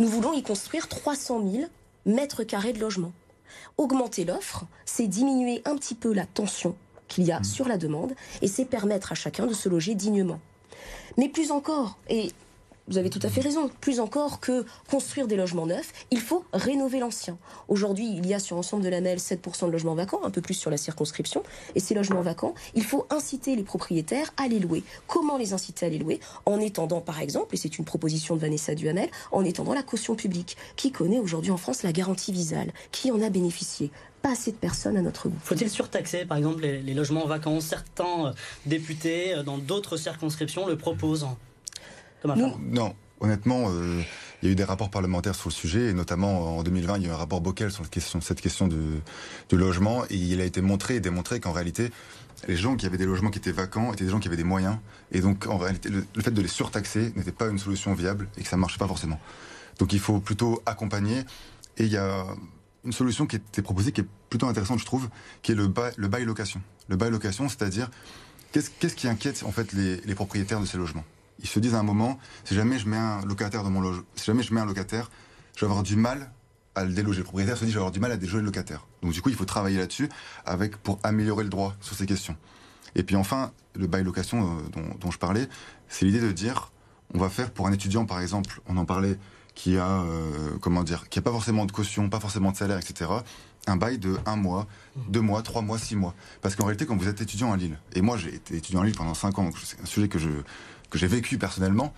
Nous 0.00 0.08
voulons 0.08 0.32
y 0.32 0.42
construire 0.42 0.88
300 0.88 1.48
000 1.48 1.64
mètres 2.06 2.42
carrés 2.42 2.72
de 2.72 2.80
logement. 2.80 3.12
Augmenter 3.78 4.24
l'offre, 4.24 4.64
c'est 4.84 5.06
diminuer 5.06 5.62
un 5.64 5.76
petit 5.76 5.94
peu 5.94 6.12
la 6.12 6.26
tension 6.26 6.74
qu'il 7.12 7.24
y 7.24 7.32
a 7.32 7.42
Mmh. 7.42 7.44
sur 7.44 7.68
la 7.68 7.76
demande 7.76 8.14
et 8.40 8.48
c'est 8.48 8.64
permettre 8.64 9.12
à 9.12 9.14
chacun 9.14 9.46
de 9.46 9.54
se 9.54 9.68
loger 9.68 9.94
dignement. 9.94 10.40
Mais 11.18 11.28
plus 11.28 11.50
encore, 11.50 11.98
et 12.08 12.32
vous 12.88 12.98
avez 12.98 13.10
tout 13.10 13.20
à 13.22 13.28
fait 13.28 13.40
raison, 13.40 13.70
plus 13.80 14.00
encore 14.00 14.40
que 14.40 14.64
construire 14.90 15.26
des 15.26 15.36
logements 15.36 15.66
neufs, 15.66 15.92
il 16.10 16.20
faut 16.20 16.44
rénover 16.52 16.98
l'ancien. 17.00 17.36
Aujourd'hui, 17.68 18.08
il 18.16 18.26
y 18.26 18.34
a 18.34 18.38
sur 18.38 18.56
l'ensemble 18.56 18.82
de 18.82 18.88
la 18.88 19.00
MEL 19.00 19.18
7% 19.18 19.66
de 19.66 19.72
logements 19.72 19.94
vacants, 19.94 20.20
un 20.24 20.30
peu 20.30 20.40
plus 20.40 20.54
sur 20.54 20.70
la 20.70 20.76
circonscription. 20.76 21.42
Et 21.74 21.80
ces 21.80 21.94
logements 21.94 22.22
vacants, 22.22 22.54
il 22.74 22.82
faut 22.82 23.06
inciter 23.10 23.54
les 23.56 23.62
propriétaires 23.62 24.32
à 24.36 24.48
les 24.48 24.58
louer. 24.58 24.82
Comment 25.06 25.36
les 25.36 25.52
inciter 25.52 25.86
à 25.86 25.88
les 25.90 25.98
louer? 25.98 26.18
En 26.46 26.58
étendant, 26.60 27.00
par 27.00 27.20
exemple, 27.20 27.54
et 27.54 27.58
c'est 27.58 27.78
une 27.78 27.84
proposition 27.84 28.36
de 28.36 28.40
Vanessa 28.40 28.74
Duhamel, 28.74 29.10
en 29.30 29.44
étendant 29.44 29.74
la 29.74 29.82
caution 29.82 30.14
publique. 30.14 30.56
Qui 30.76 30.92
connaît 30.92 31.20
aujourd'hui 31.20 31.50
en 31.50 31.58
France 31.58 31.82
la 31.82 31.92
garantie 31.92 32.32
visale? 32.32 32.72
Qui 32.90 33.12
en 33.12 33.20
a 33.20 33.28
bénéficié? 33.28 33.90
Pas 34.22 34.32
assez 34.32 34.52
de 34.52 34.56
personnes 34.56 34.96
à 34.96 35.02
notre 35.02 35.28
goût. 35.28 35.38
Faut-il 35.42 35.68
surtaxer, 35.68 36.24
par 36.24 36.38
exemple, 36.38 36.62
les, 36.62 36.80
les 36.80 36.94
logements 36.94 37.26
vacants 37.26 37.60
Certains 37.60 38.26
euh, 38.26 38.32
députés 38.66 39.34
euh, 39.34 39.42
dans 39.42 39.58
d'autres 39.58 39.96
circonscriptions 39.96 40.66
le 40.66 40.76
proposent. 40.76 41.26
Thomas 42.22 42.36
Farr. 42.36 42.58
Non, 42.60 42.94
honnêtement, 43.20 43.66
euh, 43.68 44.00
il 44.42 44.46
y 44.46 44.48
a 44.48 44.52
eu 44.52 44.54
des 44.54 44.64
rapports 44.64 44.90
parlementaires 44.90 45.34
sur 45.34 45.48
le 45.48 45.54
sujet, 45.54 45.88
et 45.88 45.92
notamment 45.92 46.58
en 46.58 46.62
2020, 46.62 46.98
il 46.98 47.02
y 47.02 47.06
a 47.06 47.08
eu 47.08 47.12
un 47.12 47.16
rapport 47.16 47.40
Bockel 47.40 47.70
sur 47.72 47.82
la 47.82 47.88
question, 47.88 48.20
cette 48.20 48.40
question 48.40 48.68
du, 48.68 49.00
du 49.48 49.56
logement, 49.56 50.04
et 50.08 50.14
il 50.14 50.40
a 50.40 50.44
été 50.44 50.60
montré 50.60 50.96
et 50.96 51.00
démontré 51.00 51.40
qu'en 51.40 51.52
réalité, 51.52 51.90
les 52.48 52.56
gens 52.56 52.76
qui 52.76 52.86
avaient 52.86 52.98
des 52.98 53.06
logements 53.06 53.30
qui 53.30 53.38
étaient 53.38 53.52
vacants 53.52 53.92
étaient 53.92 54.04
des 54.04 54.10
gens 54.10 54.20
qui 54.20 54.28
avaient 54.28 54.36
des 54.36 54.44
moyens, 54.44 54.76
et 55.10 55.20
donc 55.20 55.46
en 55.48 55.58
réalité, 55.58 55.88
le, 55.88 56.04
le 56.14 56.22
fait 56.22 56.30
de 56.30 56.40
les 56.40 56.48
surtaxer 56.48 57.12
n'était 57.16 57.32
pas 57.32 57.48
une 57.48 57.58
solution 57.58 57.92
viable 57.94 58.28
et 58.38 58.42
que 58.42 58.48
ça 58.48 58.56
ne 58.56 58.60
marchait 58.60 58.78
pas 58.78 58.88
forcément. 58.88 59.20
Donc 59.78 59.92
il 59.92 60.00
faut 60.00 60.20
plutôt 60.20 60.62
accompagner, 60.64 61.20
et 61.78 61.84
il 61.84 61.92
y 61.92 61.96
a 61.96 62.24
une 62.84 62.92
solution 62.92 63.26
qui 63.26 63.36
était 63.36 63.62
proposée 63.62 63.92
qui 63.92 64.00
est 64.00 64.08
plutôt 64.28 64.46
intéressante, 64.46 64.78
je 64.78 64.84
trouve, 64.84 65.08
qui 65.42 65.52
est 65.52 65.54
le 65.54 65.68
bail, 65.68 65.92
le 65.96 66.08
bail 66.08 66.24
location. 66.24 66.60
Le 66.88 66.96
bail 66.96 67.10
location, 67.10 67.48
c'est-à-dire 67.48 67.90
qu'est-ce 68.52 68.70
qu'est-ce 68.70 68.96
qui 68.96 69.08
inquiète 69.08 69.42
en 69.44 69.52
fait 69.52 69.72
les, 69.72 70.14
propriétaires 70.14 70.60
de 70.60 70.66
ces 70.66 70.78
logements? 70.78 71.04
Ils 71.40 71.48
se 71.48 71.60
disent 71.60 71.74
à 71.74 71.78
un 71.78 71.84
moment, 71.84 72.18
si 72.44 72.54
jamais 72.54 72.78
je 72.78 72.88
mets 72.88 72.96
un 72.96 73.24
locataire 73.24 73.62
dans 73.62 73.70
mon 73.70 73.80
logement, 73.80 74.04
si 74.14 74.24
jamais 74.24 74.42
je 74.42 74.52
mets 74.52 74.60
un 74.60 74.66
locataire, 74.66 75.10
je 75.56 75.60
vais 75.60 75.70
avoir 75.70 75.82
du 75.82 75.96
mal 75.96 76.30
à 76.74 76.84
le 76.84 76.92
déloger. 76.92 77.18
Le 77.18 77.24
propriétaire 77.24 77.56
se 77.56 77.64
dit, 77.64 77.70
je 77.70 77.76
vais 77.76 77.80
avoir 77.80 77.92
du 77.92 78.00
mal 78.00 78.12
à 78.12 78.16
déloger 78.16 78.38
le 78.38 78.44
locataire. 78.44 78.86
Donc 79.02 79.12
du 79.12 79.22
coup, 79.22 79.28
il 79.28 79.34
faut 79.34 79.44
travailler 79.44 79.78
là-dessus 79.78 80.08
pour 80.82 80.98
améliorer 81.02 81.44
le 81.44 81.50
droit 81.50 81.74
sur 81.80 81.96
ces 81.96 82.06
questions. 82.06 82.36
Et 82.94 83.02
puis 83.02 83.16
enfin, 83.16 83.52
le 83.74 83.86
bail 83.86 84.04
location 84.04 84.58
euh, 84.58 84.96
dont 85.00 85.10
je 85.10 85.18
parlais, 85.18 85.48
c'est 85.88 86.04
l'idée 86.04 86.20
de 86.20 86.32
dire, 86.32 86.72
on 87.14 87.18
va 87.18 87.28
faire 87.28 87.50
pour 87.50 87.66
un 87.66 87.72
étudiant, 87.72 88.04
par 88.06 88.20
exemple, 88.20 88.60
on 88.66 88.76
en 88.76 88.84
parlait, 88.84 89.18
qui 89.54 89.76
a, 89.76 90.02
euh, 90.02 90.56
comment 90.60 90.82
dire, 90.82 91.08
qui 91.08 91.18
a 91.18 91.22
pas 91.22 91.30
forcément 91.30 91.66
de 91.66 91.72
caution, 91.72 92.08
pas 92.08 92.20
forcément 92.20 92.52
de 92.52 92.56
salaire, 92.56 92.78
etc. 92.78 93.10
Un 93.66 93.76
bail 93.76 93.98
de 93.98 94.16
un 94.26 94.36
mois, 94.36 94.66
deux 95.08 95.20
mois, 95.20 95.42
trois 95.42 95.62
mois, 95.62 95.78
six 95.78 95.94
mois. 95.94 96.14
Parce 96.40 96.56
qu'en 96.56 96.64
réalité, 96.64 96.86
quand 96.86 96.96
vous 96.96 97.08
êtes 97.08 97.20
étudiant 97.20 97.52
à 97.52 97.56
Lille, 97.56 97.78
et 97.94 98.00
moi 98.00 98.16
j'ai 98.16 98.34
été 98.34 98.56
étudiant 98.56 98.80
à 98.80 98.84
Lille 98.84 98.96
pendant 98.96 99.14
cinq 99.14 99.38
ans, 99.38 99.44
donc 99.44 99.54
c'est 99.62 99.80
un 99.80 99.86
sujet 99.86 100.08
que 100.08 100.18
je 100.18 100.30
que 100.90 100.98
j'ai 100.98 101.06
vécu 101.06 101.38
personnellement, 101.38 101.94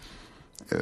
euh, 0.73 0.79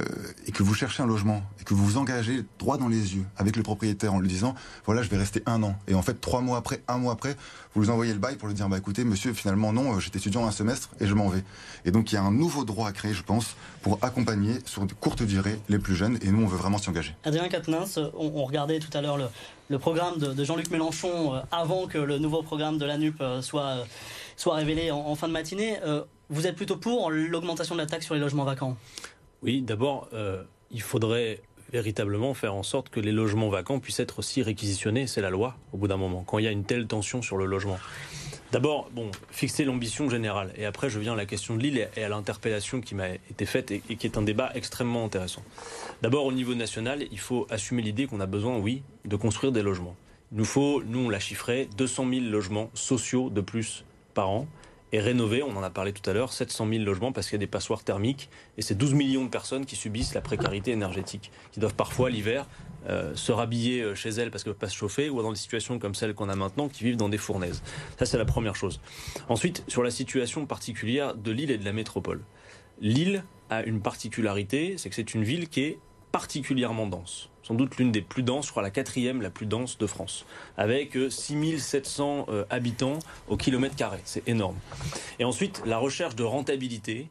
et 0.46 0.52
que 0.52 0.62
vous 0.62 0.74
cherchez 0.74 1.02
un 1.02 1.06
logement 1.06 1.42
et 1.60 1.64
que 1.64 1.74
vous 1.74 1.84
vous 1.84 1.96
engagez 1.96 2.44
droit 2.58 2.78
dans 2.78 2.88
les 2.88 3.16
yeux 3.16 3.24
avec 3.36 3.56
le 3.56 3.64
propriétaire 3.64 4.14
en 4.14 4.20
lui 4.20 4.28
disant 4.28 4.54
voilà 4.84 5.02
je 5.02 5.08
vais 5.08 5.16
rester 5.16 5.42
un 5.46 5.62
an. 5.62 5.74
Et 5.88 5.94
en 5.94 6.02
fait 6.02 6.20
trois 6.20 6.40
mois 6.40 6.58
après 6.58 6.82
un 6.86 6.98
mois 6.98 7.12
après 7.12 7.36
vous 7.74 7.82
lui 7.82 7.90
envoyez 7.90 8.12
le 8.12 8.20
bail 8.20 8.36
pour 8.36 8.46
lui 8.48 8.54
dire 8.54 8.68
bah 8.68 8.78
écoutez 8.78 9.04
monsieur 9.04 9.32
finalement 9.32 9.72
non 9.72 9.96
euh, 9.96 10.00
j'étais 10.00 10.18
étudiant 10.18 10.46
un 10.46 10.52
semestre 10.52 10.90
et 11.00 11.06
je 11.06 11.14
m'en 11.14 11.28
vais. 11.28 11.42
Et 11.84 11.90
donc 11.90 12.12
il 12.12 12.14
y 12.14 12.18
a 12.18 12.22
un 12.22 12.30
nouveau 12.30 12.64
droit 12.64 12.88
à 12.88 12.92
créer 12.92 13.12
je 13.12 13.24
pense 13.24 13.56
pour 13.82 13.98
accompagner 14.02 14.58
sur 14.66 14.86
de 14.86 14.92
courtes 14.92 15.24
durées 15.24 15.58
les 15.68 15.78
plus 15.78 15.96
jeunes. 15.96 16.18
Et 16.22 16.30
nous 16.30 16.42
on 16.42 16.46
veut 16.46 16.58
vraiment 16.58 16.78
s'y 16.78 16.88
engager. 16.88 17.16
Adrien 17.24 17.48
Quatennens, 17.48 17.98
on, 18.14 18.44
regardait 18.44 18.78
tout 18.78 18.96
à 18.96 19.00
l'heure 19.00 19.18
le, 19.68 19.78
programme 19.78 20.18
de, 20.18 20.44
Jean-Luc 20.44 20.70
Mélenchon 20.70 21.34
euh, 21.34 21.40
avant 21.50 21.86
que 21.86 21.98
le 21.98 22.18
nouveau 22.18 22.42
programme 22.42 22.78
de 22.78 22.84
la 22.84 22.98
NUP 22.98 23.22
soit, 23.40 23.84
révélé 24.46 24.90
en, 24.92 25.14
fin 25.16 25.26
de 25.26 25.32
matinée. 25.32 25.78
Vous 26.30 26.46
êtes 26.46 26.56
plutôt 26.56 26.76
pour 26.76 27.10
l'augmentation 27.10 27.74
de 27.74 27.80
la 27.80 27.86
taxe 27.86 28.06
sur 28.06 28.14
les 28.14 28.20
logements 28.20 28.44
vacants? 28.44 28.76
Oui, 29.42 29.62
d'abord, 29.62 30.08
euh, 30.12 30.42
il 30.70 30.82
faudrait 30.82 31.40
véritablement 31.72 32.34
faire 32.34 32.54
en 32.54 32.62
sorte 32.62 32.90
que 32.90 33.00
les 33.00 33.12
logements 33.12 33.48
vacants 33.48 33.80
puissent 33.80 34.00
être 34.00 34.18
aussi 34.18 34.42
réquisitionnés. 34.42 35.06
C'est 35.06 35.22
la 35.22 35.30
loi, 35.30 35.56
au 35.72 35.78
bout 35.78 35.88
d'un 35.88 35.96
moment, 35.96 36.22
quand 36.26 36.38
il 36.38 36.44
y 36.44 36.48
a 36.48 36.50
une 36.50 36.64
telle 36.64 36.86
tension 36.86 37.22
sur 37.22 37.36
le 37.38 37.46
logement. 37.46 37.78
D'abord, 38.52 38.90
bon, 38.92 39.10
fixer 39.30 39.64
l'ambition 39.64 40.10
générale. 40.10 40.52
Et 40.56 40.66
après, 40.66 40.90
je 40.90 40.98
viens 40.98 41.14
à 41.14 41.16
la 41.16 41.24
question 41.24 41.56
de 41.56 41.62
l'île 41.62 41.88
et- 41.96 42.04
à 42.04 42.08
l'interpellation 42.10 42.82
qui 42.82 42.94
m'a 42.94 43.08
été 43.08 43.46
faite 43.46 43.70
et, 43.70 43.82
et 43.88 43.96
qui 43.96 44.06
est 44.06 44.18
un 44.18 44.22
débat 44.22 44.50
extrêmement 44.54 45.06
intéressant. 45.06 45.42
D'abord, 46.02 46.26
au 46.26 46.32
niveau 46.32 46.54
national, 46.54 47.06
il 47.10 47.18
faut 47.18 47.46
assumer 47.48 47.80
l'idée 47.80 48.06
qu'on 48.06 48.20
a 48.20 48.26
besoin, 48.26 48.58
oui, 48.58 48.82
de 49.06 49.16
construire 49.16 49.52
des 49.52 49.62
logements. 49.62 49.96
Il 50.32 50.38
nous 50.38 50.44
faut, 50.44 50.82
nous, 50.84 50.98
on 51.06 51.08
l'a 51.08 51.18
chiffré, 51.20 51.66
200 51.78 52.06
000 52.10 52.26
logements 52.26 52.70
sociaux 52.74 53.30
de 53.30 53.40
plus 53.40 53.84
par 54.12 54.28
an 54.28 54.46
et 54.92 55.00
rénover, 55.00 55.42
on 55.42 55.56
en 55.56 55.62
a 55.62 55.70
parlé 55.70 55.92
tout 55.92 56.08
à 56.08 56.12
l'heure, 56.12 56.32
700 56.32 56.68
000 56.68 56.84
logements 56.84 57.12
parce 57.12 57.26
qu'il 57.26 57.34
y 57.34 57.40
a 57.40 57.44
des 57.44 57.46
passoires 57.46 57.82
thermiques 57.82 58.28
et 58.58 58.62
c'est 58.62 58.74
12 58.74 58.92
millions 58.92 59.24
de 59.24 59.30
personnes 59.30 59.64
qui 59.64 59.74
subissent 59.74 60.12
la 60.12 60.20
précarité 60.20 60.70
énergétique, 60.70 61.32
qui 61.50 61.60
doivent 61.60 61.74
parfois 61.74 62.10
l'hiver 62.10 62.46
euh, 62.88 63.14
se 63.14 63.32
rhabiller 63.32 63.80
euh, 63.80 63.94
chez 63.94 64.10
elles 64.10 64.30
parce 64.30 64.44
qu'elles 64.44 64.50
ne 64.50 64.54
peuvent 64.54 64.68
pas 64.68 64.72
se 64.72 64.76
chauffer 64.76 65.08
ou 65.08 65.22
dans 65.22 65.32
des 65.32 65.38
situations 65.38 65.78
comme 65.78 65.94
celles 65.94 66.14
qu'on 66.14 66.28
a 66.28 66.36
maintenant 66.36 66.68
qui 66.68 66.84
vivent 66.84 66.98
dans 66.98 67.08
des 67.08 67.18
fournaises. 67.18 67.62
Ça, 67.98 68.04
c'est 68.04 68.18
la 68.18 68.26
première 68.26 68.54
chose. 68.54 68.80
Ensuite, 69.30 69.64
sur 69.66 69.82
la 69.82 69.90
situation 69.90 70.44
particulière 70.44 71.14
de 71.14 71.30
l'île 71.30 71.50
et 71.50 71.58
de 71.58 71.64
la 71.64 71.72
métropole. 71.72 72.22
L'île 72.80 73.24
a 73.48 73.62
une 73.62 73.80
particularité, 73.80 74.74
c'est 74.76 74.90
que 74.90 74.94
c'est 74.94 75.14
une 75.14 75.24
ville 75.24 75.48
qui 75.48 75.62
est 75.62 75.78
particulièrement 76.10 76.86
dense. 76.86 77.31
Sans 77.42 77.54
doute 77.54 77.76
l'une 77.76 77.90
des 77.90 78.02
plus 78.02 78.22
denses, 78.22 78.46
je 78.46 78.50
crois 78.50 78.62
la 78.62 78.70
quatrième 78.70 79.20
la 79.20 79.30
plus 79.30 79.46
dense 79.46 79.78
de 79.78 79.86
France, 79.86 80.24
avec 80.56 80.96
euh, 80.96 81.10
6700 81.10 82.26
euh, 82.28 82.44
habitants 82.50 82.98
au 83.28 83.36
kilomètre 83.36 83.74
carré. 83.74 83.98
C'est 84.04 84.26
énorme. 84.28 84.56
Et 85.18 85.24
ensuite, 85.24 85.62
la 85.66 85.78
recherche 85.78 86.14
de 86.14 86.22
rentabilité 86.22 87.08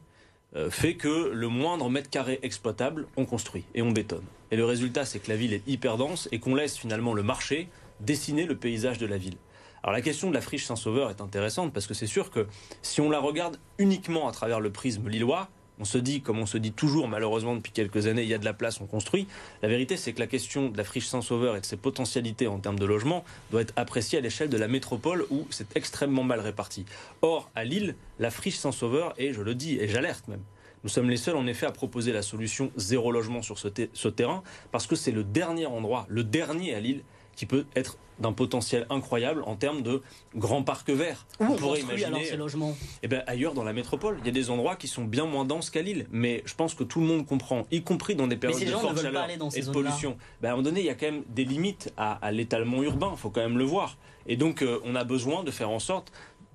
euh, 0.56 0.70
fait 0.70 0.96
que 0.96 1.32
le 1.34 1.48
moindre 1.48 1.90
mètre 1.90 2.10
carré 2.10 2.40
exploitable, 2.44 3.08
on 3.18 3.26
construit 3.26 3.66
et 3.76 3.82
on 3.82 3.92
bétonne. 3.92 4.24
Et 4.52 4.56
le 4.56 4.66
résultat, 4.66 5.06
c'est 5.06 5.20
que 5.20 5.30
la 5.30 5.38
ville 5.38 5.54
est 5.54 5.64
hyper 5.68 5.98
dense 5.98 6.28
et 6.32 6.40
qu'on 6.40 6.56
laisse 6.56 6.78
finalement 6.78 7.14
le 7.14 7.24
marché 7.24 7.70
dessiner 8.00 8.46
le 8.46 8.56
paysage 8.56 8.98
de 8.98 9.06
la 9.06 9.18
ville. 9.18 9.38
Alors 9.84 9.94
la 9.94 10.02
question 10.02 10.30
de 10.30 10.36
la 10.36 10.42
friche 10.42 10.66
Saint-Sauveur 10.66 11.10
est 11.10 11.22
intéressante 11.22 11.74
parce 11.74 11.88
que 11.88 11.94
c'est 11.94 12.08
sûr 12.08 12.30
que 12.30 12.48
si 12.82 13.02
on 13.02 13.10
la 13.10 13.20
regarde 13.20 13.58
uniquement 13.80 14.28
à 14.28 14.32
travers 14.32 14.60
le 14.60 14.72
prisme 14.72 15.10
lillois, 15.10 15.50
on 15.82 15.86
se 15.86 15.98
dit, 15.98 16.22
comme 16.22 16.38
on 16.38 16.46
se 16.46 16.60
dit 16.60 16.72
toujours 16.72 17.08
malheureusement 17.08 17.56
depuis 17.56 17.72
quelques 17.72 18.06
années, 18.06 18.22
il 18.22 18.30
y 18.30 18.36
a 18.36 18.38
de 18.38 18.46
la 18.46 18.54
place, 18.54 18.80
on 18.82 18.86
construit. 18.86 19.28
La 19.64 19.68
vérité, 19.68 19.98
c'est 19.98 20.14
que 20.14 20.20
la 20.20 20.28
question 20.28 20.70
de 20.70 20.78
la 20.78 20.84
friche 20.84 21.08
Saint-Sauveur 21.08 21.56
et 21.56 21.62
de 21.62 21.66
ses 21.66 21.76
potentialités 21.76 22.46
en 22.46 22.60
termes 22.60 22.78
de 22.78 22.86
logement 22.86 23.26
doit 23.50 23.62
être 23.62 23.74
appréciée 23.76 24.20
à 24.20 24.22
l'échelle 24.22 24.50
de 24.50 24.58
la 24.58 24.68
métropole 24.68 25.26
où 25.32 25.48
c'est 25.50 25.76
extrêmement 25.76 26.24
mal 26.24 26.40
réparti. 26.40 26.86
Or, 27.24 27.50
à 27.56 27.64
Lille, 27.64 27.96
la 28.20 28.30
friche 28.30 28.58
Saint-Sauveur, 28.58 29.16
et 29.18 29.34
je 29.34 29.42
le 29.42 29.56
dis, 29.56 29.80
et 29.80 29.88
j'alerte 29.88 30.28
même, 30.28 30.44
nous 30.84 30.90
sommes 30.90 31.10
les 31.10 31.18
seuls 31.18 31.36
en 31.36 31.48
effet 31.48 31.66
à 31.66 31.72
proposer 31.72 32.12
la 32.12 32.22
solution 32.22 32.72
zéro 32.76 33.12
logement 33.12 33.42
sur 33.42 33.58
ce, 33.58 33.68
ce 33.94 34.08
terrain 34.08 34.44
parce 34.72 34.88
que 34.88 34.96
c'est 34.96 35.12
le 35.12 35.24
dernier 35.24 35.66
endroit, 35.66 36.06
le 36.10 36.24
dernier 36.24 36.76
à 36.76 36.80
Lille 36.80 37.04
qui 37.42 37.48
peut 37.48 37.66
être 37.76 37.98
d'un 38.20 38.34
potentiel 38.34 38.86
incroyable 38.92 39.42
en 39.48 39.56
termes 39.56 39.82
de 39.82 40.04
grands 40.36 40.62
parcs 40.62 40.92
verts. 40.92 41.26
Où 41.40 41.46
on 41.46 41.56
pourrait 41.56 41.80
construit 41.80 42.04
alors 42.04 42.22
ces 42.24 42.38
logements? 42.38 42.76
eh 43.02 43.08
ben, 43.08 43.24
ailleurs 43.26 43.56
dans 43.56 43.64
la 43.64 43.74
métropole, 43.74 44.18
il 44.20 44.28
y 44.28 44.30
a 44.30 44.32
des 44.32 44.52
endroits 44.52 44.76
qui 44.76 44.88
sont 44.88 45.06
bien 45.06 45.26
moins 45.26 45.44
denses 45.44 45.72
qu'à 45.72 45.82
Lille. 45.82 46.06
Mais 46.12 46.44
je 46.46 46.54
pense 46.54 46.76
que 46.76 46.84
tout 46.84 47.00
le 47.00 47.08
monde 47.08 47.26
comprend, 47.26 47.66
y 47.72 47.82
compris 47.82 48.14
dans 48.14 48.28
des 48.28 48.38
périodes 48.38 48.64
de 48.64 48.70
forte 48.70 49.02
chaleur 49.02 49.28
et 49.28 49.62
de 49.62 49.72
pollution. 49.72 50.18
Ben, 50.40 50.50
à 50.50 50.52
un 50.52 50.56
moment 50.58 50.66
donné, 50.66 50.82
il 50.82 50.86
y 50.86 50.92
a 50.92 50.94
quand 50.94 51.08
même 51.08 51.24
des 51.30 51.46
limites 51.46 51.92
à, 51.98 52.24
à 52.24 52.32
l'étalement 52.32 52.84
urbain. 52.84 53.10
Il 53.12 53.18
faut 53.18 53.32
quand 53.32 53.42
même 53.42 53.58
le 53.58 53.64
voir. 53.64 53.98
Et 54.28 54.38
donc, 54.38 54.62
euh, 54.62 54.80
on 54.86 54.94
a 54.94 55.04
besoin 55.04 55.44
de 55.44 55.50
faire 55.50 55.72
en 55.72 55.80
sorte, 55.80 56.12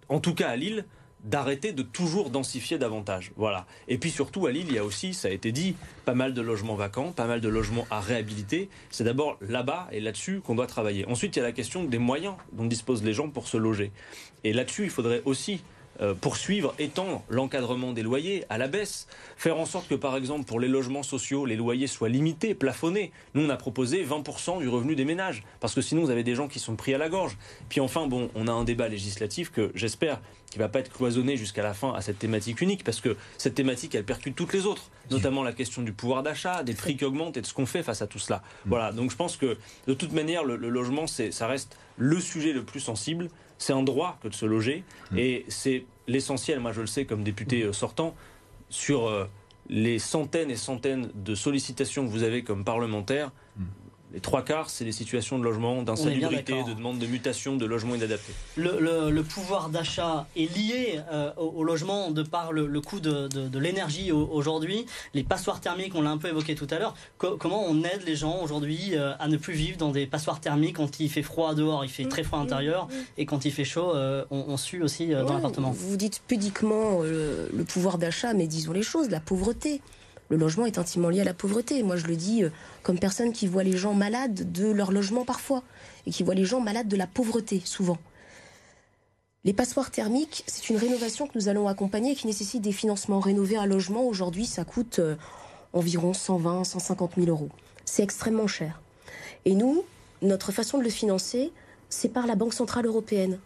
en 0.09 0.21
tout 0.21 0.35
cas 0.35 0.51
à 0.51 0.55
Lille, 0.55 0.85
d'arrêter 1.27 1.73
de 1.73 1.83
toujours 1.83 2.31
densifier 2.31 2.79
davantage. 2.79 3.33
Voilà. 3.37 3.67
Et 3.89 3.99
puis 3.99 4.11
surtout 4.11 4.47
à 4.47 4.53
Lille, 4.53 4.67
il 4.69 4.75
y 4.75 4.79
a 4.79 4.85
aussi, 4.85 5.13
ça 5.13 5.29
a 5.29 5.31
été 5.33 5.53
dit, 5.53 5.77
pas 6.05 6.15
mal 6.15 6.33
de 6.33 6.41
logements 6.41 6.77
vacants, 6.77 7.13
pas 7.13 7.27
mal 7.27 7.41
de 7.41 7.49
logements 7.49 7.87
à 7.91 8.01
réhabiliter. 8.01 8.71
C'est 8.91 9.05
d'abord 9.05 9.37
là-bas 9.41 9.89
et 9.93 10.01
là-dessus 10.01 10.41
qu'on 10.41 10.55
doit 10.55 10.67
travailler. 10.67 11.07
Ensuite, 11.07 11.37
il 11.37 11.41
y 11.41 11.43
a 11.43 11.45
la 11.45 11.53
question 11.53 11.85
des 11.85 11.99
moyens 11.99 12.35
dont 12.53 12.65
disposent 12.65 13.05
les 13.05 13.13
gens 13.13 13.29
pour 13.29 13.49
se 13.49 13.57
loger. 13.57 13.91
Et 14.45 14.53
là-dessus, 14.53 14.85
il 14.85 14.91
faudrait 14.91 15.23
aussi 15.25 15.61
euh, 16.01 16.15
poursuivre, 16.15 16.75
étendre 16.79 17.23
l'encadrement 17.31 17.93
des 17.93 18.03
loyers 18.03 18.45
à 18.51 18.59
la 18.59 18.69
baisse, 18.69 19.07
faire 19.39 19.59
en 19.59 19.65
sorte 19.65 19.89
que 19.89 19.95
par 19.95 20.15
exemple 20.17 20.45
pour 20.45 20.61
les 20.61 20.69
logements 20.69 21.03
sociaux, 21.03 21.47
les 21.47 21.57
loyers 21.57 21.87
soient 21.87 22.11
limités, 22.11 22.55
plafonnés. 22.55 23.13
Nous 23.33 23.47
on 23.47 23.49
a 23.49 23.57
proposé 23.57 24.05
20% 24.05 24.59
du 24.59 24.69
revenu 24.69 24.95
des 24.95 25.07
ménages, 25.07 25.43
parce 25.59 25.75
que 25.75 25.81
sinon 25.81 26.03
vous 26.03 26.11
avez 26.11 26.23
des 26.23 26.35
gens 26.35 26.49
qui 26.49 26.59
sont 26.59 26.77
pris 26.77 26.93
à 26.93 26.99
la 26.99 27.09
gorge. 27.09 27.39
Puis 27.71 27.81
enfin 27.81 28.07
bon, 28.09 28.31
on 28.35 28.47
a 28.47 28.53
un 28.53 28.65
débat 28.65 28.89
législatif 28.89 29.51
que 29.51 29.73
j'espère 29.75 30.21
qui 30.51 30.59
va 30.59 30.69
pas 30.69 30.81
être 30.81 30.93
cloisonné 30.93 31.37
jusqu'à 31.37 31.63
la 31.63 31.75
fin 31.75 31.93
à 31.93 32.01
cette 32.01 32.19
thématique 32.19 32.61
unique, 32.61 32.85
parce 32.85 33.01
que 33.01 33.17
cette 33.39 33.55
thématique 33.55 33.95
elle 33.95 34.05
percute 34.05 34.35
toutes 34.37 34.53
les 34.53 34.67
autres, 34.67 34.91
notamment 35.11 35.43
la 35.43 35.53
question 35.53 35.83
du 35.83 35.93
pouvoir 35.93 36.23
d'achat, 36.23 36.63
des 36.63 36.75
prix 36.75 36.97
qui 36.97 37.05
augmentent 37.05 37.37
et 37.37 37.41
de 37.41 37.47
ce 37.47 37.55
qu'on 37.55 37.67
fait 37.67 37.83
face 37.83 38.03
à 38.03 38.07
tout 38.07 38.19
cela. 38.19 38.43
Voilà, 38.65 38.93
donc 38.93 39.11
je 39.11 39.17
pense 39.17 39.37
que 39.37 39.57
de 39.87 39.95
toute 39.95 40.13
manière 40.13 40.45
le, 40.45 40.57
le 40.57 40.69
logement 40.69 41.07
c'est, 41.07 41.31
ça 41.31 41.47
reste 41.47 41.77
le 41.97 42.21
sujet 42.21 42.53
le 42.53 42.65
plus 42.65 42.81
sensible. 42.81 43.29
C'est 43.59 43.73
un 43.73 43.83
droit 43.83 44.19
que 44.23 44.29
de 44.29 44.35
se 44.35 44.45
loger 44.45 44.85
et 45.17 45.47
c'est 45.49 45.87
l'essentiel, 46.07 46.61
moi 46.61 46.73
je 46.73 46.83
le 46.83 46.87
sais 46.87 47.07
comme 47.07 47.23
député 47.23 47.63
euh, 47.63 47.73
sortant, 47.73 48.15
sur 48.69 49.09
euh, 49.09 49.25
les 49.69 49.99
centaines 49.99 50.51
et 50.51 50.57
centaines 50.57 51.11
de 51.15 51.35
sollicitations 51.35 52.05
que 52.05 52.11
vous 52.11 52.23
avez 52.23 52.45
comme 52.45 52.65
parlementaire, 52.65 53.33
les 54.13 54.21
trois 54.21 54.43
quarts, 54.43 54.71
c'est 54.71 54.85
des 54.85 54.93
situations 54.93 55.39
de 55.39 55.45
logement, 55.45 55.83
d'insalubrité, 55.83 56.63
de 56.63 56.73
demande 56.73 56.99
de 56.99 57.07
mutation, 57.07 57.57
de 57.57 57.67
logement 57.67 57.95
inadapté. 57.95 58.33
Le, 58.57 59.21
pouvoir 59.23 59.69
d'achat 59.69 60.27
est 60.37 60.57
lié 60.57 61.01
euh, 61.11 61.33
au, 61.37 61.65
logement 61.65 62.11
de 62.11 62.23
par 62.23 62.53
le, 62.53 62.81
coût 62.81 63.01
de, 63.01 63.59
l'énergie 63.59 64.13
aujourd'hui. 64.13 64.87
Les 65.15 65.25
passoires 65.25 65.61
thermiques, 65.61 65.95
on 65.95 66.03
l'a 66.03 66.11
un 66.11 66.19
peu 66.19 66.29
évoqué 66.29 66.55
tout 66.55 66.69
à 66.71 66.79
l'heure. 66.79 66.95
comment 67.19 67.65
on 67.69 67.83
aide 67.83 68.03
les 68.07 68.17
gens 68.17 68.41
aujourd'hui 68.43 68.91
euh, 68.93 69.15
à 69.19 69.29
ne 69.29 69.37
plus 69.37 69.55
vivre 69.55 69.77
dans 69.77 69.91
des 69.91 70.07
passoires 70.07 70.41
thermiques 70.41 70.77
quand 70.77 71.01
il 71.01 71.11
fait 71.11 71.23
froid 71.23 71.55
dehors, 71.55 71.85
il 71.85 71.91
fait 71.91 72.07
très 72.07 72.23
froid 72.23 72.39
à 72.39 72.43
l'intérieur, 72.43 72.89
et 73.19 73.27
quand 73.27 73.45
il 73.45 73.53
fait 73.53 73.65
chaud, 73.65 73.95
euh, 73.95 74.25
on, 74.31 74.57
sue 74.57 74.83
aussi 74.83 75.09
dans 75.09 75.35
l'appartement 75.35 75.71
Vous 75.71 75.97
dites 75.97 76.23
pudiquement 76.27 77.01
le 77.03 77.65
pouvoir 77.65 77.99
d'achat, 77.99 78.33
mais 78.33 78.47
disons 78.47 78.73
les 78.73 78.83
choses, 78.83 79.11
la 79.11 79.21
pauvreté 79.21 79.83
le 80.29 80.37
logement 80.37 80.67
est 80.67 80.79
intimement 80.79 81.09
lié 81.09 81.21
à 81.21 81.25
la 81.25 81.35
pauvreté. 81.35 81.83
Moi, 81.83 81.97
je 81.97 82.07
le 82.07 82.17
dis 82.17 82.43
euh, 82.43 82.51
comme 82.83 82.99
personne 82.99 83.33
qui 83.33 83.47
voit 83.47 83.63
les 83.63 83.77
gens 83.77 83.95
malades 83.95 84.53
de 84.53 84.67
leur 84.67 84.93
logement 84.93 85.25
parfois, 85.25 85.63
et 86.07 86.11
qui 86.11 86.23
voit 86.23 86.35
les 86.35 86.45
gens 86.45 86.61
malades 86.61 86.89
de 86.89 86.97
la 86.97 87.07
pauvreté 87.07 87.63
souvent. 87.65 87.99
Les 89.45 89.53
passoires 89.53 89.93
thermiques, 89.93 90.43
c'est 90.49 90.71
une 90.71 90.77
rénovation 90.77 91.29
que 91.29 91.39
nous 91.39 91.49
allons 91.49 91.69
accompagner 91.69 92.13
et 92.13 92.15
qui 92.17 92.27
nécessite 92.27 92.63
des 92.63 92.73
financements. 92.73 93.21
Rénover 93.21 93.57
un 93.57 93.67
logement, 93.67 94.05
aujourd'hui, 94.05 94.45
ça 94.45 94.65
coûte 94.65 94.99
euh, 94.99 95.15
environ 95.73 96.13
120, 96.13 96.65
150 96.65 97.13
000 97.17 97.29
euros. 97.29 97.51
C'est 97.85 98.03
extrêmement 98.03 98.49
cher. 98.49 98.81
Et 99.45 99.55
nous, 99.55 99.85
notre 100.23 100.51
façon 100.51 100.79
de 100.79 100.83
le 100.83 100.91
financer, 100.91 101.53
c'est 101.89 102.09
par 102.09 102.27
la 102.27 102.35
Banque 102.35 102.55
Centrale 102.55 102.87
Européenne. 102.87 103.39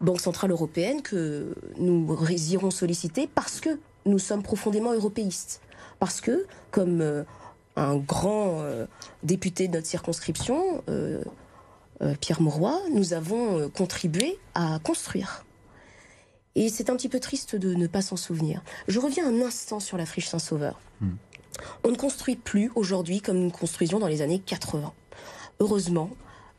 Banque 0.00 0.22
Centrale 0.22 0.50
Européenne 0.50 1.02
que 1.02 1.54
nous 1.76 2.16
irons 2.50 2.70
solliciter 2.70 3.28
parce 3.32 3.60
que 3.60 3.78
nous 4.06 4.18
sommes 4.18 4.42
profondément 4.42 4.92
européistes. 4.92 5.60
Parce 6.04 6.20
que, 6.20 6.44
comme 6.70 7.00
euh, 7.00 7.24
un 7.76 7.96
grand 7.96 8.60
euh, 8.60 8.84
député 9.22 9.68
de 9.68 9.72
notre 9.72 9.86
circonscription, 9.86 10.84
euh, 10.90 11.24
Pierre 12.20 12.42
Mauroy, 12.42 12.78
nous 12.92 13.14
avons 13.14 13.70
contribué 13.70 14.38
à 14.54 14.78
construire. 14.84 15.46
Et 16.56 16.68
c'est 16.68 16.90
un 16.90 16.96
petit 16.96 17.08
peu 17.08 17.20
triste 17.20 17.56
de 17.56 17.72
ne 17.72 17.86
pas 17.86 18.02
s'en 18.02 18.16
souvenir. 18.16 18.62
Je 18.86 19.00
reviens 19.00 19.26
un 19.26 19.40
instant 19.40 19.80
sur 19.80 19.96
la 19.96 20.04
friche 20.04 20.28
Saint-Sauveur. 20.28 20.78
Hmm. 21.00 21.14
On 21.84 21.90
ne 21.90 21.96
construit 21.96 22.36
plus 22.36 22.70
aujourd'hui 22.74 23.22
comme 23.22 23.38
nous 23.38 23.50
construisions 23.50 23.98
dans 23.98 24.06
les 24.06 24.20
années 24.20 24.40
80. 24.40 24.92
Heureusement, 25.58 26.10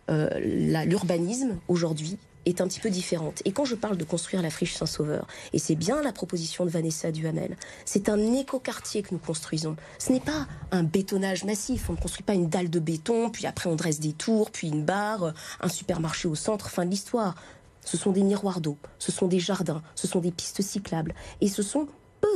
l'urbanisme 0.09 1.59
aujourd'hui 1.67 2.17
est 2.45 2.61
un 2.61 2.67
petit 2.67 2.79
peu 2.79 2.89
différente. 2.89 3.41
Et 3.45 3.51
quand 3.51 3.65
je 3.65 3.75
parle 3.75 3.97
de 3.97 4.03
construire 4.03 4.41
la 4.41 4.49
friche 4.49 4.75
Saint-Sauveur, 4.75 5.27
et 5.53 5.59
c'est 5.59 5.75
bien 5.75 6.01
la 6.01 6.11
proposition 6.11 6.65
de 6.65 6.69
Vanessa 6.69 7.11
Duhamel, 7.11 7.57
c'est 7.85 8.09
un 8.09 8.33
écoquartier 8.33 9.01
que 9.01 9.09
nous 9.11 9.19
construisons. 9.19 9.75
Ce 9.99 10.11
n'est 10.11 10.19
pas 10.19 10.47
un 10.71 10.83
bétonnage 10.83 11.43
massif. 11.43 11.89
On 11.89 11.93
ne 11.93 11.97
construit 11.97 12.23
pas 12.23 12.33
une 12.33 12.49
dalle 12.49 12.69
de 12.69 12.79
béton, 12.79 13.29
puis 13.29 13.45
après 13.45 13.69
on 13.69 13.75
dresse 13.75 13.99
des 13.99 14.13
tours, 14.13 14.51
puis 14.51 14.67
une 14.67 14.83
barre, 14.83 15.33
un 15.61 15.69
supermarché 15.69 16.27
au 16.27 16.35
centre, 16.35 16.69
fin 16.69 16.85
de 16.85 16.91
l'histoire. 16.91 17.35
Ce 17.83 17.97
sont 17.97 18.11
des 18.11 18.23
miroirs 18.23 18.61
d'eau, 18.61 18.77
ce 18.97 19.11
sont 19.11 19.27
des 19.27 19.39
jardins, 19.39 19.83
ce 19.93 20.07
sont 20.07 20.19
des 20.19 20.31
pistes 20.31 20.63
cyclables, 20.63 21.13
et 21.39 21.47
ce 21.47 21.61
sont 21.61 21.87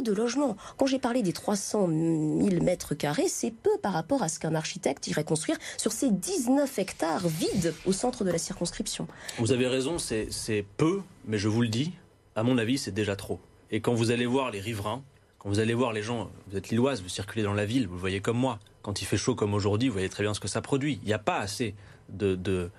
de 0.03 0.11
logements. 0.13 0.55
Quand 0.77 0.85
j'ai 0.85 0.99
parlé 0.99 1.21
des 1.21 1.33
300 1.33 1.87
000 1.87 2.63
mètres 2.63 2.95
carrés, 2.95 3.27
c'est 3.27 3.51
peu 3.51 3.77
par 3.81 3.93
rapport 3.93 4.23
à 4.23 4.29
ce 4.29 4.39
qu'un 4.39 4.55
architecte 4.55 5.07
irait 5.07 5.23
construire 5.23 5.57
sur 5.77 5.91
ces 5.91 6.11
19 6.11 6.79
hectares 6.79 7.27
vides 7.27 7.73
au 7.85 7.91
centre 7.91 8.23
de 8.23 8.31
la 8.31 8.37
circonscription. 8.37 9.07
Vous 9.37 9.51
avez 9.51 9.67
raison, 9.67 9.97
c'est 9.99 10.65
peu, 10.77 11.01
mais 11.25 11.37
je 11.37 11.47
vous 11.47 11.61
le 11.61 11.67
dis, 11.67 11.93
à 12.35 12.43
mon 12.43 12.57
avis, 12.57 12.77
c'est 12.77 12.91
déjà 12.91 13.15
trop. 13.15 13.39
Et 13.71 13.81
quand 13.81 13.93
vous 13.93 14.11
allez 14.11 14.25
voir 14.25 14.51
les 14.51 14.59
riverains, 14.59 15.03
quand 15.37 15.49
vous 15.49 15.59
allez 15.59 15.73
voir 15.73 15.93
les 15.93 16.01
gens, 16.03 16.29
vous 16.49 16.57
êtes 16.57 16.69
lilloise, 16.69 17.01
vous 17.01 17.09
circulez 17.09 17.43
dans 17.43 17.53
la 17.53 17.65
ville, 17.65 17.87
vous 17.87 17.93
le 17.93 17.99
voyez 17.99 18.19
comme 18.19 18.37
moi. 18.37 18.59
Quand 18.81 19.01
il 19.01 19.05
fait 19.05 19.17
chaud 19.17 19.35
comme 19.35 19.53
aujourd'hui, 19.53 19.87
vous 19.87 19.93
voyez 19.93 20.09
très 20.09 20.23
bien 20.23 20.33
ce 20.33 20.39
que 20.39 20.47
ça 20.47 20.61
produit. 20.61 20.99
Il 21.03 21.07
n'y 21.07 21.13
a 21.13 21.19
pas 21.19 21.37
assez 21.37 21.75
de, 22.09 22.35
de 22.35 22.71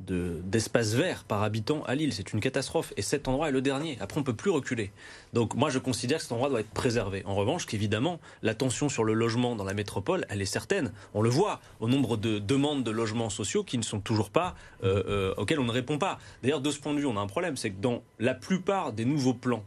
d'espace 0.00 0.94
vert 0.94 1.24
par 1.24 1.42
habitant 1.42 1.82
à 1.84 1.94
Lille. 1.94 2.12
C'est 2.12 2.32
une 2.32 2.40
catastrophe. 2.40 2.92
Et 2.96 3.02
cet 3.02 3.28
endroit 3.28 3.48
est 3.48 3.52
le 3.52 3.60
dernier. 3.60 3.98
Après, 4.00 4.18
on 4.18 4.20
ne 4.20 4.26
peut 4.26 4.34
plus 4.34 4.50
reculer. 4.50 4.90
Donc 5.32 5.54
moi, 5.54 5.70
je 5.70 5.78
considère 5.78 6.18
que 6.18 6.22
cet 6.22 6.32
endroit 6.32 6.48
doit 6.48 6.60
être 6.60 6.70
préservé. 6.70 7.22
En 7.26 7.34
revanche, 7.34 7.66
qu'évidemment, 7.66 8.20
la 8.42 8.54
tension 8.54 8.88
sur 8.88 9.04
le 9.04 9.12
logement 9.12 9.56
dans 9.56 9.64
la 9.64 9.74
métropole, 9.74 10.24
elle 10.28 10.40
est 10.40 10.46
certaine. 10.46 10.92
On 11.14 11.22
le 11.22 11.30
voit 11.30 11.60
au 11.80 11.88
nombre 11.88 12.16
de 12.16 12.38
demandes 12.38 12.84
de 12.84 12.90
logements 12.90 13.30
sociaux 13.30 13.64
qui 13.64 13.78
ne 13.78 13.82
sont 13.82 14.00
toujours 14.00 14.30
pas, 14.30 14.54
euh, 14.84 15.02
euh, 15.06 15.34
auxquelles 15.36 15.60
on 15.60 15.64
ne 15.64 15.72
répond 15.72 15.98
pas. 15.98 16.18
D'ailleurs, 16.42 16.60
de 16.60 16.70
ce 16.70 16.78
point 16.78 16.94
de 16.94 16.98
vue, 16.98 17.06
on 17.06 17.16
a 17.16 17.20
un 17.20 17.26
problème. 17.26 17.56
C'est 17.56 17.70
que 17.70 17.80
dans 17.80 18.02
la 18.18 18.34
plupart 18.34 18.92
des 18.92 19.04
nouveaux 19.04 19.34
plans 19.34 19.64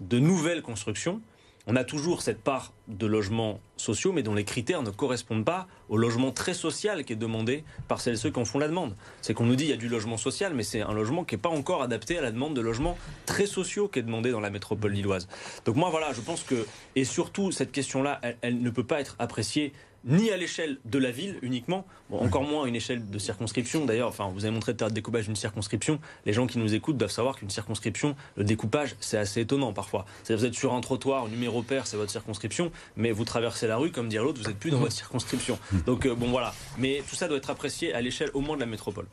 de 0.00 0.18
nouvelles 0.18 0.62
constructions, 0.62 1.20
on 1.70 1.76
a 1.76 1.84
toujours 1.84 2.20
cette 2.20 2.42
part 2.42 2.72
de 2.88 3.06
logements 3.06 3.60
sociaux, 3.76 4.10
mais 4.10 4.24
dont 4.24 4.34
les 4.34 4.42
critères 4.42 4.82
ne 4.82 4.90
correspondent 4.90 5.44
pas 5.44 5.68
au 5.88 5.96
logement 5.96 6.32
très 6.32 6.52
social 6.52 7.04
qui 7.04 7.12
est 7.12 7.16
demandé 7.16 7.62
par 7.86 8.00
celles 8.00 8.14
et 8.14 8.16
ceux 8.16 8.30
qui 8.32 8.40
en 8.40 8.44
font 8.44 8.58
la 8.58 8.66
demande. 8.66 8.96
C'est 9.22 9.34
qu'on 9.34 9.46
nous 9.46 9.54
dit 9.54 9.64
qu'il 9.64 9.70
y 9.70 9.74
a 9.74 9.76
du 9.76 9.88
logement 9.88 10.16
social, 10.16 10.52
mais 10.52 10.64
c'est 10.64 10.80
un 10.80 10.92
logement 10.92 11.22
qui 11.22 11.36
n'est 11.36 11.40
pas 11.40 11.48
encore 11.48 11.82
adapté 11.82 12.18
à 12.18 12.22
la 12.22 12.32
demande 12.32 12.54
de 12.54 12.60
logements 12.60 12.98
très 13.24 13.46
sociaux 13.46 13.86
qui 13.86 14.00
est 14.00 14.02
demandé 14.02 14.32
dans 14.32 14.40
la 14.40 14.50
métropole 14.50 14.90
lilloise. 14.90 15.28
Donc 15.64 15.76
moi, 15.76 15.90
voilà, 15.90 16.12
je 16.12 16.20
pense 16.20 16.42
que, 16.42 16.66
et 16.96 17.04
surtout, 17.04 17.52
cette 17.52 17.70
question-là, 17.70 18.20
elle 18.40 18.60
ne 18.60 18.70
peut 18.70 18.82
pas 18.82 19.00
être 19.00 19.14
appréciée 19.20 19.72
ni 20.04 20.30
à 20.30 20.36
l'échelle 20.36 20.78
de 20.84 20.98
la 20.98 21.10
ville 21.10 21.38
uniquement, 21.42 21.86
encore 22.10 22.42
moins 22.42 22.64
à 22.64 22.68
une 22.68 22.76
échelle 22.76 23.08
de 23.08 23.18
circonscription. 23.18 23.84
D'ailleurs, 23.84 24.08
enfin, 24.08 24.30
vous 24.34 24.44
avez 24.44 24.52
montré 24.52 24.72
le 24.78 24.90
découpage 24.90 25.26
d'une 25.26 25.36
circonscription. 25.36 26.00
Les 26.26 26.32
gens 26.32 26.46
qui 26.46 26.58
nous 26.58 26.74
écoutent 26.74 26.96
doivent 26.96 27.10
savoir 27.10 27.36
qu'une 27.36 27.50
circonscription, 27.50 28.16
le 28.36 28.44
découpage, 28.44 28.96
c'est 29.00 29.18
assez 29.18 29.40
étonnant 29.40 29.72
parfois. 29.72 30.06
Vous 30.28 30.44
êtes 30.44 30.54
sur 30.54 30.74
un 30.74 30.80
trottoir, 30.80 31.28
numéro 31.28 31.62
pair, 31.62 31.86
c'est 31.86 31.96
votre 31.96 32.10
circonscription, 32.10 32.72
mais 32.96 33.12
vous 33.12 33.24
traversez 33.24 33.66
la 33.66 33.76
rue, 33.76 33.90
comme 33.90 34.08
dire 34.08 34.24
l'autre, 34.24 34.40
vous 34.40 34.48
n'êtes 34.48 34.58
plus 34.58 34.70
dans 34.70 34.78
votre 34.78 34.92
circonscription. 34.92 35.58
Donc 35.86 36.06
euh, 36.06 36.14
bon 36.14 36.30
voilà. 36.30 36.54
Mais 36.78 37.02
tout 37.08 37.16
ça 37.16 37.28
doit 37.28 37.36
être 37.36 37.50
apprécié 37.50 37.92
à 37.92 38.00
l'échelle 38.00 38.30
au 38.34 38.40
moins 38.40 38.56
de 38.56 38.60
la 38.60 38.66
métropole. 38.66 39.06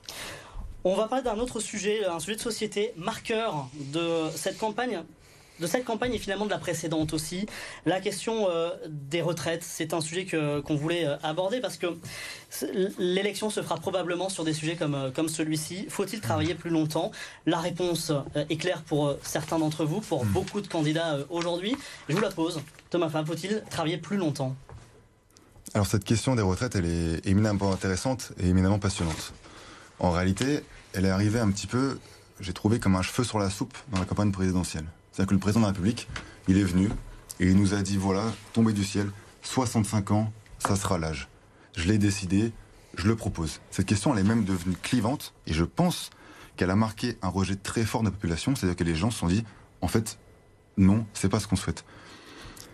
On 0.83 0.95
va 0.95 1.07
parler 1.07 1.23
d'un 1.23 1.37
autre 1.37 1.59
sujet, 1.59 2.05
un 2.05 2.19
sujet 2.19 2.37
de 2.37 2.41
société 2.41 2.93
marqueur 2.95 3.67
de 3.93 4.29
cette 4.35 4.57
campagne 4.57 5.03
de 5.59 5.67
cette 5.67 5.85
campagne 5.85 6.13
et 6.13 6.19
finalement 6.19 6.45
de 6.45 6.51
la 6.51 6.57
précédente 6.57 7.13
aussi. 7.13 7.45
La 7.85 7.99
question 7.99 8.47
euh, 8.49 8.71
des 8.87 9.21
retraites, 9.21 9.63
c'est 9.63 9.93
un 9.93 10.01
sujet 10.01 10.25
que, 10.25 10.59
qu'on 10.61 10.75
voulait 10.75 11.05
euh, 11.05 11.17
aborder 11.23 11.59
parce 11.59 11.77
que 11.77 11.87
l'élection 12.97 13.49
se 13.49 13.61
fera 13.61 13.77
probablement 13.77 14.29
sur 14.29 14.43
des 14.43 14.53
sujets 14.53 14.75
comme, 14.75 14.95
euh, 14.95 15.11
comme 15.11 15.29
celui-ci. 15.29 15.87
Faut-il 15.89 16.21
travailler 16.21 16.55
plus 16.55 16.69
longtemps? 16.69 17.11
La 17.45 17.59
réponse 17.59 18.11
est 18.35 18.57
claire 18.57 18.83
pour 18.83 19.15
certains 19.21 19.59
d'entre 19.59 19.85
vous, 19.85 20.01
pour 20.01 20.25
hmm. 20.25 20.29
beaucoup 20.29 20.61
de 20.61 20.67
candidats 20.67 21.19
aujourd'hui. 21.29 21.75
Je 22.09 22.15
vous 22.15 22.21
la 22.21 22.31
pose. 22.31 22.61
Thomas 22.89 23.09
Fab, 23.09 23.25
faut-il 23.25 23.63
travailler 23.69 23.97
plus 23.97 24.17
longtemps? 24.17 24.55
Alors 25.73 25.85
cette 25.85 26.05
question 26.05 26.35
des 26.35 26.41
retraites, 26.41 26.75
elle 26.75 26.85
est 26.85 27.27
éminemment 27.27 27.71
intéressante 27.71 28.31
et 28.39 28.47
éminemment 28.47 28.79
passionnante. 28.79 29.33
En 29.99 30.11
réalité, 30.11 30.63
elle 30.93 31.05
est 31.05 31.09
arrivée 31.09 31.39
un 31.39 31.51
petit 31.51 31.67
peu, 31.67 31.99
j'ai 32.39 32.53
trouvé 32.53 32.79
comme 32.79 32.95
un 32.95 33.01
cheveu 33.01 33.23
sur 33.23 33.39
la 33.39 33.49
soupe 33.49 33.77
dans 33.91 33.99
la 33.99 34.05
campagne 34.05 34.31
présidentielle. 34.31 34.85
C'est-à-dire 35.17 35.29
que 35.29 35.33
le 35.33 35.39
président 35.39 35.61
de 35.61 35.65
la 35.65 35.71
République, 35.71 36.07
il 36.47 36.59
est 36.59 36.63
venu 36.63 36.89
et 37.39 37.47
il 37.47 37.57
nous 37.57 37.73
a 37.73 37.81
dit 37.81 37.97
voilà, 37.97 38.31
tombé 38.53 38.71
du 38.71 38.83
ciel, 38.83 39.09
65 39.41 40.11
ans, 40.11 40.31
ça 40.59 40.75
sera 40.75 40.99
l'âge. 40.99 41.27
Je 41.75 41.87
l'ai 41.87 41.97
décidé, 41.97 42.51
je 42.95 43.07
le 43.07 43.15
propose. 43.15 43.59
Cette 43.71 43.87
question, 43.87 44.13
elle 44.13 44.19
est 44.19 44.27
même 44.27 44.45
devenue 44.45 44.75
clivante 44.75 45.33
et 45.47 45.53
je 45.53 45.63
pense 45.63 46.11
qu'elle 46.55 46.69
a 46.69 46.75
marqué 46.75 47.17
un 47.23 47.29
rejet 47.29 47.55
très 47.55 47.83
fort 47.83 48.01
de 48.01 48.09
la 48.09 48.11
population, 48.11 48.55
c'est-à-dire 48.55 48.75
que 48.75 48.83
les 48.83 48.93
gens 48.93 49.09
se 49.09 49.17
sont 49.17 49.25
dit 49.25 49.43
en 49.81 49.87
fait, 49.87 50.19
non, 50.77 51.03
c'est 51.15 51.29
pas 51.29 51.39
ce 51.39 51.47
qu'on 51.47 51.55
souhaite. 51.55 51.83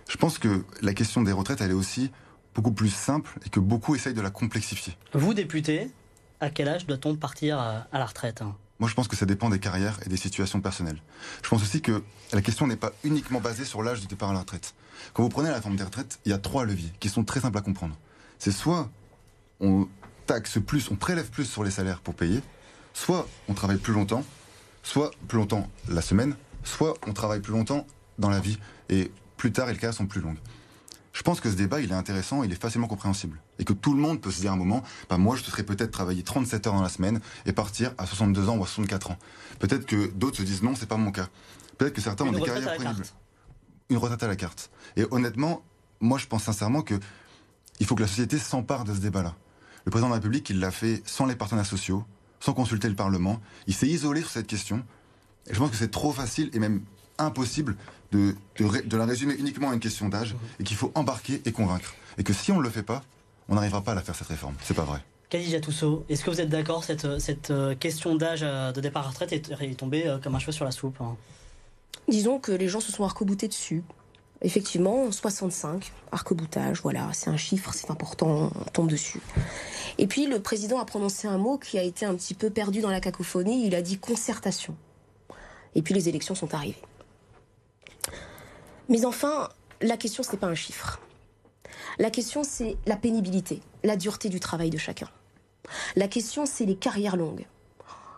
Je 0.10 0.18
pense 0.18 0.38
que 0.38 0.66
la 0.82 0.94
question 0.94 1.22
des 1.22 1.32
retraites, 1.32 1.62
elle 1.62 1.72
est 1.72 1.74
aussi 1.74 2.12
beaucoup 2.56 2.74
plus 2.74 2.94
simple 2.94 3.40
et 3.46 3.50
que 3.50 3.62
beaucoup 3.62 3.96
essayent 3.96 4.14
de 4.14 4.20
la 4.20 4.32
complexifier. 4.32 4.98
Vous, 5.14 5.34
député, 5.34 5.92
à 6.42 6.50
quel 6.50 6.68
âge 6.68 6.88
doit-on 6.88 7.16
partir 7.16 7.58
à 7.58 7.88
la 7.94 8.06
retraite 8.06 8.42
hein? 8.42 8.58
Moi, 8.84 8.89
je 8.89 8.96
pense 8.96 9.08
que 9.08 9.15
ça 9.15 9.26
dépend 9.26 9.50
des 9.50 9.60
carrières 9.60 9.98
et 10.06 10.10
des 10.10 10.17
situations 10.17 10.60
personnelles. 10.60 11.02
Je 11.41 11.48
pense 11.48 11.62
aussi 11.62 11.82
que 11.82 12.04
la 12.34 12.41
question 12.41 12.67
n'est 12.67 12.76
pas 12.76 12.91
uniquement 13.06 13.39
basée 13.39 13.63
sur 13.63 13.82
l'âge 13.82 14.02
du 14.02 14.08
départ 14.08 14.32
à 14.32 14.34
la 14.34 14.39
retraite. 14.39 14.76
Quand 15.13 15.24
vous 15.24 15.30
prenez 15.30 15.48
la 15.48 15.56
réforme 15.56 15.78
des 15.78 15.86
retraites, 15.86 16.19
il 16.26 16.32
y 16.32 16.34
a 16.34 16.38
trois 16.38 16.65
leviers 16.65 16.91
qui 17.00 17.08
sont 17.08 17.24
très 17.24 17.39
simples 17.39 17.58
à 17.58 17.62
comprendre. 17.62 17.98
C'est 18.39 18.52
soit 18.52 18.89
on 19.62 19.88
taxe 20.26 20.60
plus, 20.60 20.91
on 20.91 20.98
prélève 20.98 21.30
plus 21.30 21.46
sur 21.46 21.63
les 21.63 21.72
salaires 21.72 22.02
pour 22.02 22.13
payer, 22.13 22.41
soit 22.93 23.26
on 23.47 23.53
travaille 23.53 23.78
plus 23.78 23.93
longtemps, 23.93 24.26
soit 24.84 25.12
plus 25.30 25.38
longtemps 25.38 25.70
la 25.88 26.01
semaine, 26.01 26.36
soit 26.66 26.95
on 27.08 27.14
travaille 27.14 27.39
plus 27.39 27.53
longtemps 27.53 27.88
dans 28.20 28.30
la 28.30 28.41
vie 28.41 28.58
et 28.89 29.14
plus 29.38 29.53
tard 29.53 29.68
les 29.68 29.76
carrières 29.76 29.93
sont 29.93 30.08
plus 30.08 30.20
longues. 30.20 30.39
Je 31.14 31.22
pense 31.22 31.39
que 31.39 31.49
ce 31.49 31.55
débat, 31.55 31.80
il 31.80 31.91
est 31.91 31.95
intéressant, 31.95 32.43
il 32.43 32.51
est 32.51 32.59
facilement 32.59 32.88
compréhensible. 32.88 33.39
Et 33.59 33.66
que 33.66 33.74
tout 33.74 33.93
le 33.93 34.01
monde 34.01 34.20
peut 34.20 34.32
se 34.32 34.41
dire 34.41 34.49
à 34.51 34.55
un 34.55 34.57
moment, 34.57 34.84
bah 35.09 35.18
moi 35.18 35.36
je 35.36 35.43
serais 35.43 35.64
peut-être 35.64 35.91
travailler 35.91 36.24
37 36.24 36.68
heures 36.68 36.74
dans 36.74 36.82
la 36.82 36.89
semaine 36.89 37.22
et 37.45 37.53
partir 37.53 37.93
à 37.99 38.07
62 38.07 38.49
ans 38.49 38.57
ou 38.57 38.64
à 38.64 38.68
64 38.68 39.11
ans. 39.11 39.18
Peut-être 39.59 39.86
que 39.86 40.07
d'autres 40.07 40.38
se 40.38 40.41
disent 40.41 40.64
non, 40.64 40.74
c'est 40.76 40.88
pas 40.88 40.97
mon 40.97 41.11
cas. 41.11 41.28
Peut-être 41.78 41.93
que 41.93 42.01
certains 42.01 42.26
ont 42.26 42.32
des 42.32 42.41
carrières 42.41 42.78
pénibles. 42.78 43.05
Une 43.89 43.97
retraite 43.97 44.24
à 44.24 44.28
la 44.28 44.36
carte. 44.36 44.72
Et 44.97 45.05
honnêtement, 45.11 45.64
moi 45.99 46.18
je 46.18 46.26
pense 46.26 46.43
sincèrement 46.43 46.82
que 46.82 46.99
il 47.80 47.86
faut 47.86 47.95
que 47.95 48.01
la 48.01 48.07
société 48.07 48.39
s'empare 48.39 48.84
de 48.84 48.93
ce 48.93 48.99
débat-là. 48.99 49.36
Le 49.86 49.91
président 49.91 50.07
de 50.07 50.14
la 50.14 50.18
République, 50.18 50.49
il 50.49 50.59
l'a 50.59 50.72
fait 50.72 51.03
sans 51.05 51.26
les 51.26 51.36
partenaires 51.36 51.66
sociaux, 51.66 52.05
sans 52.39 52.53
consulter 52.53 52.89
le 52.89 52.95
Parlement. 52.95 53.39
Il 53.68 53.74
s'est 53.74 53.88
isolé 53.88 54.22
sur 54.22 54.30
cette 54.30 54.47
question. 54.47 54.84
Et 55.47 55.53
je 55.53 55.59
pense 55.59 55.70
que 55.70 55.76
c'est 55.76 55.91
trop 55.91 56.11
facile 56.11 56.49
et 56.53 56.59
même 56.59 56.82
impossible 57.18 57.76
de, 58.14 58.36
de, 58.57 58.97
la 58.97 59.05
résumer 59.05 59.36
uniquement 59.36 59.72
à 59.72 59.74
une 59.74 59.80
question 59.80 60.09
d'âge 60.09 60.36
et 60.59 60.64
qu'il 60.64 60.78
faut 60.78 60.91
embarquer 60.95 61.41
et 61.45 61.51
convaincre. 61.51 61.95
Et 62.18 62.24
que 62.24 62.34
si 62.34 62.51
on 62.51 62.57
ne 62.57 62.64
le 62.64 62.70
fait 62.70 62.84
pas, 62.84 63.03
on 63.49 63.55
n'arrivera 63.55 63.82
pas 63.82 63.91
à 63.91 63.95
la 63.95 64.01
faire 64.01 64.16
cette 64.16 64.28
réforme. 64.28 64.55
C'est 64.64 64.74
pas 64.74 64.84
vrai. 64.84 64.99
Khadija 65.30 65.59
Toussaint, 65.59 65.99
est-ce 66.09 66.24
que 66.24 66.30
vous 66.30 66.41
êtes 66.41 66.49
d'accord 66.49 66.84
cette, 66.84 67.20
cette 67.20 67.49
euh, 67.49 67.74
question 67.76 68.16
d'âge 68.16 68.41
de 68.41 68.82
départ 68.82 69.07
à 69.07 69.09
retraite 69.09 69.34
est, 69.34 69.76
tombée 69.76 70.16
comme 70.24 70.36
un 70.36 70.39
cheveu 70.39 70.51
sur 70.51 70.66
la 70.66 70.72
soupe 70.72 71.01
hein? 71.01 71.18
Disons 72.07 72.39
que 72.39 72.51
les 72.51 72.68
gens 72.68 72.82
se 72.82 72.91
sont 72.91 73.03
arc-boutés 73.03 73.47
dessus. 73.47 73.84
Effectivement, 74.41 75.09
65, 75.09 75.93
arc-boutage, 76.11 76.82
voilà, 76.82 77.09
c'est 77.14 77.30
un 77.30 77.38
chiffre, 77.38 77.74
c'est 77.74 77.89
important, 77.89 78.51
on 78.53 78.70
tombe 78.72 78.89
dessus. 78.89 79.22
Et 79.97 80.05
puis 80.05 80.28
le 80.28 80.41
président 80.41 80.80
a 80.80 80.86
prononcé 80.86 81.30
un 81.30 81.38
mot 81.38 81.57
qui 81.57 81.80
a 81.80 81.84
été 81.84 82.05
un 82.05 82.14
petit 82.16 82.34
peu 82.34 82.49
perdu 82.49 82.82
dans 82.82 82.89
la 82.89 82.99
cacophonie, 82.99 83.66
il 83.66 83.74
a 83.74 83.82
dit 83.82 83.99
concertation. 83.99 84.76
Et 85.76 85.82
puis 85.82 85.93
les 85.93 86.09
élections 86.09 86.36
sont 86.36 86.53
arrivées. 86.53 86.82
Mais 88.90 89.06
enfin, 89.06 89.50
la 89.82 89.98
question, 89.98 90.24
ce 90.24 90.32
n'est 90.32 90.38
pas 90.38 90.48
un 90.48 90.56
chiffre. 90.56 91.00
La 92.00 92.10
question, 92.10 92.44
c'est 92.44 92.78
la 92.86 92.96
pénibilité, 92.96 93.62
la 93.84 93.96
dureté 93.96 94.30
du 94.30 94.40
travail 94.40 94.70
de 94.70 94.78
chacun. 94.78 95.10
La 95.96 96.08
question, 96.08 96.46
c'est 96.46 96.66
les 96.66 96.76
carrières 96.76 97.16
longues. 97.16 97.46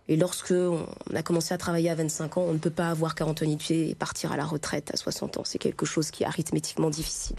Et 0.08 0.18
lorsque 0.18 0.52
on 0.52 0.86
a 1.16 1.24
commencé 1.24 1.54
à 1.54 1.58
travailler 1.58 1.90
à 1.90 1.96
25 1.96 2.38
ans, 2.38 2.44
on 2.44 2.54
ne 2.54 2.60
peut 2.60 2.70
pas 2.70 2.90
avoir 2.90 3.16
40 3.16 3.42
annuités 3.42 3.90
et 3.90 3.96
partir 3.96 4.32
à 4.32 4.38
la 4.38 4.46
retraite 4.46 4.92
à 4.94 4.98
60 4.98 5.38
ans. 5.38 5.44
C'est 5.44 5.58
quelque 5.58 5.86
chose 5.86 6.12
qui 6.12 6.24
est 6.24 6.28
arithmétiquement 6.28 6.90
difficile. 6.90 7.38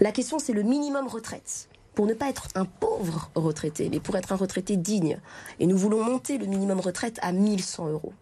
La 0.00 0.12
question, 0.12 0.38
c'est 0.38 0.52
le 0.52 0.62
minimum 0.62 1.08
retraite. 1.08 1.68
Pour 1.94 2.06
ne 2.06 2.14
pas 2.14 2.28
être 2.28 2.46
un 2.54 2.64
pauvre 2.64 3.30
retraité, 3.34 3.88
mais 3.90 3.98
pour 3.98 4.16
être 4.16 4.32
un 4.32 4.36
retraité 4.36 4.76
digne. 4.76 5.18
Et 5.58 5.66
nous 5.66 5.76
voulons 5.76 6.04
monter 6.04 6.38
le 6.38 6.46
minimum 6.46 6.78
retraite 6.78 7.18
à 7.22 7.32
1100 7.32 7.88
euros. 7.88 8.14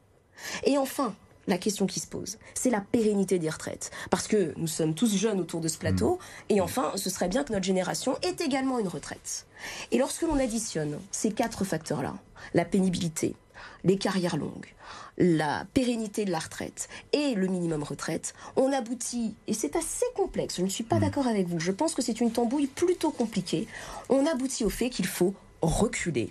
Et 0.65 0.79
enfin, 0.79 1.15
la 1.49 1.59
question 1.59 1.87
qui 1.87 1.99
se 1.99 2.07
pose, 2.07 2.39
c'est 2.55 2.71
la 2.71 2.81
pérennité 2.81 3.39
des 3.39 3.49
retraites. 3.49 3.91
Parce 4.11 4.29
que 4.29 4.53
nous 4.57 4.69
sommes 4.69 4.95
tous 4.95 5.17
jeunes 5.17 5.41
autour 5.41 5.61
de 5.61 5.69
ce 5.69 5.79
plateau, 5.79 6.17
mmh. 6.17 6.53
et 6.53 6.61
enfin, 6.61 6.93
ce 6.95 7.11
serait 7.11 7.29
bien 7.29 7.43
que 7.43 7.53
notre 7.53 7.65
génération 7.65 8.17
ait 8.23 8.45
également 8.45 8.79
une 8.79 8.87
retraite. 8.87 9.47
Et 9.91 9.99
lorsque 9.99 10.23
l'on 10.23 10.39
additionne 10.39 11.01
ces 11.11 11.33
quatre 11.33 11.65
facteurs-là, 11.65 12.15
la 12.55 12.65
pénibilité, 12.65 13.35
les 13.83 13.99
carrières 13.99 14.37
longues, 14.37 14.75
la 15.17 15.67
pérennité 15.75 16.25
de 16.25 16.31
la 16.31 16.39
retraite 16.39 16.89
et 17.13 17.35
le 17.35 17.49
minimum 17.49 17.83
retraite, 17.83 18.35
on 18.57 18.73
aboutit, 18.73 19.35
et 19.47 19.55
c'est 19.55 19.75
assez 19.75 20.07
complexe, 20.15 20.59
je 20.59 20.63
ne 20.63 20.69
suis 20.69 20.85
pas 20.85 20.97
mmh. 20.97 21.01
d'accord 21.01 21.27
avec 21.27 21.49
vous, 21.49 21.59
je 21.59 21.73
pense 21.73 21.95
que 21.95 22.03
c'est 22.03 22.21
une 22.21 22.31
tambouille 22.31 22.69
plutôt 22.69 23.11
compliquée, 23.11 23.67
on 24.11 24.27
aboutit 24.27 24.65
au 24.65 24.71
fait 24.71 24.91
qu'il 24.91 25.07
faut 25.07 25.35
reculer 25.63 26.31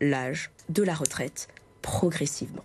l'âge 0.00 0.50
de 0.68 0.82
la 0.82 0.94
retraite 0.94 1.48
progressivement. 1.82 2.64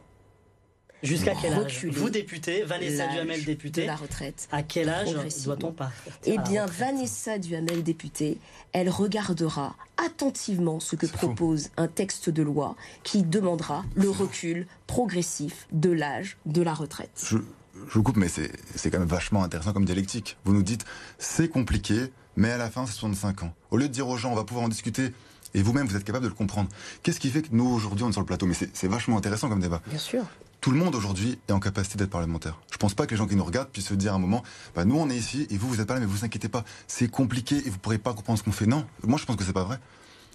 Jusqu'à 1.04 1.34
quel 1.40 1.54
âge 1.54 1.86
Vous, 1.86 2.10
député, 2.10 2.64
Vanessa 2.64 3.08
Duhamel, 3.08 3.44
députée. 3.44 3.86
la 3.86 3.96
retraite. 3.96 4.48
À 4.52 4.64
quel 4.64 4.90
âge 4.90 5.14
doit-on 5.44 5.72
pas 5.72 5.92
Eh 6.26 6.38
bien, 6.40 6.66
Vanessa 6.66 7.38
Duhamel, 7.38 7.84
députée, 7.84 8.38
elle 8.72 8.90
regardera 8.90 9.76
attentivement 9.98 10.80
ce 10.80 10.96
que 10.96 11.06
propose 11.06 11.70
un 11.78 11.88
texte 11.88 12.30
de 12.30 12.42
loi 12.42 12.76
qui 13.04 13.24
demandera 13.24 13.84
le 13.96 14.10
recul 14.10 14.66
progressif 14.88 15.68
de 15.74 15.92
l'âge 15.92 16.38
de 16.46 16.62
la 16.62 16.74
retraite. 16.74 17.12
Je, 17.30 17.38
je 17.38 17.94
vous 17.94 18.04
coupe, 18.04 18.18
mais 18.18 18.30
c'est 18.30 18.90
quand 18.90 19.00
même 19.00 19.08
vachement 19.08 19.44
intéressant 19.44 19.74
comme 19.74 19.86
dialectique. 19.86 20.38
Vous 20.46 20.54
nous 20.54 20.64
dites, 20.64 20.86
c'est 21.18 21.50
compliqué, 21.50 22.12
mais 22.38 22.52
à 22.52 22.58
la 22.58 22.70
fin, 22.70 22.86
c'est 22.86 22.94
65 22.94 23.44
ans. 23.44 23.54
Au 23.72 23.78
lieu 23.78 23.88
de 23.90 23.94
dire 23.94 24.08
aux 24.08 24.18
gens, 24.18 24.32
on 24.32 24.36
va 24.36 24.44
pouvoir 24.46 24.66
en 24.66 24.70
discuter, 24.70 25.12
et 25.54 25.62
vous-même, 25.62 25.86
vous 25.86 25.96
êtes 25.96 26.04
capable 26.04 26.24
de 26.24 26.30
le 26.30 26.36
comprendre. 26.36 26.70
Qu'est-ce 27.04 27.20
qui 27.20 27.30
fait 27.30 27.42
que 27.42 27.50
nous, 27.52 27.68
aujourd'hui, 27.68 28.04
on 28.06 28.10
est 28.10 28.14
sur 28.14 28.22
le 28.22 28.26
plateau? 28.26 28.46
Mais 28.46 28.56
c'est 28.56 28.88
vachement 28.88 29.18
intéressant 29.18 29.50
comme 29.50 29.60
débat. 29.60 29.82
Bien 29.88 30.00
sûr 30.00 30.24
tout 30.64 30.72
le 30.72 30.78
monde 30.78 30.96
aujourd'hui 30.96 31.38
est 31.50 31.52
en 31.52 31.60
capacité 31.60 31.98
d'être 31.98 32.10
parlementaire. 32.10 32.58
Je 32.72 32.78
pense 32.78 32.94
pas 32.94 33.06
que 33.06 33.12
les 33.12 33.18
gens 33.18 33.28
qui 33.28 33.36
nous 33.36 33.44
regardent 33.44 33.68
puissent 33.68 33.90
se 33.90 33.96
dire 33.96 34.14
à 34.14 34.16
un 34.16 34.20
moment, 34.20 34.44
bah 34.74 34.86
nous 34.86 34.96
on 34.96 35.10
est 35.10 35.18
ici 35.18 35.46
et 35.50 35.58
vous 35.58 35.68
vous 35.68 35.82
êtes 35.82 35.88
pas 35.88 35.96
là, 35.96 36.00
mais 36.00 36.06
vous 36.06 36.24
inquiétez 36.24 36.48
pas, 36.48 36.64
c'est 36.88 37.12
compliqué 37.12 37.58
et 37.58 37.70
vous 37.70 37.78
pourrez 37.78 37.98
pas 37.98 38.14
comprendre 38.14 38.40
ce 38.40 38.46
qu'on 38.46 38.54
fait. 38.54 38.66
Non, 38.66 38.86
moi 39.06 39.20
je 39.20 39.26
pense 39.26 39.36
que 39.36 39.44
c'est 39.44 39.52
pas 39.52 39.66
vrai. 39.66 39.78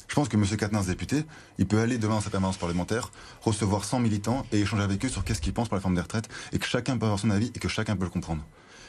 Je 0.06 0.14
pense 0.14 0.28
que 0.28 0.36
M. 0.36 0.44
Katnins, 0.44 0.82
député, 0.82 1.24
il 1.56 1.66
peut 1.66 1.80
aller 1.80 1.96
demain 1.96 2.16
dans 2.16 2.20
sa 2.20 2.28
permanence 2.28 2.58
parlementaire, 2.58 3.10
recevoir 3.40 3.84
100 3.86 4.00
militants 4.00 4.44
et 4.52 4.60
échanger 4.60 4.82
avec 4.82 5.02
eux 5.02 5.08
sur 5.08 5.24
qu'est-ce 5.24 5.40
qu'ils 5.40 5.54
pensent 5.54 5.68
pour 5.68 5.76
la 5.76 5.80
forme 5.80 5.94
des 5.94 6.02
retraites 6.02 6.28
et 6.52 6.58
que 6.58 6.66
chacun 6.66 6.98
peut 6.98 7.06
avoir 7.06 7.18
son 7.18 7.30
avis 7.30 7.50
et 7.54 7.58
que 7.58 7.68
chacun 7.68 7.96
peut 7.96 8.04
le 8.04 8.10
comprendre. 8.10 8.44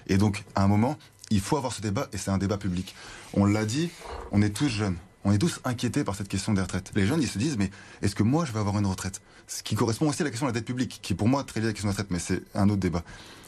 Et 0.07 0.17
donc, 0.17 0.43
à 0.55 0.63
un 0.63 0.67
moment, 0.67 0.97
il 1.31 1.39
faut 1.39 1.55
avoir 1.55 1.71
ce 1.71 1.79
débat 1.79 2.09
et 2.11 2.17
c'est 2.17 2.31
un 2.31 2.37
débat 2.37 2.57
public. 2.57 2.95
On 3.33 3.45
l'a 3.45 3.63
dit, 3.63 3.91
on 4.33 4.41
est 4.41 4.49
tous 4.49 4.67
jeunes 4.67 4.97
on 5.25 5.31
est 5.31 5.37
tous 5.37 5.59
inquiétés 5.63 6.03
par 6.03 6.15
cette 6.15 6.27
question 6.27 6.53
des 6.53 6.61
retraites. 6.61 6.91
Les 6.95 7.05
jeunes, 7.05 7.21
ils 7.21 7.27
se 7.27 7.37
disent, 7.37 7.57
mais 7.57 7.71
est-ce 8.01 8.15
que 8.15 8.23
moi, 8.23 8.45
je 8.45 8.51
vais 8.51 8.59
avoir 8.59 8.77
une 8.77 8.85
retraite? 8.85 9.21
Ce 9.47 9.63
qui 9.63 9.75
correspond 9.75 10.07
aussi 10.07 10.21
à 10.21 10.25
la 10.25 10.31
question 10.31 10.47
de 10.47 10.51
la 10.51 10.53
dette 10.53 10.65
publique, 10.65 10.99
qui 11.01 11.13
est 11.13 11.15
pour 11.15 11.27
moi 11.27 11.43
très 11.43 11.59
liée 11.59 11.67
à 11.67 11.69
la 11.69 11.73
question 11.73 11.89
de 11.89 11.93
la 11.93 11.97
retraite, 11.97 12.11
mais 12.11 12.19
c'est 12.19 12.41
un 12.55 12.69
autre 12.69 12.79
débat. 12.79 13.03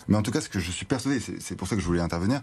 Mais 0.07 0.17
en 0.17 0.21
tout 0.21 0.31
cas, 0.31 0.41
ce 0.41 0.49
que 0.49 0.59
je 0.59 0.71
suis 0.71 0.85
persuadé, 0.85 1.21
c'est 1.39 1.55
pour 1.55 1.67
ça 1.67 1.75
que 1.75 1.81
je 1.81 1.85
voulais 1.85 2.01
intervenir, 2.01 2.41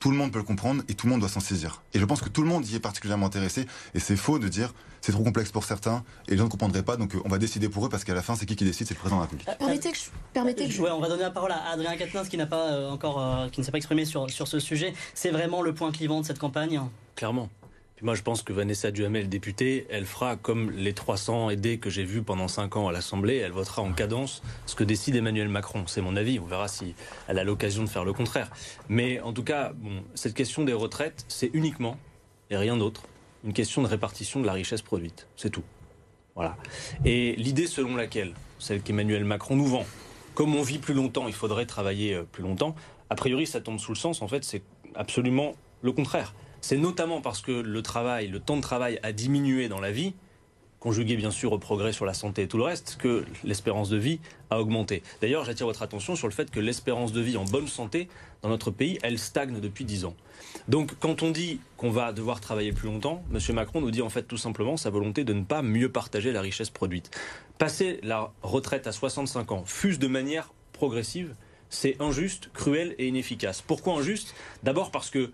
tout 0.00 0.10
le 0.10 0.16
monde 0.16 0.32
peut 0.32 0.40
le 0.40 0.44
comprendre 0.44 0.82
et 0.88 0.94
tout 0.94 1.06
le 1.06 1.12
monde 1.12 1.20
doit 1.20 1.28
s'en 1.28 1.38
saisir. 1.38 1.80
Et 1.94 2.00
je 2.00 2.04
pense 2.04 2.20
que 2.20 2.28
tout 2.28 2.42
le 2.42 2.48
monde 2.48 2.66
y 2.66 2.74
est 2.74 2.80
particulièrement 2.80 3.26
intéressé. 3.26 3.66
Et 3.94 4.00
c'est 4.00 4.16
faux 4.16 4.40
de 4.40 4.48
dire 4.48 4.74
c'est 5.00 5.12
trop 5.12 5.22
complexe 5.22 5.52
pour 5.52 5.62
certains 5.62 6.02
et 6.26 6.32
les 6.32 6.38
gens 6.38 6.44
ne 6.44 6.48
comprendraient 6.48 6.82
pas. 6.82 6.96
Donc 6.96 7.14
euh, 7.14 7.20
on 7.24 7.28
va 7.28 7.38
décider 7.38 7.68
pour 7.68 7.86
eux 7.86 7.88
parce 7.88 8.02
qu'à 8.02 8.14
la 8.14 8.20
fin, 8.22 8.34
c'est 8.34 8.44
qui 8.44 8.56
qui 8.56 8.64
décide 8.64 8.88
C'est 8.88 8.94
le 8.94 8.98
président 8.98 9.18
de 9.18 9.22
la 9.22 9.26
République. 9.26 9.48
Euh, 9.48 9.54
permettez 9.56 9.92
que 9.92 9.98
je. 9.98 10.02
Permettez 10.32 10.66
que 10.66 10.72
je... 10.72 10.82
Ouais, 10.82 10.90
on 10.90 11.00
va 11.00 11.08
donner 11.08 11.22
la 11.22 11.30
parole 11.30 11.52
à 11.52 11.70
Adrien 11.70 11.96
Quatennens 11.96 12.28
qui 12.28 12.36
n'a 12.36 12.46
pas 12.46 12.72
euh, 12.72 12.90
encore, 12.90 13.48
qui 13.52 13.60
ne 13.60 13.64
s'est 13.64 13.70
pas 13.70 13.78
exprimé 13.78 14.04
sur, 14.04 14.28
sur 14.28 14.48
ce 14.48 14.58
sujet. 14.58 14.92
C'est 15.14 15.30
vraiment 15.30 15.62
le 15.62 15.72
point 15.72 15.92
clivant 15.92 16.20
de 16.20 16.26
cette 16.26 16.40
campagne? 16.40 16.80
Clairement. 17.14 17.48
Moi, 18.02 18.16
je 18.16 18.22
pense 18.22 18.42
que 18.42 18.52
Vanessa 18.52 18.90
Duhamel, 18.90 19.28
députée, 19.28 19.86
elle 19.88 20.06
fera 20.06 20.34
comme 20.34 20.72
les 20.72 20.92
300 20.92 21.50
aidés 21.50 21.78
que 21.78 21.88
j'ai 21.88 22.02
vus 22.02 22.22
pendant 22.22 22.48
5 22.48 22.76
ans 22.76 22.88
à 22.88 22.92
l'Assemblée. 22.92 23.36
Elle 23.36 23.52
votera 23.52 23.80
en 23.80 23.92
cadence 23.92 24.42
ce 24.66 24.74
que 24.74 24.82
décide 24.82 25.14
Emmanuel 25.14 25.48
Macron. 25.48 25.84
C'est 25.86 26.00
mon 26.00 26.16
avis. 26.16 26.40
On 26.40 26.44
verra 26.44 26.66
si 26.66 26.96
elle 27.28 27.38
a 27.38 27.44
l'occasion 27.44 27.84
de 27.84 27.88
faire 27.88 28.04
le 28.04 28.12
contraire. 28.12 28.50
Mais 28.88 29.20
en 29.20 29.32
tout 29.32 29.44
cas, 29.44 29.72
cette 30.16 30.34
question 30.34 30.64
des 30.64 30.72
retraites, 30.72 31.24
c'est 31.28 31.50
uniquement, 31.54 31.96
et 32.50 32.56
rien 32.56 32.76
d'autre, 32.76 33.04
une 33.44 33.52
question 33.52 33.82
de 33.82 33.86
répartition 33.86 34.40
de 34.40 34.46
la 34.46 34.52
richesse 34.52 34.82
produite. 34.82 35.28
C'est 35.36 35.50
tout. 35.50 35.62
Voilà. 36.34 36.56
Et 37.04 37.36
l'idée 37.36 37.68
selon 37.68 37.94
laquelle, 37.94 38.34
celle 38.58 38.82
qu'Emmanuel 38.82 39.24
Macron 39.24 39.54
nous 39.54 39.66
vend, 39.66 39.86
comme 40.34 40.56
on 40.56 40.62
vit 40.62 40.78
plus 40.78 40.94
longtemps, 40.94 41.28
il 41.28 41.34
faudrait 41.34 41.66
travailler 41.66 42.14
euh, 42.14 42.24
plus 42.24 42.42
longtemps, 42.42 42.74
a 43.10 43.14
priori, 43.14 43.46
ça 43.46 43.60
tombe 43.60 43.78
sous 43.78 43.92
le 43.92 43.98
sens. 43.98 44.22
En 44.22 44.28
fait, 44.28 44.42
c'est 44.42 44.62
absolument 44.96 45.52
le 45.82 45.92
contraire. 45.92 46.34
C'est 46.62 46.78
notamment 46.78 47.20
parce 47.20 47.42
que 47.42 47.52
le 47.52 47.82
travail, 47.82 48.28
le 48.28 48.38
temps 48.38 48.56
de 48.56 48.62
travail 48.62 48.98
a 49.02 49.12
diminué 49.12 49.68
dans 49.68 49.80
la 49.80 49.90
vie, 49.90 50.14
conjugué 50.78 51.16
bien 51.16 51.32
sûr 51.32 51.52
au 51.52 51.58
progrès 51.58 51.92
sur 51.92 52.06
la 52.06 52.14
santé 52.14 52.42
et 52.42 52.48
tout 52.48 52.56
le 52.56 52.62
reste, 52.62 52.96
que 52.98 53.24
l'espérance 53.42 53.88
de 53.88 53.96
vie 53.96 54.20
a 54.48 54.60
augmenté. 54.60 55.02
D'ailleurs, 55.20 55.44
j'attire 55.44 55.66
votre 55.66 55.82
attention 55.82 56.14
sur 56.14 56.28
le 56.28 56.32
fait 56.32 56.50
que 56.50 56.60
l'espérance 56.60 57.12
de 57.12 57.20
vie 57.20 57.36
en 57.36 57.44
bonne 57.44 57.66
santé 57.66 58.08
dans 58.42 58.48
notre 58.48 58.70
pays, 58.70 58.98
elle 59.02 59.18
stagne 59.18 59.60
depuis 59.60 59.84
10 59.84 60.04
ans. 60.04 60.14
Donc 60.68 60.94
quand 61.00 61.22
on 61.22 61.30
dit 61.32 61.60
qu'on 61.76 61.90
va 61.90 62.12
devoir 62.12 62.40
travailler 62.40 62.72
plus 62.72 62.88
longtemps, 62.88 63.24
M. 63.32 63.54
Macron 63.54 63.80
nous 63.80 63.90
dit 63.90 64.02
en 64.02 64.08
fait 64.08 64.22
tout 64.22 64.36
simplement 64.36 64.76
sa 64.76 64.90
volonté 64.90 65.24
de 65.24 65.32
ne 65.32 65.42
pas 65.42 65.62
mieux 65.62 65.90
partager 65.90 66.30
la 66.30 66.40
richesse 66.40 66.70
produite. 66.70 67.10
Passer 67.58 67.98
la 68.04 68.32
retraite 68.42 68.86
à 68.86 68.92
65 68.92 69.50
ans, 69.50 69.64
fuse 69.66 69.98
de 69.98 70.06
manière 70.06 70.52
progressive, 70.72 71.34
c'est 71.70 72.00
injuste, 72.00 72.50
cruel 72.52 72.94
et 72.98 73.08
inefficace. 73.08 73.62
Pourquoi 73.62 73.94
injuste? 73.94 74.34
D'abord 74.62 74.90
parce 74.90 75.10
que 75.10 75.32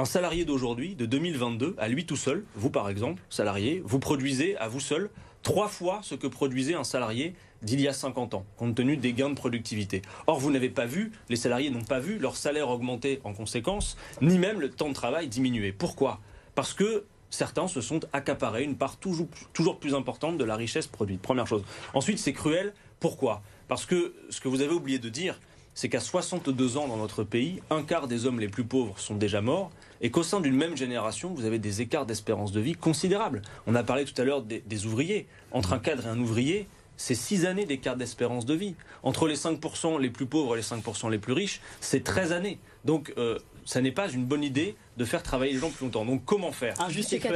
un 0.00 0.06
salarié 0.06 0.46
d'aujourd'hui, 0.46 0.94
de 0.94 1.04
2022, 1.04 1.76
à 1.78 1.88
lui 1.88 2.06
tout 2.06 2.16
seul, 2.16 2.44
vous 2.54 2.70
par 2.70 2.88
exemple, 2.88 3.22
salarié, 3.28 3.82
vous 3.84 3.98
produisez 3.98 4.56
à 4.56 4.66
vous 4.66 4.80
seul 4.80 5.10
trois 5.42 5.68
fois 5.68 6.00
ce 6.02 6.14
que 6.14 6.26
produisait 6.26 6.74
un 6.74 6.84
salarié 6.84 7.34
d'il 7.60 7.82
y 7.82 7.88
a 7.88 7.92
50 7.92 8.32
ans, 8.32 8.46
compte 8.56 8.74
tenu 8.74 8.96
des 8.96 9.12
gains 9.12 9.28
de 9.28 9.34
productivité. 9.34 10.00
Or, 10.26 10.40
vous 10.40 10.50
n'avez 10.50 10.70
pas 10.70 10.86
vu, 10.86 11.12
les 11.28 11.36
salariés 11.36 11.68
n'ont 11.68 11.84
pas 11.84 12.00
vu 12.00 12.18
leur 12.18 12.36
salaire 12.36 12.70
augmenter 12.70 13.20
en 13.24 13.34
conséquence, 13.34 13.98
ni 14.22 14.38
même 14.38 14.58
le 14.58 14.70
temps 14.70 14.88
de 14.88 14.94
travail 14.94 15.28
diminuer. 15.28 15.70
Pourquoi? 15.70 16.20
Parce 16.54 16.72
que 16.72 17.04
certains 17.28 17.68
se 17.68 17.82
sont 17.82 18.00
accaparés 18.14 18.64
une 18.64 18.76
part 18.76 18.96
toujours, 18.96 19.28
toujours 19.52 19.78
plus 19.78 19.94
importante 19.94 20.38
de 20.38 20.44
la 20.44 20.56
richesse 20.56 20.86
produite. 20.86 21.20
Première 21.20 21.46
chose. 21.46 21.62
Ensuite, 21.92 22.18
c'est 22.18 22.32
cruel. 22.32 22.72
Pourquoi? 23.00 23.42
Parce 23.68 23.84
que 23.84 24.14
ce 24.30 24.40
que 24.40 24.48
vous 24.48 24.62
avez 24.62 24.72
oublié 24.72 24.98
de 24.98 25.10
dire, 25.10 25.38
c'est 25.74 25.88
qu'à 25.88 26.00
62 26.00 26.76
ans 26.76 26.88
dans 26.88 26.96
notre 26.96 27.22
pays, 27.22 27.60
un 27.70 27.82
quart 27.82 28.08
des 28.08 28.26
hommes 28.26 28.40
les 28.40 28.48
plus 28.48 28.64
pauvres 28.64 28.98
sont 28.98 29.14
déjà 29.14 29.40
morts 29.40 29.70
et 30.00 30.10
qu'au 30.10 30.22
sein 30.22 30.40
d'une 30.40 30.56
même 30.56 30.76
génération, 30.76 31.34
vous 31.34 31.44
avez 31.44 31.58
des 31.58 31.80
écarts 31.82 32.06
d'espérance 32.06 32.52
de 32.52 32.60
vie 32.60 32.74
considérables. 32.74 33.42
On 33.66 33.74
a 33.74 33.82
parlé 33.82 34.04
tout 34.04 34.20
à 34.20 34.24
l'heure 34.24 34.42
des, 34.42 34.86
ouvriers. 34.86 35.26
Entre 35.52 35.72
un 35.72 35.78
cadre 35.78 36.06
et 36.06 36.10
un 36.10 36.18
ouvrier, 36.18 36.68
c'est 36.96 37.14
6 37.14 37.46
années 37.46 37.66
d'écart 37.66 37.96
d'espérance 37.96 38.46
de 38.46 38.54
vie. 38.54 38.74
Entre 39.02 39.26
les 39.26 39.36
5% 39.36 40.00
les 40.00 40.10
plus 40.10 40.26
pauvres 40.26 40.54
et 40.54 40.58
les 40.58 40.64
5% 40.64 41.10
les 41.10 41.18
plus 41.18 41.32
riches, 41.32 41.60
c'est 41.80 42.04
13 42.04 42.32
années. 42.32 42.58
Donc, 42.84 43.12
euh, 43.18 43.38
ça 43.64 43.80
n'est 43.80 43.92
pas 43.92 44.10
une 44.10 44.24
bonne 44.24 44.42
idée 44.42 44.74
de 44.96 45.04
faire 45.04 45.22
travailler 45.22 45.52
les 45.52 45.58
gens 45.58 45.70
plus 45.70 45.84
longtemps. 45.84 46.04
Donc 46.04 46.24
comment 46.24 46.52
faire 46.52 46.74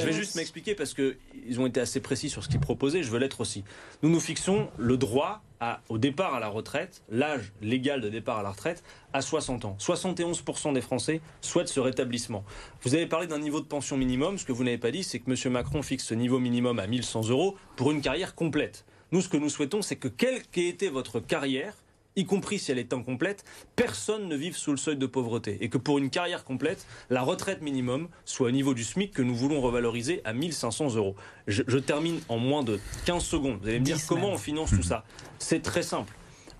Je 0.00 0.06
vais 0.06 0.12
juste 0.12 0.34
m'expliquer 0.36 0.74
parce 0.74 0.94
qu'ils 0.94 1.60
ont 1.60 1.66
été 1.66 1.80
assez 1.80 2.00
précis 2.00 2.28
sur 2.28 2.42
ce 2.42 2.48
qu'ils 2.48 2.60
proposaient, 2.60 3.02
je 3.02 3.10
veux 3.10 3.18
l'être 3.18 3.40
aussi. 3.40 3.64
Nous 4.02 4.10
nous 4.10 4.20
fixons 4.20 4.68
le 4.76 4.96
droit 4.96 5.42
à, 5.60 5.80
au 5.88 5.98
départ 5.98 6.34
à 6.34 6.40
la 6.40 6.48
retraite, 6.48 7.02
l'âge 7.08 7.52
légal 7.62 8.00
de 8.00 8.08
départ 8.08 8.38
à 8.38 8.42
la 8.42 8.50
retraite, 8.50 8.82
à 9.12 9.22
60 9.22 9.64
ans. 9.64 9.76
71% 9.80 10.72
des 10.72 10.80
Français 10.80 11.20
souhaitent 11.40 11.68
ce 11.68 11.80
rétablissement. 11.80 12.44
Vous 12.82 12.94
avez 12.94 13.06
parlé 13.06 13.26
d'un 13.26 13.38
niveau 13.38 13.60
de 13.60 13.66
pension 13.66 13.96
minimum. 13.96 14.38
Ce 14.38 14.44
que 14.44 14.52
vous 14.52 14.64
n'avez 14.64 14.78
pas 14.78 14.90
dit, 14.90 15.04
c'est 15.04 15.20
que 15.20 15.30
M. 15.30 15.52
Macron 15.52 15.82
fixe 15.82 16.04
ce 16.04 16.14
niveau 16.14 16.38
minimum 16.38 16.78
à 16.78 16.86
1100 16.86 17.28
euros 17.28 17.56
pour 17.76 17.92
une 17.92 18.02
carrière 18.02 18.34
complète. 18.34 18.84
Nous, 19.12 19.20
ce 19.20 19.28
que 19.28 19.36
nous 19.36 19.48
souhaitons, 19.48 19.80
c'est 19.80 19.96
que 19.96 20.08
quelle 20.08 20.42
qu'ait 20.42 20.68
été 20.68 20.88
votre 20.88 21.20
carrière, 21.20 21.74
y 22.16 22.24
compris 22.24 22.58
si 22.58 22.70
elle 22.72 22.78
est 22.78 22.92
incomplète, 22.92 23.44
personne 23.76 24.28
ne 24.28 24.36
vive 24.36 24.56
sous 24.56 24.70
le 24.70 24.76
seuil 24.76 24.96
de 24.96 25.06
pauvreté. 25.06 25.58
Et 25.60 25.68
que 25.68 25.78
pour 25.78 25.98
une 25.98 26.10
carrière 26.10 26.44
complète, 26.44 26.86
la 27.10 27.22
retraite 27.22 27.62
minimum 27.62 28.08
soit 28.24 28.48
au 28.48 28.52
niveau 28.52 28.74
du 28.74 28.84
SMIC 28.84 29.12
que 29.12 29.22
nous 29.22 29.34
voulons 29.34 29.60
revaloriser 29.60 30.20
à 30.24 30.32
1500 30.32 30.94
euros. 30.96 31.16
Je, 31.46 31.62
je 31.66 31.78
termine 31.78 32.20
en 32.28 32.38
moins 32.38 32.62
de 32.62 32.78
15 33.06 33.22
secondes. 33.22 33.58
Vous 33.60 33.68
allez 33.68 33.80
me 33.80 33.84
dire 33.84 33.98
comment 34.06 34.30
on 34.30 34.38
finance 34.38 34.70
tout 34.70 34.82
ça? 34.82 35.04
C'est 35.38 35.62
très 35.62 35.82
simple 35.82 36.14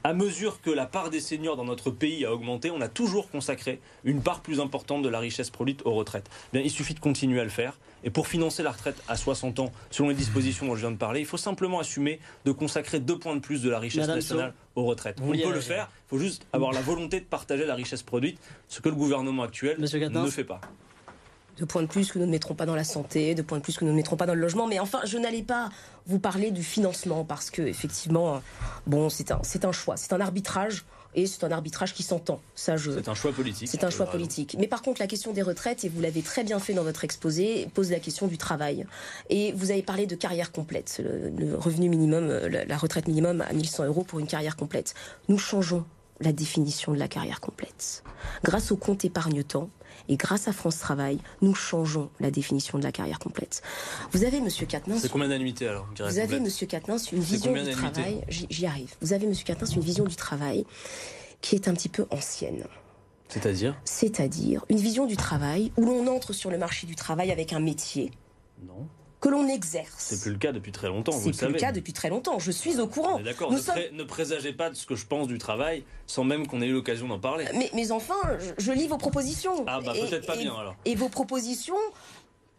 à 0.06 0.12
mesure 0.12 0.60
que 0.60 0.70
la 0.70 0.84
part 0.84 1.08
des 1.08 1.18
seniors 1.18 1.56
dans 1.56 1.64
notre 1.64 1.90
pays 1.90 2.26
a 2.26 2.32
augmenté, 2.32 2.70
on 2.70 2.82
a 2.82 2.88
toujours 2.88 3.30
consacré 3.30 3.80
une 4.04 4.20
part 4.22 4.42
plus 4.42 4.60
importante 4.60 5.02
de 5.02 5.08
la 5.08 5.18
richesse 5.18 5.48
produite 5.48 5.80
aux 5.86 5.94
retraites. 5.94 6.28
Bien, 6.52 6.60
il 6.60 6.70
suffit 6.70 6.92
de 6.92 7.00
continuer 7.00 7.40
à 7.40 7.44
le 7.44 7.50
faire. 7.50 7.78
Et 8.04 8.10
pour 8.10 8.28
financer 8.28 8.62
la 8.62 8.70
retraite 8.70 9.02
à 9.08 9.16
60 9.16 9.58
ans, 9.60 9.72
selon 9.90 10.10
les 10.10 10.14
dispositions 10.14 10.66
dont 10.66 10.76
je 10.76 10.82
viens 10.82 10.90
de 10.90 10.96
parler, 10.96 11.20
il 11.20 11.26
faut 11.26 11.38
simplement 11.38 11.80
assumer 11.80 12.20
de 12.44 12.52
consacrer 12.52 13.00
deux 13.00 13.18
points 13.18 13.34
de 13.34 13.40
plus 13.40 13.62
de 13.62 13.70
la 13.70 13.78
richesse 13.78 14.06
nationale 14.06 14.52
aux 14.76 14.84
retraites. 14.84 15.18
on 15.22 15.30
peut 15.30 15.52
le 15.52 15.60
faire, 15.60 15.88
il 16.06 16.08
faut 16.10 16.18
juste 16.18 16.46
avoir 16.52 16.72
la 16.72 16.80
volonté 16.80 17.20
de 17.20 17.24
partager 17.24 17.64
la 17.64 17.74
richesse 17.74 18.02
produite, 18.02 18.38
ce 18.68 18.80
que 18.80 18.88
le 18.90 18.94
gouvernement 18.94 19.42
actuel 19.42 19.76
ne 19.80 20.30
fait 20.30 20.44
pas 20.44 20.60
de 21.58 21.64
points 21.64 21.82
de 21.82 21.86
plus 21.86 22.10
que 22.10 22.18
nous 22.18 22.26
ne 22.26 22.30
mettrons 22.30 22.54
pas 22.54 22.66
dans 22.66 22.74
la 22.74 22.84
santé, 22.84 23.34
de 23.34 23.42
points 23.42 23.58
de 23.58 23.62
plus 23.62 23.76
que 23.76 23.84
nous 23.84 23.92
ne 23.92 23.96
mettrons 23.96 24.16
pas 24.16 24.26
dans 24.26 24.34
le 24.34 24.40
logement. 24.40 24.66
Mais 24.66 24.80
enfin, 24.80 25.00
je 25.04 25.18
n'allais 25.18 25.42
pas 25.42 25.68
vous 26.06 26.18
parler 26.18 26.50
du 26.50 26.62
financement 26.62 27.24
parce 27.24 27.50
que 27.50 27.62
effectivement, 27.62 28.42
bon, 28.86 29.08
c'est 29.08 29.30
un, 29.30 29.40
c'est 29.42 29.64
un 29.64 29.72
choix, 29.72 29.96
c'est 29.96 30.12
un 30.12 30.20
arbitrage. 30.20 30.84
Et 31.14 31.26
c'est 31.26 31.44
un 31.44 31.50
arbitrage 31.50 31.94
qui 31.94 32.02
s'entend. 32.02 32.40
Ça, 32.54 32.76
je... 32.76 32.90
C'est 32.90 33.08
un 33.08 33.14
choix 33.14 33.32
politique. 33.32 33.68
C'est 33.68 33.84
un 33.84 33.90
choix 33.90 34.06
politique. 34.06 34.56
Mais 34.58 34.66
par 34.66 34.82
contre, 34.82 35.00
la 35.00 35.06
question 35.06 35.32
des 35.32 35.42
retraites, 35.42 35.84
et 35.84 35.88
vous 35.88 36.00
l'avez 36.00 36.22
très 36.22 36.44
bien 36.44 36.58
fait 36.58 36.74
dans 36.74 36.82
votre 36.82 37.04
exposé, 37.04 37.68
pose 37.74 37.90
la 37.90 38.00
question 38.00 38.26
du 38.26 38.38
travail. 38.38 38.86
Et 39.30 39.52
vous 39.52 39.70
avez 39.70 39.82
parlé 39.82 40.06
de 40.06 40.16
carrière 40.16 40.52
complète, 40.52 41.02
le, 41.02 41.56
revenu 41.56 41.88
minimum, 41.88 42.28
la, 42.28 42.64
la 42.64 42.76
retraite 42.76 43.06
minimum 43.06 43.42
à 43.42 43.52
1100 43.52 43.84
euros 43.84 44.02
pour 44.02 44.18
une 44.18 44.26
carrière 44.26 44.56
complète. 44.56 44.94
Nous 45.28 45.38
changeons 45.38 45.84
la 46.20 46.32
définition 46.32 46.92
de 46.92 46.98
la 46.98 47.08
carrière 47.08 47.40
complète. 47.40 48.02
Grâce 48.42 48.72
au 48.72 48.76
compte 48.76 49.04
épargne-temps, 49.04 49.68
et 50.08 50.16
grâce 50.16 50.48
à 50.48 50.52
France 50.52 50.78
Travail, 50.78 51.18
nous 51.42 51.54
changeons 51.54 52.10
la 52.20 52.30
définition 52.30 52.78
de 52.78 52.84
la 52.84 52.92
carrière 52.92 53.18
complète. 53.18 53.62
Vous 54.12 54.24
avez, 54.24 54.40
Monsieur 54.40 54.66
Katnins. 54.66 54.98
C'est 54.98 55.10
combien 55.10 55.28
d'annuités 55.28 55.68
alors 55.68 55.88
Vous 55.98 56.18
avez, 56.18 56.40
Monsieur 56.40 56.66
Katnins, 56.66 56.98
une 57.12 57.20
vision 57.20 57.52
du 57.52 57.70
travail? 57.70 58.24
J'y 58.28 58.66
arrive. 58.66 58.94
Vous 59.00 59.12
avez, 59.12 59.26
Monsieur 59.26 59.44
Katnins, 59.44 59.68
une 59.74 59.82
vision 59.82 60.04
du 60.04 60.16
travail 60.16 60.64
qui 61.40 61.54
est 61.54 61.68
un 61.68 61.74
petit 61.74 61.88
peu 61.88 62.06
ancienne. 62.10 62.64
C'est-à-dire? 63.28 63.76
C'est-à-dire 63.84 64.64
une 64.68 64.78
vision 64.78 65.06
du 65.06 65.16
travail 65.16 65.72
où 65.76 65.84
l'on 65.84 66.06
entre 66.06 66.32
sur 66.32 66.50
le 66.50 66.58
marché 66.58 66.86
du 66.86 66.94
travail 66.94 67.32
avec 67.32 67.52
un 67.52 67.60
métier. 67.60 68.10
Non 68.66 68.86
que 69.24 69.30
l'on 69.30 69.48
exerce. 69.48 69.94
C'est 69.96 70.20
plus 70.20 70.32
le 70.32 70.36
cas 70.36 70.52
depuis 70.52 70.70
très 70.70 70.88
longtemps, 70.88 71.12
vous 71.12 71.28
le 71.28 71.32
savez. 71.32 71.34
C'est 71.34 71.46
plus 71.46 71.52
le 71.54 71.58
cas 71.58 71.72
depuis 71.72 71.92
très 71.94 72.10
longtemps, 72.10 72.38
je 72.38 72.50
suis 72.50 72.78
au 72.78 72.86
courant. 72.86 73.20
D'accord, 73.20 73.50
ne, 73.50 74.02
présagez 74.02 74.52
pas 74.52 74.68
de 74.68 74.74
ce 74.74 74.84
que 74.84 74.96
je 74.96 75.06
pense 75.06 75.28
du 75.28 75.38
travail 75.38 75.82
sans 76.06 76.24
même 76.24 76.46
qu'on 76.46 76.60
ait 76.60 76.66
eu 76.66 76.74
l'occasion 76.74 77.08
d'en 77.08 77.18
parler. 77.18 77.46
Mais, 77.54 77.70
mais 77.72 77.90
enfin, 77.90 78.20
je, 78.58 78.72
lis 78.72 78.86
vos 78.86 78.98
propositions. 78.98 79.64
Ah 79.66 79.80
bah 79.80 79.94
peut-être 79.94 80.26
pas 80.26 80.36
bien 80.36 80.54
alors. 80.54 80.76
Et 80.84 80.94
vos 80.94 81.08
propositions 81.08 81.74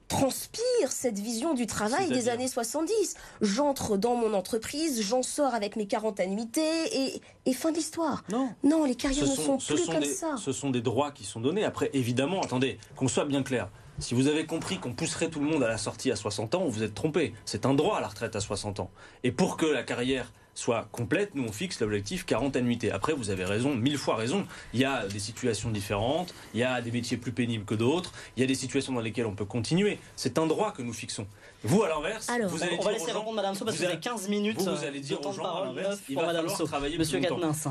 transpirent 0.08 0.92
cette 0.92 1.20
vision 1.20 1.54
du 1.54 1.68
travail 1.68 2.10
des 2.10 2.30
années 2.30 2.48
70. 2.48 3.14
J'entre 3.42 3.96
dans 3.96 4.16
mon 4.16 4.34
entreprise, 4.34 5.04
j'en 5.04 5.22
sors 5.22 5.54
avec 5.54 5.76
mes 5.76 5.86
40 5.86 6.20
annuités 6.20 7.22
et, 7.46 7.54
fin 7.54 7.72
de 7.72 7.78
l'histoire. 7.78 8.24
Non. 8.32 8.50
Non, 8.64 8.86
les 8.86 8.96
carrières 8.96 9.28
ne 9.28 9.36
sont, 9.36 9.58
plus 9.60 9.86
comme 9.86 10.04
ça. 10.04 10.36
Ce 10.44 10.52
sont 10.52 10.72
des 10.72 10.82
droits 10.82 11.12
qui 11.12 11.26
sont 11.26 11.42
donnés. 11.42 11.64
Après, 11.64 11.92
évidemment, 11.94 12.42
attendez, 12.42 12.80
qu'on 12.96 13.08
soit 13.08 13.26
bien 13.26 13.44
clair. 13.44 13.70
Si 14.00 14.14
vous 14.14 14.28
avez 14.28 14.46
compris 14.46 14.78
qu'on 14.78 14.92
pousserait 14.92 15.30
tout 15.30 15.40
le 15.40 15.46
monde 15.46 15.64
à 15.64 15.70
la 15.70 15.78
sortie 15.78 16.12
à 16.12 16.18
60 16.18 16.56
ans, 16.56 16.66
vous 16.68 16.84
êtes 16.84 16.94
trompé. 16.94 17.34
C'est 17.46 17.66
un 17.66 17.74
droit 17.74 17.98
à 17.98 18.02
la 18.02 18.10
retraite 18.10 18.36
à 18.36 18.42
60 18.42 18.82
ans. 18.82 18.92
Et 19.24 19.32
pour 19.32 19.56
que 19.56 19.66
la 19.66 19.84
carrière 19.84 20.34
soit 20.54 20.90
complète, 20.92 21.34
nous 21.34 21.44
on 21.44 21.52
fixe 21.52 21.80
l'objectif 21.80 22.26
40 22.26 22.58
annuités. 22.58 22.92
Après, 22.92 23.14
vous 23.14 23.30
avez 23.30 23.46
raison, 23.46 23.74
mille 23.74 23.98
fois 23.98 24.18
raison. 24.18 24.46
Il 24.74 24.82
y 24.82 24.86
a 24.86 25.08
des 25.08 25.20
situations 25.20 25.70
différentes, 25.70 26.34
il 26.54 26.60
y 26.60 26.64
a 26.64 26.82
des 26.82 26.92
métiers 26.92 27.16
plus 27.16 27.32
pénibles 27.32 27.64
que 27.64 27.76
d'autres, 27.76 28.12
il 28.36 28.42
y 28.42 28.44
a 28.44 28.48
des 28.48 28.56
situations 28.56 28.92
dans 28.92 29.02
lesquelles 29.02 29.28
on 29.28 29.36
peut 29.36 29.46
continuer. 29.46 29.98
C'est 30.18 30.38
un 30.38 30.46
droit 30.46 30.74
que 30.74 30.82
nous 30.82 30.94
fixons. 30.94 31.28
Vous, 31.66 31.84
à 31.84 31.90
l'inverse, 31.90 32.28
vous 32.48 32.64
allez 32.64 32.78
on 32.80 32.84
va 32.84 32.92
laisser 32.92 33.12
répondre 33.12 33.34
Madame 33.34 33.56
So 33.56 33.66
parce 33.66 33.78
que 33.78 33.84
vous 33.84 33.90
avez 33.90 34.00
15 34.00 34.30
minutes. 34.30 34.62
Vous, 34.62 34.84
allez 34.84 35.00
dire 35.00 35.26
aux 35.26 35.32
gens 35.32 35.44
à 35.44 35.66
l'inverse, 35.66 36.00
il 36.08 36.16
va 36.16 36.28
Madame 36.28 36.48
falloir 36.48 36.68
travailler 36.68 36.98
Monsieur 36.98 37.20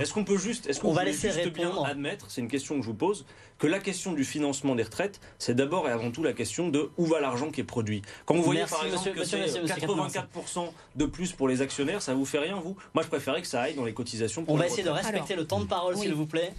Est-ce 0.01 0.13
qu'on 0.13 0.25
peut 0.25 0.37
juste, 0.37 0.67
est-ce 0.67 0.81
qu'on 0.81 0.93
va 0.93 1.05
laisser 1.05 1.31
juste 1.31 1.51
bien 1.51 1.73
admettre, 1.85 2.27
c'est 2.29 2.41
une 2.41 2.49
question 2.49 2.77
que 2.77 2.83
je 2.83 2.89
vous 2.89 2.95
pose, 2.95 3.25
que 3.59 3.67
la 3.67 3.79
question 3.79 4.13
du 4.13 4.25
financement 4.25 4.75
des 4.75 4.83
retraites, 4.83 5.21
c'est 5.39 5.55
d'abord 5.55 5.89
et 5.89 5.93
avant 5.93 6.11
tout 6.11 6.23
la 6.23 6.33
question 6.33 6.69
de 6.69 6.91
où 6.97 7.07
va 7.07 7.21
l'argent 7.21 7.51
qui 7.51 7.61
est 7.61 7.65
produit. 7.65 8.03
Quand 8.27 8.35
vous 8.35 8.43
voyez 8.43 8.65
par 8.69 8.85
exemple 8.85 9.13
que 9.13 9.25
c'est 9.25 9.45
84% 9.45 10.71
de 10.97 11.07
plus 11.07 11.33
pour 11.33 11.49
les 11.49 11.63
actionnaires, 11.63 12.03
ça 12.03 12.15
vous 12.15 12.25
fait 12.25 12.39
rien 12.39 12.57
vous? 12.57 12.77
Moi, 12.95 13.03
je 13.03 13.09
préférais 13.09 13.43
que 13.43 13.49
ça 13.49 13.63
aille 13.63 13.75
dans 13.75 13.85
les 13.85 13.95
cotisations. 13.95 14.45
Pour 14.45 14.55
on 14.55 14.59
va 14.59 14.67
essayer 14.67 14.83
de 14.83 14.91
respecter 14.91 15.37
le 15.37 15.47
temps 15.47 15.61
de 15.61 15.67
parole, 15.67 15.97
s'il 15.97 16.15
vous 16.15 16.27
plaît. 16.27 16.53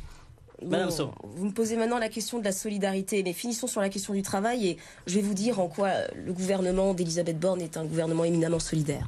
Madame 0.63 0.89
Vous 1.23 1.45
me 1.45 1.51
posez 1.51 1.75
maintenant 1.75 1.99
la 1.99 2.09
question 2.09 2.39
de 2.39 2.43
la 2.43 2.51
solidarité, 2.51 3.23
mais 3.23 3.33
finissons 3.33 3.67
sur 3.67 3.81
la 3.81 3.89
question 3.89 4.13
du 4.13 4.21
travail 4.21 4.67
et 4.67 4.77
je 5.05 5.15
vais 5.15 5.21
vous 5.21 5.33
dire 5.33 5.59
en 5.59 5.67
quoi 5.67 5.91
le 6.15 6.33
gouvernement 6.33 6.93
d'Elisabeth 6.93 7.39
Borne 7.39 7.61
est 7.61 7.77
un 7.77 7.85
gouvernement 7.85 8.23
éminemment 8.23 8.59
solidaire. 8.59 9.07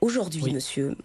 Aujourd'hui, 0.00 0.52
monsieur. 0.52 0.96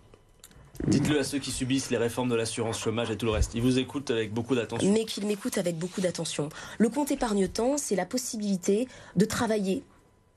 Dites-le 0.87 1.19
à 1.19 1.23
ceux 1.23 1.39
qui 1.39 1.51
subissent 1.51 1.89
les 1.89 1.97
réformes 1.97 2.29
de 2.29 2.35
l'assurance 2.35 2.79
chômage 2.79 3.09
et 3.09 3.17
tout 3.17 3.25
le 3.25 3.31
reste. 3.31 3.55
Ils 3.55 3.61
vous 3.61 3.79
écoutent 3.79 4.11
avec 4.11 4.33
beaucoup 4.33 4.55
d'attention. 4.55 4.91
Mais 4.91 5.05
qu'ils 5.05 5.25
m'écoutent 5.25 5.57
avec 5.57 5.77
beaucoup 5.77 6.01
d'attention. 6.01 6.49
Le 6.77 6.89
compte 6.89 7.11
épargne-temps, 7.11 7.77
c'est 7.77 7.95
la 7.95 8.05
possibilité 8.05 8.87
de 9.15 9.25
travailler 9.25 9.83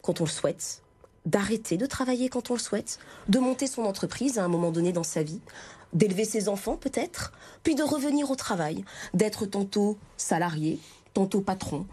quand 0.03 0.21
on 0.21 0.25
le 0.25 0.31
souhaite, 0.31 0.83
d'arrêter 1.27 1.77
de 1.77 1.87
travailler 1.87 2.29
quand 2.29 2.51
on 2.51 2.55
le 2.55 2.61
souhaite, 2.61 2.99
de 3.29 3.39
monter 3.39 3.67
son 3.67 3.83
entreprise 3.83 4.39
à 4.39 4.45
un 4.45 4.49
moment 4.49 4.71
donné 4.71 4.93
dans 4.93 5.03
sa 5.03 5.23
vie, 5.23 5.41
d'élever 5.93 6.25
ses 6.25 6.49
enfants 6.49 6.77
peut-être, 6.77 7.33
puis 7.63 7.75
de 7.75 7.83
revenir 7.83 8.31
au 8.31 8.37
travail, 8.37 8.85
d'être 9.15 9.47
tantôt 9.47 9.99
salarié, 10.17 10.79
tantôt 11.15 11.41
patron, 11.41 11.87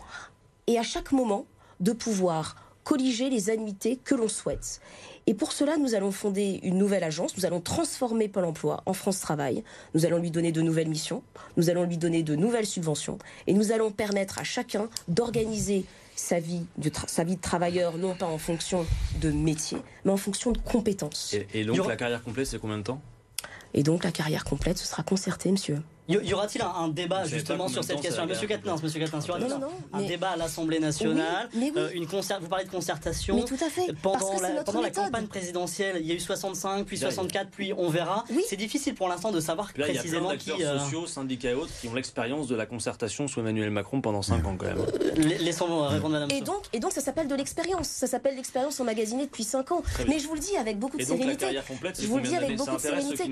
et 0.68 0.78
à 0.78 0.84
chaque 0.84 1.12
moment 1.12 1.46
de 1.80 1.91
pouvoir 1.91 2.56
colliger 2.84 3.30
les 3.30 3.50
annuités 3.50 3.98
que 3.98 4.14
l'on 4.14 4.28
souhaite. 4.28 4.80
Et 5.28 5.34
pour 5.34 5.52
cela, 5.52 5.78
nous 5.78 5.96
allons 5.96 6.12
fonder 6.12 6.60
une 6.62 6.78
nouvelle 6.78 7.04
agence, 7.04 7.36
nous 7.36 7.46
allons 7.46 7.60
transformer 7.60 8.28
Pôle 8.28 8.46
Emploi 8.46 8.84
en 8.86 8.93
France 8.93 9.20
Travail, 9.20 9.64
nous 9.96 10.06
allons 10.06 10.20
lui 10.20 10.30
donner 10.30 10.52
de 10.52 10.62
nouvelles 10.62 10.88
missions, 10.88 11.24
nous 11.58 11.72
allons 11.72 11.84
lui 11.84 11.98
donner 11.98 12.22
de 12.22 12.36
nouvelles 12.36 12.68
subventions, 12.68 13.18
et 13.48 13.54
nous 13.54 13.72
allons 13.72 13.91
permettre 13.91 14.38
à 14.38 14.43
chacun 14.43 14.88
d'organiser 15.08 15.86
sa 16.16 16.39
vie, 16.39 16.66
de 16.78 16.91
sa 17.08 17.24
vie 17.24 17.38
de 17.38 17.41
travailleur, 17.41 17.98
non 17.98 18.16
pas 18.16 18.28
en 18.28 18.38
fonction 18.38 18.86
de 19.20 19.32
métier, 19.32 19.80
mais 20.06 20.12
en 20.12 20.18
fonction 20.18 20.52
de 20.52 20.60
compétences. 20.60 21.34
Et, 21.34 21.48
et 21.54 21.66
donc 21.66 21.88
la 21.88 21.96
carrière 21.96 22.24
complète, 22.24 22.46
c'est 22.46 22.60
combien 22.60 22.78
de 22.78 22.84
temps? 22.84 23.02
Et 23.76 23.84
donc 23.84 24.03
la 24.03 24.11
carrière 24.11 24.45
complète, 24.45 24.78
ce 24.78 24.88
sera 24.88 25.03
concerté, 25.03 25.51
monsieur. 25.51 25.78
Y 26.08 26.34
aura-il 26.34 26.62
un, 26.62 26.88
débat 26.89 27.26
justement 27.26 27.68
sur 27.68 27.84
cette 27.84 28.01
question? 28.01 28.26
Monsieur 28.28 28.47
Katnins, 28.47 28.76
Monsieur 28.82 29.01
aura 29.03 29.39
non, 29.39 29.60
non, 29.60 29.68
un 29.93 30.03
débat 30.03 30.32
à 30.32 30.38
l'Assemblée 30.38 30.80
nationale 30.80 31.49
euh, 31.56 31.89
une 31.93 32.06
concert... 32.06 32.39
Vous 32.39 32.47
parlez 32.47 32.66
de 32.66 32.70
concertation. 32.70 33.36
Mais 33.36 33.43
tout 33.43 33.58
à 33.66 33.70
fait. 33.70 33.93
Pendant, 34.01 34.39
la, 34.39 34.64
pendant 34.64 34.82
la, 34.82 34.91
campagne 34.91 35.26
présidentielle, 35.28 35.97
il 35.99 36.06
y 36.06 36.12
a 36.12 36.16
eu 36.16 36.20
65, 36.20 36.86
puis 36.86 36.97
64, 36.97 37.49
puis 37.49 37.74
on 37.74 37.89
verra. 37.89 38.24
C'est 38.47 38.56
difficile 38.56 38.93
pour 38.93 39.08
l'instant 39.08 39.32
de 39.32 39.39
savoir 39.39 39.74
précisément 39.74 40.32
il 40.32 40.47
y 40.47 40.51
a 40.51 40.56
plein 40.56 40.56
qui. 40.56 40.64
Euh... 40.64 40.80
sociaux, 40.80 41.08
syndicats 41.08 41.51
et 41.51 41.53
autres 41.56 41.72
qui 41.80 41.88
ont 41.88 41.93
l'expérience 41.93 42.47
de 42.47 42.56
la 42.56 42.66
concertation 42.66 43.28
sous 43.28 43.39
Emmanuel 43.39 43.72
Macron 43.72 44.01
pendant 44.01 44.22
5 44.22 44.45
ans 44.45 44.58
quand 44.58 44.68
même. 44.68 44.86
Laissons 45.16 45.88
répondre 45.88 46.14
Madame. 46.14 46.32
Et 46.32 46.41
donc, 46.41 46.64
et 46.74 46.80
donc 46.80 46.91
ça 46.91 47.01
s'appelle 47.01 47.28
de 47.28 47.36
l'expérience. 47.36 47.88
Ça 47.88 48.08
s'appelle 48.08 48.36
l'expérience 48.36 48.80
emmagasinée 48.80 49.26
depuis 49.26 49.43
5 49.43 49.72
ans. 49.72 49.84
Mais 50.08 50.20
je 50.20 50.28
vous 50.28 50.36
le 50.36 50.39
dis 50.39 50.56
avec 50.58 50.78
beaucoup 50.78 50.97
de 50.97 51.03
sérénité. 51.03 51.47
Je 51.99 52.08
vous 52.08 52.18
le 52.18 52.24
dis 52.24 52.36
avec 52.36 52.58
beaucoup 52.58 52.76
de 52.76 52.82
sérénité 52.82 53.24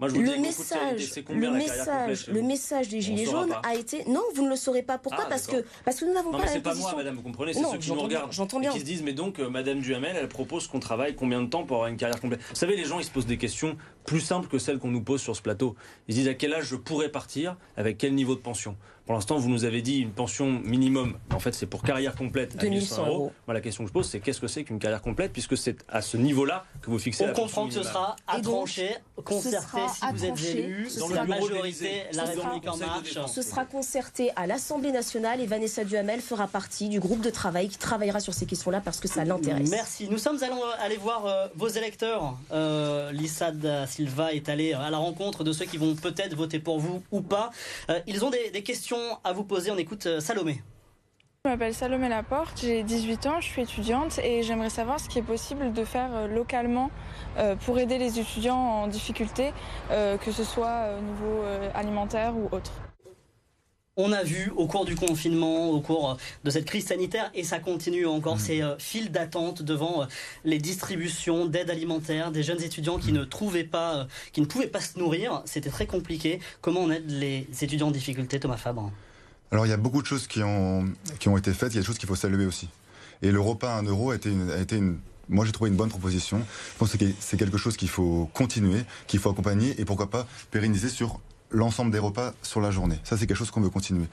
le 0.00 0.38
message, 0.40 1.22
le 1.30 1.50
message, 1.50 2.26
le 2.28 2.42
message 2.42 2.88
des 2.88 3.00
gilets 3.00 3.24
jaunes 3.24 3.54
a 3.62 3.74
été 3.74 4.04
non, 4.08 4.22
vous 4.34 4.44
ne 4.44 4.50
le 4.50 4.56
saurez 4.56 4.82
pas. 4.82 4.98
Pourquoi? 4.98 5.24
Ah, 5.26 5.28
Parce 5.28 5.46
que 5.46 5.64
parce 5.84 5.98
que 5.98 6.04
nous 6.04 6.12
n'avons 6.12 6.30
pas 6.32 6.38
la 6.40 6.46
c'est 6.48 6.60
pas 6.60 6.74
moi, 6.74 6.94
Madame, 6.96 7.16
vous 7.16 7.22
comprenez 7.22 7.52
C'est 7.52 7.64
ceux 7.64 7.78
qui 7.78 7.92
nous 7.92 8.00
regardent, 8.00 8.32
j'entends 8.32 8.60
bien. 8.60 8.72
qui 8.72 8.80
se 8.80 8.84
disent 8.84 9.02
mais 9.02 9.12
donc 9.12 9.38
euh, 9.38 9.48
Madame 9.48 9.80
Duhamel, 9.80 10.16
elle 10.18 10.28
propose 10.28 10.66
qu'on 10.68 10.80
travaille 10.80 11.14
combien 11.16 11.42
de 11.42 11.48
temps 11.48 11.64
pour 11.64 11.76
avoir 11.76 11.88
une 11.90 11.96
carrière 11.96 12.20
complète? 12.20 12.40
Vous 12.48 12.54
savez, 12.56 12.76
les 12.76 12.84
gens 12.84 12.98
ils 12.98 13.04
se 13.04 13.10
posent 13.10 13.26
des 13.26 13.38
questions 13.38 13.76
plus 14.04 14.20
simples 14.20 14.48
que 14.48 14.58
celles 14.58 14.78
qu'on 14.78 14.90
nous 14.90 15.02
pose 15.02 15.20
sur 15.20 15.34
ce 15.34 15.42
plateau. 15.42 15.74
Ils 16.08 16.14
se 16.14 16.20
disent 16.20 16.28
à 16.28 16.34
quel 16.34 16.54
âge 16.54 16.66
je 16.66 16.76
pourrais 16.76 17.08
partir, 17.10 17.56
avec 17.76 17.98
quel 17.98 18.14
niveau 18.14 18.34
de 18.34 18.40
pension? 18.40 18.76
Pour 19.06 19.14
l'instant, 19.14 19.38
vous 19.38 19.48
nous 19.48 19.64
avez 19.64 19.82
dit 19.82 20.00
une 20.00 20.10
pension 20.10 20.60
minimum. 20.64 21.16
En 21.32 21.38
fait, 21.38 21.54
c'est 21.54 21.66
pour 21.66 21.82
carrière 21.82 22.16
complète 22.16 22.56
à 22.56 22.58
2100 22.58 23.06
euros. 23.06 23.32
Moi, 23.46 23.54
la 23.54 23.60
question 23.60 23.84
que 23.84 23.88
je 23.88 23.92
pose, 23.92 24.08
c'est 24.08 24.18
qu'est-ce 24.18 24.40
que 24.40 24.48
c'est 24.48 24.64
qu'une 24.64 24.80
carrière 24.80 25.00
complète, 25.00 25.32
puisque 25.32 25.56
c'est 25.56 25.84
à 25.88 26.02
ce 26.02 26.16
niveau-là 26.16 26.64
que 26.82 26.90
vous 26.90 26.98
fixez 26.98 27.22
On 27.22 27.28
la 27.28 27.32
comprend 27.32 27.68
que 27.68 27.74
ce 27.74 27.84
sera 27.84 28.16
à 28.26 28.40
trancher, 28.40 28.90
concerté 29.24 29.78
si 29.94 30.12
vous 30.12 30.24
êtes 30.24 30.44
élu, 30.56 30.88
dans 30.98 31.08
la 31.10 31.24
majorité, 31.24 32.02
la 32.14 32.24
République 32.24 32.68
en 32.68 32.76
marche. 32.78 33.16
Ce 33.32 33.42
sera 33.42 33.64
concerté 33.64 34.32
à 34.34 34.48
l'Assemblée 34.48 34.90
nationale 34.90 35.40
et 35.40 35.46
Vanessa 35.46 35.84
Duhamel 35.84 36.20
fera 36.20 36.48
partie 36.48 36.88
du 36.88 36.98
groupe 36.98 37.20
de 37.20 37.30
travail 37.30 37.68
qui 37.68 37.78
travaillera 37.78 38.18
sur 38.18 38.34
ces 38.34 38.46
questions-là 38.46 38.80
parce 38.80 38.98
que 38.98 39.06
ça 39.06 39.24
l'intéresse. 39.24 39.70
Merci. 39.70 40.08
Nous 40.10 40.18
sommes 40.18 40.42
allés 40.42 40.52
aller 40.80 40.96
voir 40.96 41.26
euh, 41.26 41.46
vos 41.54 41.68
électeurs. 41.68 42.36
Euh, 42.50 43.12
Lissad 43.12 43.86
Silva 43.86 44.32
est 44.32 44.48
allé 44.48 44.72
à 44.72 44.90
la 44.90 44.98
rencontre 44.98 45.44
de 45.44 45.52
ceux 45.52 45.66
qui 45.66 45.76
vont 45.76 45.94
peut-être 45.94 46.34
voter 46.34 46.58
pour 46.58 46.80
vous 46.80 47.04
ou 47.12 47.20
pas. 47.20 47.50
Euh, 47.88 48.00
ils 48.08 48.24
ont 48.24 48.30
des 48.30 48.62
questions 48.62 48.95
à 49.24 49.32
vous 49.32 49.44
poser 49.44 49.70
on 49.70 49.78
écoute 49.78 50.06
euh, 50.06 50.20
Salomé. 50.20 50.62
Je 51.44 51.50
m'appelle 51.50 51.74
Salomé 51.74 52.08
Laporte, 52.08 52.60
j'ai 52.60 52.82
18 52.82 53.26
ans, 53.26 53.40
je 53.40 53.46
suis 53.46 53.62
étudiante 53.62 54.18
et 54.18 54.42
j'aimerais 54.42 54.70
savoir 54.70 54.98
ce 54.98 55.08
qui 55.08 55.18
est 55.20 55.22
possible 55.22 55.72
de 55.72 55.84
faire 55.84 56.10
euh, 56.12 56.26
localement 56.26 56.90
euh, 57.38 57.54
pour 57.54 57.78
aider 57.78 57.98
les 57.98 58.18
étudiants 58.18 58.56
en 58.56 58.88
difficulté, 58.88 59.52
que 59.88 60.32
ce 60.32 60.44
soit 60.44 60.96
au 60.98 61.02
niveau 61.02 61.44
alimentaire 61.74 62.34
ou 62.36 62.48
autre. 62.54 62.72
On 63.98 64.12
a 64.12 64.22
vu 64.22 64.52
au 64.56 64.66
cours 64.66 64.84
du 64.84 64.94
confinement, 64.94 65.70
au 65.70 65.80
cours 65.80 66.18
de 66.44 66.50
cette 66.50 66.66
crise 66.66 66.84
sanitaire, 66.86 67.30
et 67.34 67.44
ça 67.44 67.58
continue 67.58 68.04
encore, 68.06 68.36
mmh. 68.36 68.40
ces 68.40 68.62
files 68.78 69.10
d'attente 69.10 69.62
devant 69.62 70.06
les 70.44 70.58
distributions 70.58 71.46
d'aide 71.46 71.70
alimentaire 71.70 72.30
des 72.30 72.42
jeunes 72.42 72.62
étudiants 72.62 72.98
qui 72.98 73.12
mmh. 73.12 73.16
ne 73.16 73.24
trouvaient 73.24 73.64
pas, 73.64 74.06
qui 74.32 74.42
ne 74.42 74.46
pouvaient 74.46 74.66
pas 74.66 74.80
se 74.80 74.98
nourrir. 74.98 75.40
C'était 75.46 75.70
très 75.70 75.86
compliqué. 75.86 76.40
Comment 76.60 76.80
on 76.80 76.90
aide 76.90 77.10
les 77.10 77.48
étudiants 77.62 77.88
en 77.88 77.90
difficulté, 77.90 78.38
Thomas 78.38 78.58
Fabre? 78.58 78.92
Alors 79.50 79.64
il 79.64 79.70
y 79.70 79.72
a 79.72 79.78
beaucoup 79.78 80.02
de 80.02 80.06
choses 80.06 80.26
qui 80.26 80.42
ont, 80.42 80.84
qui 81.18 81.30
ont 81.30 81.38
été 81.38 81.54
faites, 81.54 81.72
il 81.72 81.76
y 81.76 81.78
a 81.78 81.80
des 81.80 81.86
choses 81.86 81.98
qu'il 81.98 82.08
faut 82.08 82.16
saluer 82.16 82.44
aussi. 82.44 82.68
Et 83.22 83.30
le 83.30 83.40
repas 83.40 83.76
à 83.76 83.78
1 83.78 83.84
euro 83.84 84.10
a 84.10 84.16
été 84.16 84.30
une, 84.30 84.50
a 84.50 84.58
été 84.58 84.76
une 84.76 84.98
moi 85.28 85.44
j'ai 85.44 85.52
trouvé 85.52 85.70
une 85.70 85.76
bonne 85.76 85.88
proposition. 85.88 86.38
Je 86.38 86.78
pense 86.78 86.96
que 86.96 87.04
c'est 87.18 87.36
quelque 87.36 87.58
chose 87.58 87.76
qu'il 87.76 87.88
faut 87.88 88.28
continuer, 88.32 88.82
qu'il 89.06 89.20
faut 89.20 89.30
accompagner 89.30 89.80
et 89.80 89.84
pourquoi 89.84 90.10
pas 90.10 90.26
pérenniser 90.50 90.88
sur 90.88 91.20
l'ensemble 91.50 91.90
des 91.90 91.98
repas 91.98 92.32
sur 92.42 92.60
la 92.60 92.70
journée. 92.70 92.98
Ça 93.04 93.16
c'est 93.16 93.26
quelque 93.26 93.36
chose 93.36 93.50
qu'on 93.50 93.60
veut 93.60 93.70
continuer. 93.70 94.06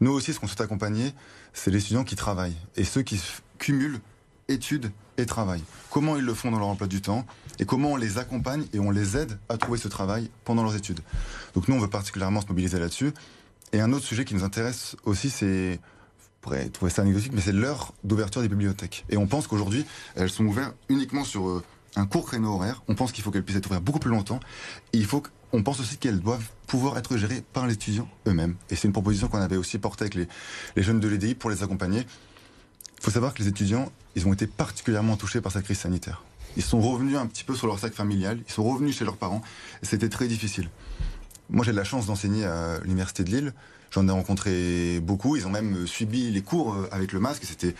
Nous 0.00 0.12
aussi, 0.12 0.32
ce 0.32 0.40
qu'on 0.40 0.46
souhaite 0.46 0.62
accompagner, 0.62 1.12
c'est 1.52 1.70
les 1.70 1.78
étudiants 1.78 2.04
qui 2.04 2.16
travaillent 2.16 2.56
et 2.76 2.84
ceux 2.84 3.02
qui 3.02 3.20
cumulent 3.58 4.00
études 4.48 4.90
et 5.18 5.26
travail. 5.26 5.62
Comment 5.90 6.16
ils 6.16 6.24
le 6.24 6.34
font 6.34 6.50
dans 6.50 6.58
leur 6.58 6.68
emploi 6.68 6.86
du 6.86 7.02
temps 7.02 7.26
et 7.58 7.66
comment 7.66 7.92
on 7.92 7.96
les 7.96 8.18
accompagne 8.18 8.64
et 8.72 8.80
on 8.80 8.90
les 8.90 9.16
aide 9.16 9.38
à 9.48 9.58
trouver 9.58 9.78
ce 9.78 9.88
travail 9.88 10.30
pendant 10.44 10.62
leurs 10.62 10.74
études. 10.74 11.00
Donc 11.54 11.68
nous, 11.68 11.76
on 11.76 11.78
veut 11.78 11.90
particulièrement 11.90 12.40
se 12.40 12.46
mobiliser 12.46 12.78
là-dessus. 12.78 13.12
Et 13.72 13.80
un 13.80 13.92
autre 13.92 14.04
sujet 14.04 14.24
qui 14.24 14.34
nous 14.34 14.44
intéresse 14.44 14.96
aussi, 15.04 15.28
c'est, 15.28 15.78
pourrez 16.40 16.70
trouver 16.70 16.90
ça 16.90 17.02
anecdotique, 17.02 17.32
mais 17.34 17.42
c'est 17.42 17.52
l'heure 17.52 17.92
d'ouverture 18.02 18.40
des 18.40 18.48
bibliothèques. 18.48 19.04
Et 19.10 19.16
on 19.16 19.26
pense 19.26 19.46
qu'aujourd'hui, 19.46 19.84
elles 20.16 20.30
sont 20.30 20.46
ouvertes 20.46 20.74
uniquement 20.88 21.24
sur 21.24 21.48
euh, 21.48 21.62
un 21.96 22.06
court 22.06 22.26
créneau 22.26 22.54
horaire. 22.54 22.82
On 22.88 22.94
pense 22.94 23.12
qu'il 23.12 23.22
faut 23.22 23.30
qu'elles 23.30 23.44
puissent 23.44 23.58
être 23.58 23.66
ouvertes 23.66 23.84
beaucoup 23.84 23.98
plus 23.98 24.10
longtemps. 24.10 24.40
Il 24.92 25.04
faut 25.04 25.22
on 25.52 25.62
pense 25.62 25.80
aussi 25.80 25.96
qu'elles 25.96 26.20
doivent 26.20 26.48
pouvoir 26.66 26.96
être 26.98 27.16
gérées 27.16 27.42
par 27.52 27.66
les 27.66 27.74
étudiants 27.74 28.08
eux-mêmes. 28.26 28.54
Et 28.70 28.76
c'est 28.76 28.86
une 28.86 28.92
proposition 28.92 29.28
qu'on 29.28 29.40
avait 29.40 29.56
aussi 29.56 29.78
portée 29.78 30.04
avec 30.04 30.14
les, 30.14 30.82
jeunes 30.82 31.00
de 31.00 31.08
l'EDI 31.08 31.34
pour 31.34 31.50
les 31.50 31.62
accompagner. 31.62 32.00
Il 32.00 33.02
faut 33.02 33.10
savoir 33.10 33.34
que 33.34 33.42
les 33.42 33.48
étudiants, 33.48 33.90
ils 34.14 34.26
ont 34.26 34.32
été 34.32 34.46
particulièrement 34.46 35.16
touchés 35.16 35.40
par 35.40 35.52
cette 35.52 35.64
crise 35.64 35.78
sanitaire. 35.78 36.22
Ils 36.56 36.62
sont 36.62 36.80
revenus 36.80 37.16
un 37.16 37.26
petit 37.26 37.44
peu 37.44 37.54
sur 37.54 37.66
leur 37.66 37.78
sac 37.78 37.92
familial, 37.92 38.40
ils 38.46 38.52
sont 38.52 38.64
revenus 38.64 38.96
chez 38.96 39.04
leurs 39.04 39.16
parents, 39.16 39.42
et 39.82 39.86
c'était 39.86 40.08
très 40.08 40.26
difficile. 40.28 40.68
Moi, 41.48 41.64
j'ai 41.64 41.72
de 41.72 41.76
la 41.76 41.84
chance 41.84 42.06
d'enseigner 42.06 42.44
à 42.44 42.78
l'université 42.82 43.24
de 43.24 43.30
Lille. 43.30 43.52
J'en 43.90 44.06
ai 44.06 44.12
rencontré 44.12 45.00
beaucoup. 45.00 45.36
Ils 45.36 45.46
ont 45.46 45.50
même 45.50 45.86
subi 45.86 46.30
les 46.30 46.42
cours 46.42 46.74
euh, 46.74 46.88
avec 46.92 47.12
le 47.12 47.18
masque. 47.18 47.42
C'était 47.44 47.74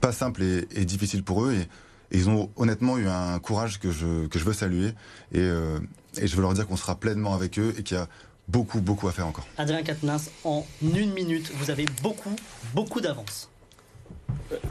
pas 0.00 0.12
simple 0.12 0.42
et, 0.42 0.84
difficile 0.84 1.24
pour 1.24 1.44
eux. 1.44 1.54
Et, 1.54 1.68
ils 2.10 2.30
ont 2.30 2.50
honnêtement 2.56 2.96
eu 2.96 3.06
un 3.06 3.38
courage 3.38 3.78
que 3.78 3.90
je, 3.90 4.26
que 4.26 4.38
je 4.38 4.44
veux 4.44 4.52
saluer. 4.52 4.88
Et, 5.32 5.40
euh, 5.40 5.78
et 6.20 6.26
je 6.26 6.36
veux 6.36 6.42
leur 6.42 6.54
dire 6.54 6.66
qu'on 6.66 6.76
sera 6.76 6.96
pleinement 6.96 7.34
avec 7.34 7.58
eux 7.58 7.74
et 7.78 7.82
qu'il 7.82 7.96
y 7.96 8.00
a 8.00 8.08
beaucoup, 8.48 8.80
beaucoup 8.80 9.08
à 9.08 9.12
faire 9.12 9.26
encore. 9.26 9.46
Adrien 9.56 9.82
Quatennens, 9.82 10.30
en 10.44 10.66
une 10.82 11.12
minute, 11.12 11.50
vous 11.54 11.70
avez 11.70 11.86
beaucoup, 12.02 12.34
beaucoup 12.74 13.00
d'avance. 13.00 13.50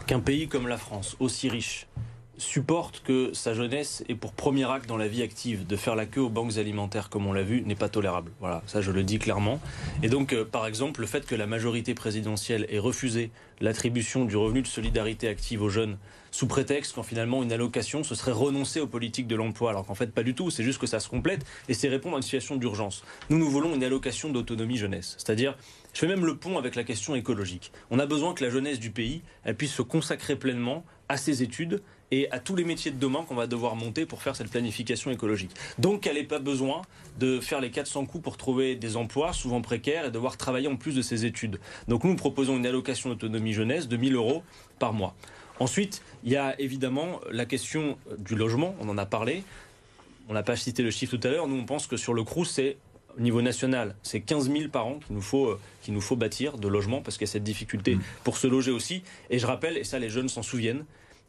Qu'un 0.06 0.20
pays 0.20 0.48
comme 0.48 0.68
la 0.68 0.78
France, 0.78 1.16
aussi 1.20 1.50
riche, 1.50 1.88
supporte 2.38 3.02
que 3.04 3.32
sa 3.34 3.54
jeunesse 3.54 4.04
ait 4.10 4.16
pour 4.16 4.34
premier 4.34 4.70
acte 4.70 4.88
dans 4.88 4.98
la 4.98 5.08
vie 5.08 5.24
active 5.24 5.66
de 5.66 5.76
faire 5.76 5.96
la 5.96 6.06
queue 6.06 6.22
aux 6.22 6.30
banques 6.30 6.58
alimentaires 6.58 7.10
comme 7.10 7.26
on 7.26 7.34
l'a 7.34 7.44
vu 7.44 7.64
n'est 7.64 7.76
pas 7.76 7.90
tolérable. 7.90 8.32
Voilà, 8.40 8.62
ça 8.68 8.82
je 8.82 8.92
le 8.92 9.04
dis 9.04 9.20
clairement. 9.20 9.60
Et 10.04 10.10
donc 10.10 10.34
euh, 10.34 10.46
par 10.46 10.68
exemple 10.68 11.02
le 11.02 11.08
fait 11.08 11.26
que 11.26 11.36
la 11.36 11.48
majorité 11.48 11.94
présidentielle 11.94 12.68
ait 12.70 12.80
refusé 12.80 13.32
l'attribution 13.60 14.26
du 14.26 14.38
revenu 14.38 14.62
de 14.62 14.68
solidarité 14.68 15.28
active 15.28 15.64
aux 15.64 15.70
jeunes 15.70 15.98
sous 16.30 16.46
prétexte 16.46 16.94
qu'en 16.94 17.04
finalement 17.04 17.42
une 17.42 17.52
allocation 17.52 18.04
ce 18.04 18.14
serait 18.14 18.32
renoncer 18.32 18.80
aux 18.80 18.88
politiques 18.88 19.28
de 19.28 19.36
l'emploi 19.36 19.72
alors 19.72 19.86
qu'en 19.86 19.96
fait 19.96 20.14
pas 20.14 20.24
du 20.24 20.36
tout, 20.36 20.52
c'est 20.52 20.64
juste 20.64 20.80
que 20.80 20.88
ça 20.88 21.00
se 21.00 21.10
complète 21.10 21.46
et 21.68 21.74
c'est 21.74 21.90
répondre 21.90 22.16
à 22.16 22.20
une 22.20 22.24
situation 22.24 22.56
d'urgence. 22.56 23.04
Nous 23.30 23.40
nous 23.40 23.50
voulons 23.50 23.74
une 23.74 23.84
allocation 23.84 24.30
d'autonomie 24.30 24.78
jeunesse, 24.78 25.16
c'est-à-dire 25.18 25.58
je 25.94 26.00
fais 26.00 26.08
même 26.08 26.26
le 26.26 26.36
pont 26.36 26.60
avec 26.60 26.76
la 26.76 26.84
question 26.84 27.16
écologique. 27.16 27.72
On 27.90 27.98
a 27.98 28.06
besoin 28.06 28.36
que 28.36 28.44
la 28.44 28.52
jeunesse 28.52 28.80
du 28.80 28.92
pays 28.92 29.24
elle 29.44 29.56
puisse 29.56 29.74
se 29.74 29.82
consacrer 29.82 30.36
pleinement 30.36 30.86
à 31.10 31.18
ses 31.18 31.42
études 31.42 31.82
et 32.12 32.30
à 32.32 32.39
tous 32.39 32.55
les 32.55 32.64
métiers 32.64 32.91
de 32.91 32.97
demain 32.97 33.24
qu'on 33.28 33.36
va 33.36 33.47
devoir 33.47 33.76
monter 33.76 34.05
pour 34.05 34.22
faire 34.22 34.36
cette 34.36 34.49
planification 34.49 35.12
écologique. 35.12 35.51
Donc 35.78 36.08
elle 36.08 36.16
n'ait 36.16 36.24
pas 36.24 36.39
besoin 36.39 36.82
de 37.20 37.39
faire 37.39 37.62
les 37.62 37.72
400 37.72 38.05
coups 38.05 38.24
pour 38.24 38.38
trouver 38.38 38.76
des 38.76 38.95
emplois, 38.95 39.34
souvent 39.34 39.62
précaires, 39.62 40.05
et 40.05 40.12
devoir 40.12 40.38
travailler 40.38 40.68
en 40.68 40.76
plus 40.76 40.95
de 40.95 41.01
ses 41.01 41.26
études. 41.26 41.60
Donc 41.88 42.03
nous, 42.03 42.16
proposons 42.16 42.55
une 42.58 42.66
allocation 42.66 43.10
d'autonomie 43.10 43.53
jeunesse 43.53 43.88
de 43.88 43.97
1000 43.97 44.16
euros 44.16 44.43
par 44.80 44.93
mois. 44.93 45.16
Ensuite, 45.60 46.03
il 46.24 46.32
y 46.32 46.38
a 46.38 46.60
évidemment 46.62 47.20
la 47.32 47.45
question 47.45 47.97
du 48.20 48.36
logement, 48.36 48.76
on 48.80 48.89
en 48.89 48.97
a 48.97 49.05
parlé. 49.05 49.43
On 50.30 50.34
n'a 50.34 50.43
pas 50.43 50.55
cité 50.55 50.84
le 50.84 50.91
chiffre 50.91 51.16
tout 51.18 51.28
à 51.28 51.32
l'heure. 51.32 51.47
Nous, 51.47 51.55
on 51.55 51.66
pense 51.66 51.88
que 51.88 51.97
sur 51.97 52.14
le 52.14 52.24
CRU, 52.24 52.45
c'est 52.45 52.78
au 53.18 53.22
niveau 53.22 53.41
national, 53.41 53.95
c'est 54.03 54.22
15 54.22 54.51
000 54.51 54.70
par 54.70 54.86
an 54.86 54.99
qu'il 54.99 55.16
nous 55.16 55.22
faut, 55.22 55.47
euh, 55.47 55.60
qu'il 55.82 55.95
nous 55.95 56.01
faut 56.01 56.16
bâtir 56.16 56.58
de 56.58 56.68
logements 56.68 57.01
parce 57.01 57.18
qu'il 57.18 57.26
y 57.26 57.30
a 57.30 57.32
cette 57.32 57.43
difficulté 57.43 57.95
mmh. 57.95 58.01
pour 58.24 58.38
se 58.38 58.45
loger 58.45 58.72
aussi. 58.72 59.01
Et 59.32 59.39
je 59.39 59.47
rappelle, 59.47 59.76
et 59.76 59.84
ça 59.84 59.97
les 59.97 60.10
jeunes 60.10 60.30
s'en 60.30 60.43
souviennent, 60.43 60.86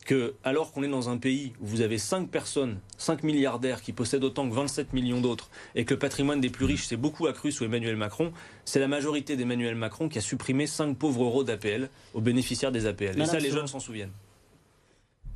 que 0.09 0.35
alors 0.43 0.73
qu'on 0.73 0.83
est 0.83 0.89
dans 0.89 1.11
un 1.11 1.19
pays 1.19 1.53
où 1.61 1.67
vous 1.67 1.83
avez 1.83 1.99
5 1.99 2.31
personnes, 2.31 2.79
5 2.97 3.25
milliardaires 3.25 3.83
qui 3.83 3.93
possèdent 3.93 4.25
autant 4.25 4.49
que 4.49 4.55
27 4.55 4.95
millions 4.95 5.21
d'autres, 5.21 5.51
et 5.75 5.85
que 5.85 5.93
le 5.93 5.99
patrimoine 5.99 6.41
des 6.41 6.49
plus 6.49 6.65
riches 6.65 6.87
s'est 6.87 6.97
beaucoup 6.97 7.27
accru 7.27 7.53
sous 7.53 7.65
Emmanuel 7.65 7.95
Macron, 7.95 8.33
c'est 8.65 8.81
la 8.81 8.89
majorité 8.89 9.37
d'Emmanuel 9.37 9.75
Macron 9.75 10.09
qui 10.09 10.17
a 10.17 10.23
supprimé 10.23 10.67
5 10.67 10.97
pauvres 10.97 11.25
euros 11.25 11.45
d'APL 11.45 11.91
aux 12.15 12.23
bénéficiaires 12.23 12.73
des 12.73 12.87
APL. 12.87 13.21
et 13.21 13.27
ça, 13.27 13.39
les 13.39 13.51
jeunes 13.51 13.67
s'en 13.67 13.81
souviennent. 13.81 14.13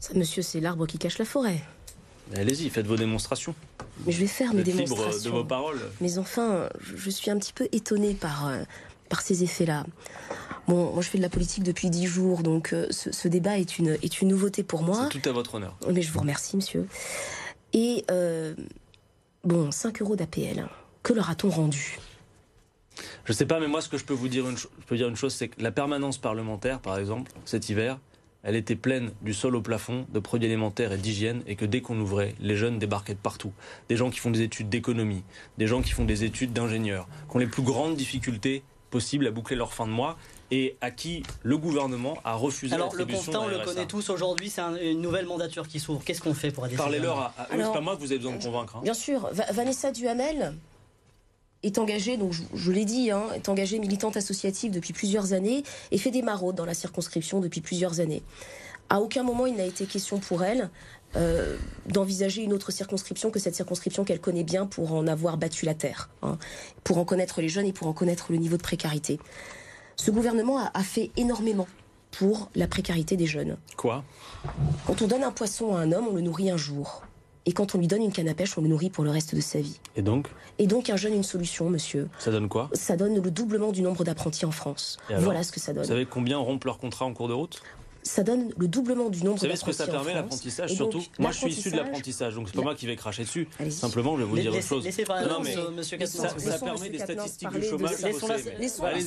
Ça, 0.01 0.15
monsieur, 0.15 0.41
c'est 0.41 0.61
l'arbre 0.61 0.87
qui 0.87 0.97
cache 0.97 1.19
la 1.19 1.27
forêt. 1.27 1.63
Allez-y, 2.35 2.71
faites 2.71 2.87
vos 2.87 2.97
démonstrations. 2.97 3.55
Mais 4.07 4.13
je 4.13 4.21
vais 4.21 4.27
faire 4.27 4.55
mes 4.55 4.63
démonstrations. 4.63 5.31
de 5.31 5.37
vos 5.37 5.45
paroles. 5.45 5.81
Mais 6.01 6.17
enfin, 6.17 6.71
je 6.81 7.11
suis 7.11 7.31
un 7.31 7.39
petit 7.39 7.53
peu 7.53 7.69
étonné 7.73 8.15
par, 8.15 8.49
euh, 8.49 8.63
par 9.13 9.21
ces 9.21 9.45
effets-là. 9.45 9.85
Bon, 10.69 10.95
moi 10.95 11.03
je 11.03 11.09
fais 11.11 11.19
de 11.19 11.23
la 11.23 11.29
politique 11.29 11.65
depuis 11.65 11.91
dix 11.91 12.07
jours, 12.07 12.43
donc 12.43 12.73
euh, 12.73 12.87
ce, 12.91 13.29
débat 13.29 13.59
est 13.59 13.79
une, 13.79 13.99
est 14.03 14.23
une 14.23 14.29
nouveauté 14.29 14.63
pour 14.63 14.83
moi. 14.83 15.11
C'est 15.13 15.21
tout 15.21 15.29
à 15.29 15.33
votre 15.33 15.57
honneur. 15.57 15.77
Mais 15.93 16.01
je 16.01 16.11
vous 16.11 16.21
remercie, 16.21 16.57
monsieur. 16.57 16.89
Et 17.75 18.07
euh, 18.11 18.55
bon, 19.45 19.71
5 19.71 20.01
euros 20.01 20.17
d'APL, 20.17 20.67
que 21.03 21.13
leur 21.13 21.29
a-t-on 21.29 21.51
rendu? 21.51 21.99
Je 23.27 23.33
ne 23.33 23.35
sais 23.35 23.45
pas, 23.45 23.61
mais 23.61 23.67
moi 23.69 23.83
ce 23.83 23.91
que 23.91 23.99
je 23.99 24.05
peux 24.07 24.15
vous 24.15 24.29
dire, 24.29 24.49
une 24.49 24.57
je 24.57 24.67
peux 24.87 24.97
dire 24.97 25.09
une 25.09 25.17
chose, 25.17 25.35
c'est 25.35 25.49
que 25.49 25.63
la 25.63 25.73
permanence 25.73 26.17
parlementaire, 26.17 26.81
par 26.81 26.99
exemple, 26.99 27.33
cet 27.45 27.69
hiver, 27.69 27.99
elle 28.45 28.57
était 28.57 28.77
pleine 28.77 29.11
du 29.21 29.35
sol 29.35 29.55
au 29.57 29.61
plafond 29.61 30.07
de 30.11 30.21
produits 30.21 30.49
alimentaires 30.49 30.93
et 30.93 30.97
d'hygiène 30.97 31.43
et 31.47 31.55
que 31.55 31.67
dès 31.67 31.83
qu'on 31.83 32.01
ouvrait, 32.01 32.35
les 32.41 32.57
jeunes 32.57 32.79
débarquaient 32.79 33.13
de 33.13 33.19
partout. 33.19 33.53
Des 33.91 33.97
gens 33.97 34.09
qui 34.09 34.21
font 34.21 34.31
des 34.31 34.41
études 34.41 34.71
d'économie, 34.71 35.23
des 35.59 35.67
gens 35.67 35.83
qui 35.83 35.91
font 35.91 36.07
des 36.07 36.25
études 36.25 36.55
d'ingénieurs, 36.55 37.09
qui 37.29 37.37
ont 37.37 37.41
les 37.41 37.47
plus 37.47 37.63
grandes 37.63 37.95
difficultés 37.95 38.63
possibles 38.93 39.27
à 39.27 39.33
boucler 39.33 39.57
leur 39.57 39.73
fin 39.73 39.87
de 39.87 39.91
mois 39.91 40.17
et 40.53 40.77
à 40.81 40.93
qui 40.93 41.25
le 41.43 41.59
gouvernement 41.59 42.19
a 42.25 42.35
refusé 42.35 42.75
Alors 42.75 42.95
le 42.95 43.07
constat, 43.07 43.41
on 43.41 43.49
le 43.49 43.59
connaît 43.59 43.87
tous 43.87 44.11
aujourd'hui, 44.11 44.51
c'est 44.51 44.61
une 44.61 45.01
nouvelle 45.01 45.27
mandature 45.27 45.67
qui 45.67 45.81
s'ouvre. 45.81 46.05
Qu'est-ce 46.05 46.21
qu'on 46.21 46.35
fait 46.35 46.53
pour 46.53 46.67
aider 46.67 46.77
Parlez-leur 46.77 47.19
à, 47.19 47.35
eux, 47.53 47.63
c'est 47.65 47.73
pas 47.73 47.81
moi 47.81 47.97
que 47.97 48.01
vous 48.01 48.13
avez 48.13 48.19
besoin 48.19 48.37
de 48.37 48.43
convaincre. 48.45 48.77
Hein. 48.77 48.81
Bien 48.85 48.95
sûr, 48.95 49.29
Vanessa 49.51 49.91
Duhamel 49.91 50.55
est 51.63 51.79
engagée, 51.79 52.17
donc 52.17 52.35
je, 52.55 52.71
l'ai 52.71 52.85
dit, 52.85 53.11
hein, 53.11 53.25
est 53.35 53.49
engagée 53.49 53.79
militante 53.79 54.17
associative 54.17 54.73
depuis 54.73 54.93
plusieurs 54.93 55.33
années 55.33 55.63
et 55.91 55.99
fait 55.99 56.11
des 56.11 56.23
maraudes 56.23 56.57
dans 56.57 56.67
la 56.67 56.75
circonscription 56.75 57.41
depuis 57.41 57.61
plusieurs 57.61 58.01
années. 58.01 58.23
À 58.91 59.01
aucun 59.01 59.23
moment 59.23 59.47
il 59.47 59.57
n'a 59.57 59.65
été 59.65 59.87
question 59.87 60.19
pour 60.19 60.45
elle 60.45 60.69
euh, 61.17 61.57
d'envisager 61.87 62.43
une 62.43 62.53
autre 62.53 62.73
circonscription 62.73 63.31
que 63.31 63.39
cette 63.39 63.55
circonscription 63.55 64.05
qu'elle 64.05 64.21
connaît 64.21 64.45
bien 64.45 64.67
pour 64.67 64.95
en 64.95 65.07
avoir 65.07 65.37
battu 65.37 65.67
la 65.67 65.75
terre, 65.75 66.09
hein, 66.23 66.39
pour 66.85 66.99
en 66.99 67.05
connaître 67.05 67.41
les 67.41 67.49
jeunes 67.49 67.67
et 67.67 67.73
pour 67.73 67.87
en 67.87 67.93
connaître 67.93 68.33
le 68.33 68.39
niveau 68.39 68.57
de 68.57 68.63
précarité. 68.63 69.19
Ce 69.97 70.11
gouvernement 70.11 70.59
a, 70.59 70.83
fait 70.83 71.11
énormément 71.17 71.69
pour 72.11 72.51
la 72.55 72.67
précarité 72.67 73.17
des 73.17 73.27
jeunes. 73.27 73.57
Quoi? 73.77 74.05
Quand 74.87 75.03
on 75.03 75.07
donne 75.07 75.23
un 75.23 75.33
poisson 75.33 75.77
à 75.77 75.81
un 75.81 75.93
homme, 75.93 76.09
on 76.11 76.15
le 76.15 76.23
nourrit 76.23 76.51
un 76.51 76.57
jour. 76.57 77.03
Et 77.45 77.53
quand 77.53 77.75
on 77.75 77.79
lui 77.79 77.89
donne 77.89 78.03
une 78.03 78.13
canne 78.13 78.29
à 78.29 78.35
pêche, 78.35 78.57
on 78.57 78.63
le 78.63 78.69
nourrit 78.69 78.91
pour 78.91 79.05
le 79.05 79.11
reste 79.11 79.35
de 79.35 79.41
sa 79.41 79.61
vie. 79.61 79.81
Et 79.97 80.03
donc? 80.03 80.29
Et 80.59 80.67
donc 80.67 80.91
un 80.91 80.97
jeune, 80.97 81.15
une 81.15 81.25
solution, 81.25 81.69
monsieur. 81.69 82.09
Ça 82.19 82.31
donne 82.31 82.49
quoi? 82.49 82.71
Ça 82.73 82.97
donne 82.97 83.21
le 83.21 83.31
doublement 83.31 83.73
du 83.73 83.83
nombre 83.83 84.05
d'apprentis 84.05 84.47
en 84.47 84.53
France. 84.53 84.99
Voilà 85.19 85.43
ce 85.43 85.53
que 85.53 85.61
ça 85.61 85.73
donne. 85.73 85.83
Vous 85.83 85.89
savez 85.89 86.07
combien 86.07 86.39
rompent 86.39 86.65
leur 86.65 86.79
contrat 86.79 87.05
en 87.05 87.13
cours 87.13 87.29
de 87.29 87.35
route? 87.35 87.63
Ça 88.03 88.23
donne 88.23 88.53
le 88.57 88.69
doublement 88.69 89.09
du 89.09 89.25
nombre 89.25 89.37
Vous 89.37 89.43
savez 89.43 89.57
ce 89.57 89.65
que 89.65 89.73
ça 89.73 89.87
permet 89.87 90.15
l'apprentissage 90.15 90.75
surtout 90.75 91.03
Moi 91.19 91.31
je 91.31 91.39
suis 91.39 91.53
issu 91.53 91.71
de 91.71 91.77
l'apprentissage, 91.77 92.35
donc 92.35 92.49
c'est 92.49 92.57
pas 92.57 92.63
moi 92.63 92.75
qui 92.75 92.87
vais 92.87 92.97
cracher 92.97 93.25
dessus. 93.25 93.49
Simplement, 93.71 94.17
je 94.17 94.23
vais 94.23 94.29
vous 94.29 94.39
dire 94.39 94.53
autre 94.53 94.63
chose. 94.63 94.85
Laissez 94.85 95.05
parler, 95.05 95.29
non, 95.29 95.41
mais 95.41 95.55
monsieur 95.75 95.99
ça, 96.07 96.37
ça 96.37 96.59
permet 96.59 96.91
des 96.91 96.99
statistiques 96.99 97.51
du 97.51 97.63
chômage. 97.63 98.01
Laissons 98.03 98.29
monsieur 98.29 98.83
parler 98.83 99.05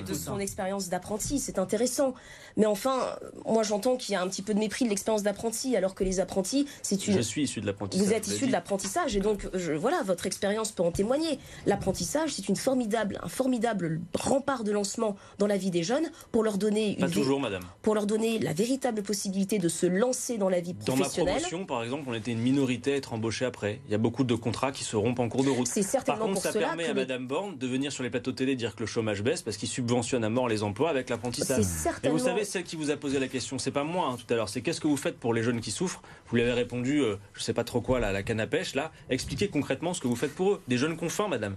de 0.00 0.14
son 0.14 0.38
expérience 0.38 0.88
d'apprenti, 0.88 1.38
c'est 1.38 1.58
intéressant. 1.58 2.14
Mais 2.56 2.66
enfin, 2.66 3.16
moi 3.46 3.62
j'entends 3.62 3.96
qu'il 3.96 4.12
y 4.12 4.16
a 4.16 4.22
un 4.22 4.28
petit 4.28 4.42
peu 4.42 4.54
de 4.54 4.58
mépris 4.58 4.84
de 4.84 4.90
l'expérience 4.90 5.22
d'apprenti, 5.22 5.76
alors 5.76 5.94
que 5.94 6.04
les 6.04 6.20
apprentis, 6.20 6.66
c'est 6.82 7.06
une. 7.06 7.14
Je 7.14 7.20
suis 7.20 7.44
issu 7.44 7.60
de 7.60 7.66
l'apprentissage. 7.66 8.06
Vous 8.06 8.12
êtes 8.12 8.28
issu 8.28 8.46
de 8.46 8.52
l'apprentissage, 8.52 9.16
et 9.16 9.20
donc 9.20 9.48
voilà, 9.54 10.02
votre 10.02 10.26
expérience 10.26 10.72
peut 10.72 10.82
en 10.82 10.92
témoigner. 10.92 11.38
L'apprentissage, 11.66 12.34
c'est 12.34 12.48
une 12.48 12.56
formidable, 12.56 13.18
un 13.22 13.28
formidable 13.28 14.00
rempart 14.14 14.64
de 14.64 14.72
lancement 14.72 15.16
dans 15.38 15.46
la 15.46 15.56
vie 15.56 15.70
des 15.70 15.82
jeunes 15.82 16.10
pour 16.30 16.42
leur 16.42 16.58
donner 16.58 16.73
une. 16.76 17.10
toujours, 17.10 17.40
madame. 17.40 17.62
Pour 17.82 17.94
leur 17.94 18.06
donner 18.06 18.38
la 18.38 18.52
véritable 18.52 19.02
possibilité 19.02 19.58
de 19.58 19.68
se 19.68 19.86
lancer 19.86 20.38
dans 20.38 20.48
la 20.48 20.60
vie 20.60 20.74
professionnelle. 20.74 21.08
Dans 21.16 21.24
ma 21.24 21.48
promotion, 21.48 21.66
par 21.66 21.82
exemple, 21.82 22.04
on 22.06 22.14
était 22.14 22.32
une 22.32 22.40
minorité 22.40 22.92
à 22.94 22.96
être 22.96 23.12
embauchée 23.12 23.44
après. 23.44 23.80
Il 23.86 23.92
y 23.92 23.94
a 23.94 23.98
beaucoup 23.98 24.24
de 24.24 24.34
contrats 24.34 24.72
qui 24.72 24.84
se 24.84 24.96
rompent 24.96 25.20
en 25.20 25.28
cours 25.28 25.44
de 25.44 25.50
route. 25.50 25.66
C'est 25.66 25.82
certainement 25.82 26.26
par 26.26 26.28
contre, 26.28 26.42
ça 26.42 26.52
permet 26.52 26.86
à 26.86 26.94
Madame 26.94 27.26
Borne 27.26 27.56
de 27.56 27.66
venir 27.66 27.92
sur 27.92 28.02
les 28.02 28.10
plateaux 28.10 28.32
télé 28.32 28.56
dire 28.56 28.74
que 28.74 28.80
le 28.80 28.86
chômage 28.86 29.22
baisse 29.22 29.42
parce 29.42 29.56
qu'il 29.56 29.68
subventionne 29.68 30.24
à 30.24 30.30
mort 30.30 30.48
les 30.48 30.62
emplois 30.62 30.90
avec 30.90 31.10
l'apprentissage. 31.10 31.64
Mais 32.02 32.10
vous 32.10 32.18
savez, 32.18 32.44
celle 32.44 32.64
qui 32.64 32.76
vous 32.76 32.90
a 32.90 32.96
posé 32.96 33.18
la 33.18 33.28
question, 33.28 33.58
c'est 33.58 33.70
pas 33.70 33.84
moi 33.84 34.08
hein, 34.08 34.16
tout 34.16 34.32
à 34.32 34.36
l'heure, 34.36 34.48
c'est 34.48 34.60
qu'est-ce 34.60 34.80
que 34.80 34.88
vous 34.88 34.96
faites 34.96 35.18
pour 35.18 35.34
les 35.34 35.42
jeunes 35.42 35.60
qui 35.60 35.70
souffrent? 35.70 36.02
Vous 36.28 36.36
lui 36.36 36.42
avez 36.42 36.52
répondu, 36.52 36.98
je 36.98 37.04
euh, 37.04 37.16
je 37.34 37.42
sais 37.42 37.52
pas 37.52 37.64
trop 37.64 37.80
quoi, 37.80 38.00
là, 38.00 38.12
la 38.12 38.22
canne 38.22 38.40
à 38.40 38.46
pêche, 38.46 38.74
là. 38.74 38.92
Expliquez 39.10 39.48
concrètement 39.48 39.94
ce 39.94 40.00
que 40.00 40.08
vous 40.08 40.16
faites 40.16 40.34
pour 40.34 40.52
eux. 40.52 40.62
Des 40.68 40.78
jeunes 40.78 40.96
confins, 40.96 41.28
madame. 41.28 41.56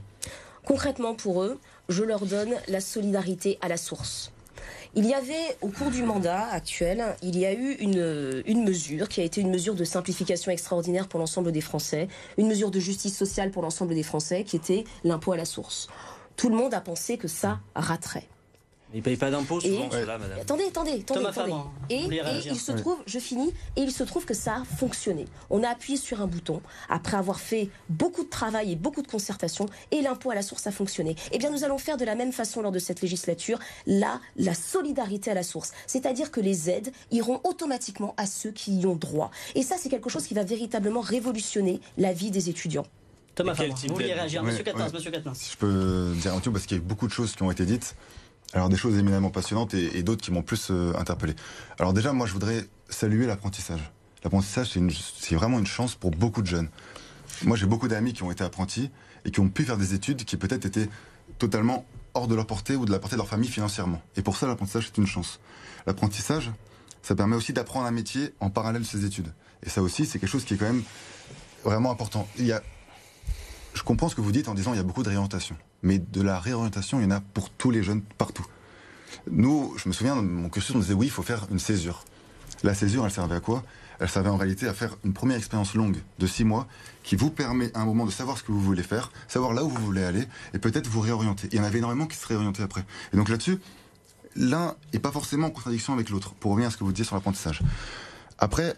Concrètement 0.65 1.15
pour 1.15 1.43
eux, 1.43 1.59
je 1.89 2.03
leur 2.03 2.26
donne 2.26 2.55
la 2.68 2.82
solidarité 2.82 3.57
à 3.61 3.70
la 3.70 3.78
source. 3.78 4.32
Il 4.95 5.05
y 5.05 5.14
avait, 5.14 5.58
au 5.62 5.68
cours 5.68 5.91
du 5.91 6.03
mandat 6.03 6.47
actuel, 6.47 7.16
il 7.22 7.38
y 7.38 7.45
a 7.45 7.53
eu 7.53 7.74
une, 7.74 8.43
une 8.45 8.64
mesure 8.64 9.08
qui 9.10 9.22
a 9.22 9.24
été 9.24 9.41
une 9.41 9.51
mesure 9.51 9.76
de 9.76 9.84
simplification 9.84 10.51
extraordinaire 10.51 11.08
pour 11.08 11.20
l'ensemble 11.20 11.51
des 11.51 11.62
Français, 11.62 12.08
une 12.38 12.47
mesure 12.47 12.72
de 12.72 12.80
justice 12.80 13.16
sociale 13.16 13.51
pour 13.51 13.62
l'ensemble 13.62 13.93
des 13.93 14.03
Français, 14.03 14.43
qui 14.43 14.55
était 14.55 14.86
l'impôt 15.03 15.34
à 15.34 15.38
la 15.38 15.45
source. 15.45 15.88
Tout 16.36 16.49
le 16.49 16.55
monde 16.55 16.74
a 16.74 16.82
pensé 16.82 17.18
que 17.18 17.28
ça 17.28 17.60
raterait. 17.76 18.28
Ils 18.93 18.97
ne 18.97 19.01
payent 19.01 19.17
pas 19.17 19.29
d'impôts 19.29 19.59
souvent, 19.59 19.89
madame. 19.89 20.21
Attendez, 20.39 20.63
attendez, 20.65 21.03
attendez. 21.05 21.53
Et, 21.89 22.07
il 22.45 22.59
se 22.59 22.71
trouve, 22.71 22.97
je 23.05 23.19
finis, 23.19 23.53
et 23.75 23.81
il 23.81 23.91
se 23.91 24.03
trouve 24.03 24.25
que 24.25 24.33
ça 24.33 24.55
a 24.55 24.63
fonctionné. 24.63 25.25
On 25.49 25.61
a 25.63 25.69
appuyé 25.69 25.97
sur 25.97 26.21
un 26.21 26.27
bouton, 26.27 26.61
après 26.89 27.17
avoir 27.17 27.39
fait 27.39 27.69
beaucoup 27.89 28.23
de 28.23 28.29
travail 28.29 28.71
et 28.71 28.75
beaucoup 28.75 29.01
de 29.01 29.07
concertation, 29.07 29.65
et 29.91 30.01
l'impôt 30.01 30.31
à 30.31 30.35
la 30.35 30.41
source 30.41 30.67
a 30.67 30.71
fonctionné. 30.71 31.15
Eh 31.33 31.38
bien, 31.38 31.49
nous 31.49 31.65
allons 31.65 31.77
faire 31.77 31.97
de 31.97 32.05
la 32.05 32.15
même 32.15 32.31
façon 32.31 32.61
lors 32.61 32.71
de 32.71 32.79
cette 32.79 33.01
législature, 33.01 33.59
là, 33.85 34.21
la 34.38 34.53
solidarité 34.53 35.31
à 35.31 35.33
la 35.33 35.43
source. 35.43 35.73
C'est-à-dire 35.85 36.31
que 36.31 36.39
les 36.39 36.69
aides 36.69 36.91
iront 37.11 37.41
automatiquement 37.43 38.13
à 38.15 38.25
ceux 38.25 38.51
qui 38.51 38.79
y 38.79 38.85
ont 38.85 38.95
droit. 38.95 39.31
Et 39.55 39.63
ça, 39.63 39.75
c'est 39.77 39.89
quelque 39.89 40.09
chose 40.09 40.25
qui 40.25 40.33
va 40.33 40.43
véritablement 40.43 41.01
révolutionner 41.01 41.81
la 41.97 42.13
vie 42.13 42.31
des 42.31 42.49
étudiants. 42.49 42.85
Thomas 43.35 43.53
Fabre, 43.53 43.75
vous 43.75 43.93
vouliez 43.93 44.13
réagir 44.13 44.41
Monsieur 44.43 44.63
Quatennens, 44.63 44.93
Monsieur 44.93 45.11
Si 45.33 45.51
je 45.51 45.57
peux 45.57 46.13
dire 46.15 46.33
un 46.33 46.39
truc, 46.39 46.53
parce 46.53 46.65
qu'il 46.65 46.77
y 46.77 46.79
a 46.79 46.83
beaucoup 46.83 47.05
de 47.05 47.11
choses 47.11 47.35
qui 47.35 47.43
ont 47.43 47.51
été 47.51 47.65
dites. 47.65 47.95
Alors 48.54 48.70
des 48.70 48.78
choses 48.78 48.98
éminemment 48.98 49.30
passionnantes 49.30 49.74
et, 49.74 50.04
d'autres 50.04 50.22
qui 50.22 50.32
m'ont 50.32 50.41
plus 50.41 50.70
euh, 50.72 50.93
interpellé. 50.98 51.36
Alors 51.80 51.93
déjà, 51.93 52.14
moi, 52.14 52.28
je 52.28 52.34
voudrais 52.34 52.66
saluer 52.89 53.28
l'apprentissage. 53.28 53.91
L'apprentissage, 54.24 54.78
c'est 55.20 55.36
vraiment 55.36 55.60
une 55.60 55.68
chance 55.68 55.95
pour 55.95 56.12
beaucoup 56.12 56.41
de 56.41 56.48
jeunes. 56.48 56.70
Moi, 57.43 57.58
j'ai 57.58 57.66
beaucoup 57.66 57.88
d'amis 57.88 58.14
qui 58.14 58.24
ont 58.24 58.32
été 58.32 58.43
apprentis 58.43 58.89
et 59.26 59.32
qui 59.32 59.39
ont 59.41 59.50
pu 59.50 59.64
faire 59.64 59.78
des 59.78 59.93
études 59.93 60.24
qui 60.24 60.38
peut-être 60.38 60.66
étaient 60.66 60.89
totalement 61.38 61.86
hors 62.14 62.28
de 62.28 62.36
leur 62.36 62.48
portée 62.48 62.76
ou 62.76 62.86
de 62.86 62.91
la 62.91 63.00
portée 63.00 63.16
de 63.16 63.20
leur 63.20 63.28
famille 63.28 63.50
financièrement. 63.50 64.02
Et 64.16 64.22
pour 64.22 64.38
ça, 64.38 64.48
l'apprentissage, 64.48 64.88
c'est 64.88 64.98
une 64.98 65.08
chance. 65.08 65.39
L'apprentissage, 65.86 66.52
ça 67.04 67.16
permet 67.16 67.36
aussi 67.36 67.54
d'apprendre 67.54 67.86
un 67.86 67.91
métier 67.91 68.34
en 68.39 68.50
parallèle 68.50 68.82
de 68.82 68.88
ses 68.88 69.06
études. 69.06 69.32
Et 69.64 69.70
ça 69.70 69.82
aussi, 69.82 70.06
c'est 70.06 70.20
quelque 70.20 70.30
chose 70.30 70.45
qui 70.45 70.56
est 70.56 70.58
quand 70.58 70.66
même 70.66 70.84
vraiment 71.64 71.91
important. 71.91 72.28
Il 72.38 72.45
y 72.45 72.54
a... 72.54 72.64
Je 73.74 73.84
comprends 73.84 74.10
ce 74.10 74.16
que 74.16 74.22
vous 74.22 74.32
dites 74.32 74.48
en 74.48 74.56
disant 74.56 74.72
qu'il 74.72 74.78
y 74.78 74.84
a 74.84 74.84
beaucoup 74.84 75.04
de 75.04 75.10
réorientation 75.10 75.56
mais 75.84 75.99
de 75.99 76.21
la 76.21 76.39
réorientation, 76.39 76.99
il 76.99 77.03
y 77.03 77.07
en 77.07 77.11
a 77.11 77.21
pour 77.21 77.49
tous 77.49 77.71
les 77.71 77.84
jeunes 77.84 78.01
partout. 78.17 78.45
Nous, 79.30 79.73
je 79.78 79.88
me 79.88 79.93
souviens, 79.93 80.15
mon 80.15 80.49
cursus, 80.49 80.75
on 80.75 80.80
disait 80.80 80.93
oui, 80.93 81.07
il 81.07 81.11
faut 81.11 81.23
faire 81.23 81.47
une 81.51 81.59
césure. 81.59 82.03
La 82.63 82.73
césure, 82.73 83.05
elle 83.05 83.11
servait 83.11 83.36
à 83.36 83.39
quoi? 83.39 83.63
Elle 83.99 84.09
servait 84.09 84.30
en 84.30 84.38
réalité 84.38 84.67
à 84.67 84.73
faire 84.73 84.95
une 85.03 85.13
première 85.13 85.38
expérience 85.38 85.73
longue 85.73 85.97
de 86.19 86.28
six 86.28 86.43
mois 86.43 86.67
qui 87.03 87.15
vous 87.15 87.32
permet 87.32 87.75
à 87.75 87.82
un 87.82 87.86
moment 87.86 88.05
de 88.05 88.11
savoir 88.11 88.38
ce 88.38 88.43
que 88.43 88.51
vous 88.51 88.61
voulez 88.61 88.84
faire, 88.84 89.11
savoir 89.28 89.53
là 89.53 89.63
où 89.63 89.69
vous 89.69 89.84
voulez 89.84 90.03
aller 90.03 90.28
et 90.53 90.59
peut-être 90.59 90.88
vous 90.88 91.01
réorienter. 91.01 91.49
il 91.51 91.57
y 91.57 91.61
en 91.61 91.63
avait 91.63 91.80
énormément 91.80 92.05
qui 92.05 92.17
se 92.17 92.28
réorientaient 92.28 92.63
après. 92.63 92.86
Et 93.13 93.17
donc 93.17 93.30
là-dessus, 93.30 93.59
l'un 94.36 94.75
n'est 94.93 94.99
pas 94.99 95.11
forcément 95.11 95.47
en 95.47 95.51
contradiction 95.51 95.93
avec 95.93 96.09
l'autre, 96.09 96.34
pour 96.36 96.51
revenir 96.51 96.67
à 96.67 96.71
ce 96.71 96.78
que 96.78 96.84
vous 96.84 96.91
disiez 96.91 97.05
sur 97.05 97.15
l'apprentissage. 97.15 97.61
Après, 98.38 98.75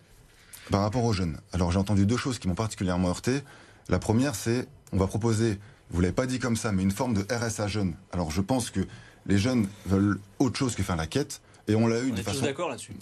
par 0.71 0.81
rapport 0.81 1.03
aux 1.03 1.13
jeunes, 1.13 1.37
alors 1.51 1.71
j'ai 1.71 1.79
entendu 1.79 2.05
deux 2.05 2.17
choses 2.17 2.39
qui 2.39 2.47
m'ont 2.47 2.55
particulièrement 2.55 3.09
heurté. 3.09 3.41
La 3.89 3.99
première, 3.99 4.35
c'est 4.35 4.67
on 4.93 4.97
va 4.97 5.07
proposer 5.07 5.59
vous 5.91 6.01
l'avez 6.01 6.13
pas 6.13 6.25
dit 6.25 6.39
comme 6.39 6.55
ça, 6.55 6.71
mais 6.71 6.83
une 6.83 6.91
forme 6.91 7.13
de 7.13 7.25
RSA 7.33 7.67
jeune. 7.67 7.95
Alors 8.11 8.31
je 8.31 8.41
pense 8.41 8.69
que 8.69 8.81
les 9.25 9.37
jeunes 9.37 9.67
veulent 9.85 10.19
autre 10.39 10.57
chose 10.57 10.75
que 10.75 10.83
faire 10.83 10.95
la 10.95 11.07
quête. 11.07 11.41
Et 11.67 11.75
on 11.75 11.85
l'a 11.85 12.01
eu 12.01 12.11
de 12.11 12.21
façon, 12.23 12.47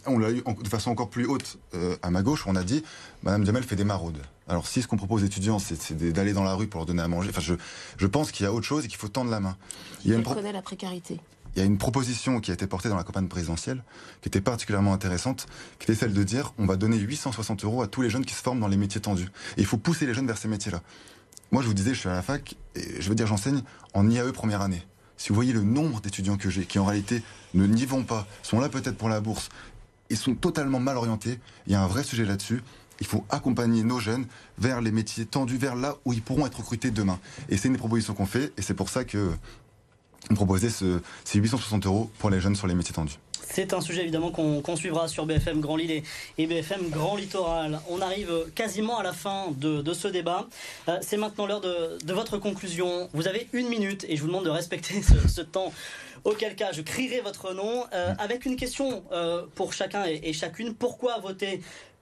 on 0.07 0.19
l'a 0.19 0.29
eu 0.29 0.43
de 0.43 0.67
façon 0.67 0.91
encore 0.91 1.09
plus 1.09 1.25
haute 1.25 1.57
euh, 1.73 1.95
à 2.01 2.11
ma 2.11 2.21
gauche. 2.21 2.45
On 2.47 2.55
a 2.57 2.63
dit, 2.63 2.83
Madame 3.23 3.45
Diamel 3.45 3.63
fait 3.63 3.77
des 3.77 3.85
maraudes. 3.85 4.21
Alors 4.49 4.67
si 4.67 4.81
ce 4.81 4.87
qu'on 4.89 4.97
propose 4.97 5.23
aux 5.23 5.25
étudiants, 5.25 5.57
c'est 5.57 5.93
d'aller 6.11 6.33
dans 6.33 6.43
la 6.43 6.53
rue 6.53 6.67
pour 6.67 6.79
leur 6.79 6.85
donner 6.85 7.01
à 7.01 7.07
manger, 7.07 7.29
enfin 7.29 7.39
je, 7.39 7.53
je 7.97 8.07
pense 8.07 8.31
qu'il 8.31 8.43
y 8.43 8.47
a 8.47 8.53
autre 8.53 8.65
chose 8.65 8.83
et 8.83 8.89
qu'il 8.89 8.97
faut 8.97 9.07
tendre 9.07 9.31
la 9.31 9.39
main. 9.39 9.55
Il 10.03 10.11
y 10.11 10.13
a 10.13 10.17
une 10.17 10.23
la 10.51 10.61
précarité. 10.61 11.21
Il 11.55 11.59
y 11.59 11.63
a 11.63 11.65
une 11.65 11.77
proposition 11.77 12.39
qui 12.39 12.51
a 12.51 12.53
été 12.53 12.67
portée 12.67 12.87
dans 12.87 12.97
la 12.97 13.03
campagne 13.03 13.27
présidentielle, 13.27 13.83
qui 14.21 14.27
était 14.27 14.41
particulièrement 14.41 14.93
intéressante, 14.93 15.47
qui 15.79 15.89
était 15.89 15.99
celle 15.99 16.13
de 16.13 16.23
dire 16.23 16.53
on 16.59 16.65
va 16.65 16.75
donner 16.75 16.97
860 16.97 17.63
euros 17.63 17.81
à 17.81 17.87
tous 17.87 18.01
les 18.01 18.09
jeunes 18.09 18.25
qui 18.25 18.35
se 18.35 18.43
forment 18.43 18.59
dans 18.59 18.67
les 18.67 18.77
métiers 18.77 19.01
tendus. 19.01 19.29
Et 19.57 19.61
il 19.61 19.65
faut 19.65 19.77
pousser 19.77 20.05
les 20.05 20.13
jeunes 20.13 20.27
vers 20.27 20.37
ces 20.37 20.47
métiers-là. 20.49 20.81
Moi, 21.51 21.61
je 21.61 21.67
vous 21.67 21.73
disais, 21.73 21.93
je 21.93 21.99
suis 21.99 22.09
à 22.09 22.13
la 22.13 22.21
fac, 22.21 22.55
et 22.75 23.01
je 23.01 23.09
veux 23.09 23.15
dire, 23.15 23.27
j'enseigne 23.27 23.61
en 23.93 24.09
IAE 24.09 24.31
première 24.33 24.61
année. 24.61 24.85
Si 25.15 25.29
vous 25.29 25.35
voyez 25.35 25.53
le 25.53 25.63
nombre 25.63 26.01
d'étudiants 26.01 26.37
que 26.37 26.49
j'ai, 26.49 26.65
qui 26.65 26.77
en 26.77 26.85
réalité 26.85 27.23
ne 27.53 27.65
n'y 27.65 27.85
vont 27.85 28.03
pas, 28.03 28.27
sont 28.43 28.59
là 28.59 28.69
peut-être 28.69 28.97
pour 28.97 29.09
la 29.09 29.21
bourse, 29.21 29.49
et 30.09 30.15
sont 30.15 30.35
totalement 30.35 30.79
mal 30.79 30.97
orientés, 30.97 31.39
il 31.65 31.73
y 31.73 31.75
a 31.75 31.81
un 31.81 31.87
vrai 31.87 32.03
sujet 32.03 32.25
là-dessus. 32.25 32.63
Il 32.99 33.07
faut 33.07 33.25
accompagner 33.29 33.83
nos 33.83 33.99
jeunes 33.99 34.25
vers 34.57 34.81
les 34.81 34.91
métiers 34.91 35.25
tendus, 35.25 35.57
vers 35.57 35.75
là 35.75 35.95
où 36.05 36.13
ils 36.13 36.21
pourront 36.21 36.45
être 36.47 36.57
recrutés 36.57 36.91
demain. 36.91 37.19
Et 37.49 37.57
c'est 37.57 37.67
une 37.67 37.77
proposition 37.77 38.13
qu'on 38.13 38.25
fait, 38.25 38.53
et 38.57 38.61
c'est 38.61 38.73
pour 38.73 38.89
ça 38.89 39.03
que 39.03 39.31
on 40.29 40.35
proposait 40.35 40.69
ce, 40.69 40.99
ces 41.23 41.39
860 41.39 41.85
euros 41.85 42.11
pour 42.19 42.29
les 42.29 42.41
jeunes 42.41 42.55
sur 42.55 42.67
les 42.67 42.75
métiers 42.75 42.93
tendus. 42.93 43.17
C'est 43.49 43.73
un 43.73 43.81
sujet 43.81 44.01
évidemment 44.01 44.31
qu'on 44.31 44.75
suivra 44.75 45.07
sur 45.07 45.25
BFM 45.25 45.61
Grand 45.61 45.77
Lille 45.77 46.03
et, 46.37 46.47
BFM 46.47 46.89
Grand 46.89 47.15
Littoral. 47.15 47.79
On 47.89 48.01
arrive 48.01 48.31
quasiment 48.53 48.99
à 48.99 49.03
la 49.03 49.13
fin 49.13 49.47
de, 49.55 49.93
ce 49.93 50.07
débat. 50.07 50.47
Euh, 50.89 50.97
c'est 51.01 51.17
maintenant 51.17 51.47
l'heure 51.47 51.61
de, 51.61 52.13
votre 52.13 52.37
conclusion. 52.37 53.09
Vous 53.13 53.27
avez 53.27 53.47
une 53.53 53.67
minute 53.67 54.05
et 54.09 54.15
je 54.15 54.21
vous 54.21 54.27
demande 54.27 54.45
de 54.45 54.49
respecter 54.49 55.01
ce, 55.27 55.41
temps. 55.41 55.73
Auquel 56.23 56.55
cas, 56.55 56.71
je 56.71 56.81
crierai 56.81 57.21
votre 57.21 57.53
nom 57.53 57.85
euh, 57.93 58.13
avec 58.19 58.45
une 58.45 58.57
question 58.57 59.03
euh, 59.11 59.43
pour 59.55 59.73
chacun 59.73 60.05
et, 60.05 60.33
chacune. 60.33 60.73
Pourquoi 60.73 61.17
voter 61.19 61.61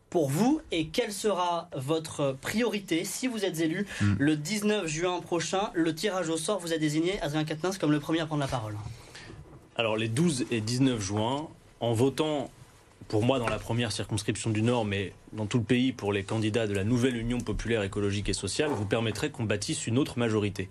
pour 0.09 0.29
vous 0.29 0.61
et 0.71 0.87
quelle 0.87 1.13
sera 1.13 1.69
votre 1.75 2.35
priorité 2.41 3.05
si 3.05 3.27
vous 3.27 3.45
êtes 3.45 3.59
élu 3.59 3.85
mm. 4.01 4.15
le 4.17 4.35
19 4.35 4.87
juin 4.87 5.21
prochain? 5.21 5.69
Le 5.73 5.93
tirage 5.93 6.29
au 6.29 6.37
sort 6.37 6.59
vous 6.59 6.73
a 6.73 6.77
désigné 6.77 7.21
Adrien 7.21 7.45
Quatennens 7.45 7.77
comme 7.77 7.91
le 7.91 7.99
premier 7.99 8.21
à 8.21 8.25
prendre 8.25 8.41
la 8.41 8.47
parole. 8.47 8.75
Alors 9.77 9.97
les 9.97 10.07
12 10.07 10.45
et 10.51 10.61
19 10.61 11.01
juin, 11.01 11.49
en 11.81 11.91
votant 11.91 12.49
pour 13.09 13.23
moi 13.23 13.39
dans 13.39 13.49
la 13.49 13.59
première 13.59 13.91
circonscription 13.91 14.49
du 14.49 14.61
Nord, 14.61 14.85
mais 14.85 15.11
dans 15.33 15.47
tout 15.47 15.57
le 15.57 15.65
pays 15.65 15.91
pour 15.91 16.13
les 16.13 16.23
candidats 16.23 16.65
de 16.65 16.73
la 16.73 16.85
nouvelle 16.85 17.17
Union 17.17 17.41
populaire 17.41 17.83
écologique 17.83 18.29
et 18.29 18.33
sociale, 18.33 18.69
vous 18.69 18.85
permettrez 18.85 19.31
qu'on 19.31 19.43
bâtisse 19.43 19.85
une 19.85 19.97
autre 19.97 20.17
majorité. 20.17 20.69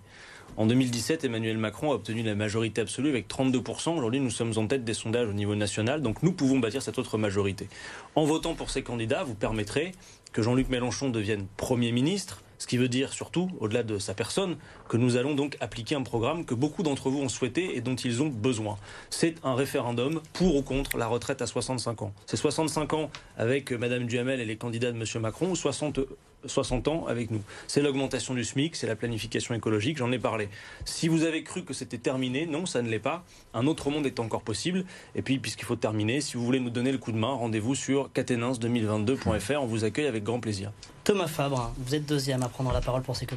En 0.57 0.65
2017, 0.65 1.23
Emmanuel 1.23 1.59
Macron 1.59 1.91
a 1.91 1.95
obtenu 1.95 2.23
la 2.23 2.33
majorité 2.33 2.81
absolue 2.81 3.09
avec 3.09 3.27
32%. 3.27 3.95
Aujourd'hui, 3.95 4.21
nous 4.21 4.31
sommes 4.31 4.53
en 4.57 4.65
tête 4.65 4.83
des 4.83 4.95
sondages 4.95 5.29
au 5.29 5.33
niveau 5.33 5.53
national, 5.53 6.01
donc 6.01 6.23
nous 6.23 6.31
pouvons 6.31 6.57
bâtir 6.57 6.81
cette 6.81 6.97
autre 6.97 7.19
majorité. 7.19 7.69
En 8.15 8.25
votant 8.25 8.55
pour 8.55 8.71
ces 8.71 8.81
candidats, 8.81 9.23
vous 9.23 9.35
permettrez 9.35 9.91
que 10.33 10.41
Jean-Luc 10.41 10.69
Mélenchon 10.69 11.09
devienne 11.09 11.45
Premier 11.57 11.91
ministre, 11.91 12.41
ce 12.57 12.67
qui 12.67 12.77
veut 12.77 12.87
dire 12.87 13.13
surtout, 13.13 13.49
au-delà 13.59 13.83
de 13.83 13.97
sa 13.99 14.13
personne, 14.13 14.57
que 14.89 14.97
nous 14.97 15.17
allons 15.17 15.35
donc 15.35 15.57
appliquer 15.59 15.95
un 15.95 16.03
programme 16.03 16.45
que 16.45 16.53
beaucoup 16.53 16.83
d'entre 16.83 17.09
vous 17.09 17.21
ont 17.21 17.29
souhaité 17.29 17.75
et 17.77 17.81
dont 17.81 17.95
ils 17.95 18.21
ont 18.21 18.27
besoin. 18.27 18.77
C'est 19.09 19.35
un 19.43 19.55
référendum 19.55 20.21
pour 20.33 20.55
ou 20.55 20.61
contre 20.61 20.97
la 20.97 21.07
retraite 21.07 21.41
à 21.41 21.47
65 21.47 22.01
ans. 22.01 22.13
C'est 22.25 22.37
65 22.37 22.93
ans 22.93 23.09
avec 23.37 23.71
Mme 23.71 24.05
Duhamel 24.05 24.39
et 24.39 24.45
les 24.45 24.57
candidats 24.57 24.91
de 24.91 24.97
M. 24.97 25.21
Macron 25.21 25.49
ou 25.51 25.55
60 25.55 25.99
60 26.47 26.87
ans 26.87 27.05
avec 27.07 27.31
nous. 27.31 27.41
C'est 27.67 27.81
l'augmentation 27.81 28.33
du 28.33 28.43
SMIC, 28.43 28.75
c'est 28.75 28.87
la 28.87 28.95
planification 28.95 29.55
écologique, 29.55 29.97
j'en 29.97 30.11
ai 30.11 30.19
parlé. 30.19 30.49
Si 30.85 31.07
vous 31.07 31.23
avez 31.23 31.43
cru 31.43 31.63
que 31.63 31.73
c'était 31.73 31.97
terminé, 31.97 32.45
non, 32.45 32.65
ça 32.65 32.81
ne 32.81 32.89
l'est 32.89 32.99
pas. 32.99 33.23
Un 33.53 33.67
autre 33.67 33.89
monde 33.89 34.05
est 34.05 34.19
encore 34.19 34.41
possible. 34.41 34.85
Et 35.15 35.21
puis, 35.21 35.39
puisqu'il 35.39 35.65
faut 35.65 35.75
terminer, 35.75 36.21
si 36.21 36.37
vous 36.37 36.45
voulez 36.45 36.59
nous 36.59 36.69
donner 36.69 36.91
le 36.91 36.97
coup 36.97 37.11
de 37.11 37.17
main, 37.17 37.33
rendez-vous 37.33 37.75
sur 37.75 38.09
catenins2022.fr. 38.09 39.57
On 39.57 39.65
vous 39.65 39.83
accueille 39.83 40.07
avec 40.07 40.23
grand 40.23 40.39
plaisir. 40.39 40.71
Thomas 41.03 41.27
Fabre, 41.27 41.73
vous 41.77 41.95
êtes 41.95 42.05
deuxième 42.05 42.43
à 42.43 42.49
prendre 42.49 42.71
la 42.71 42.81
parole 42.81 43.03
pour 43.03 43.15
ces 43.15 43.27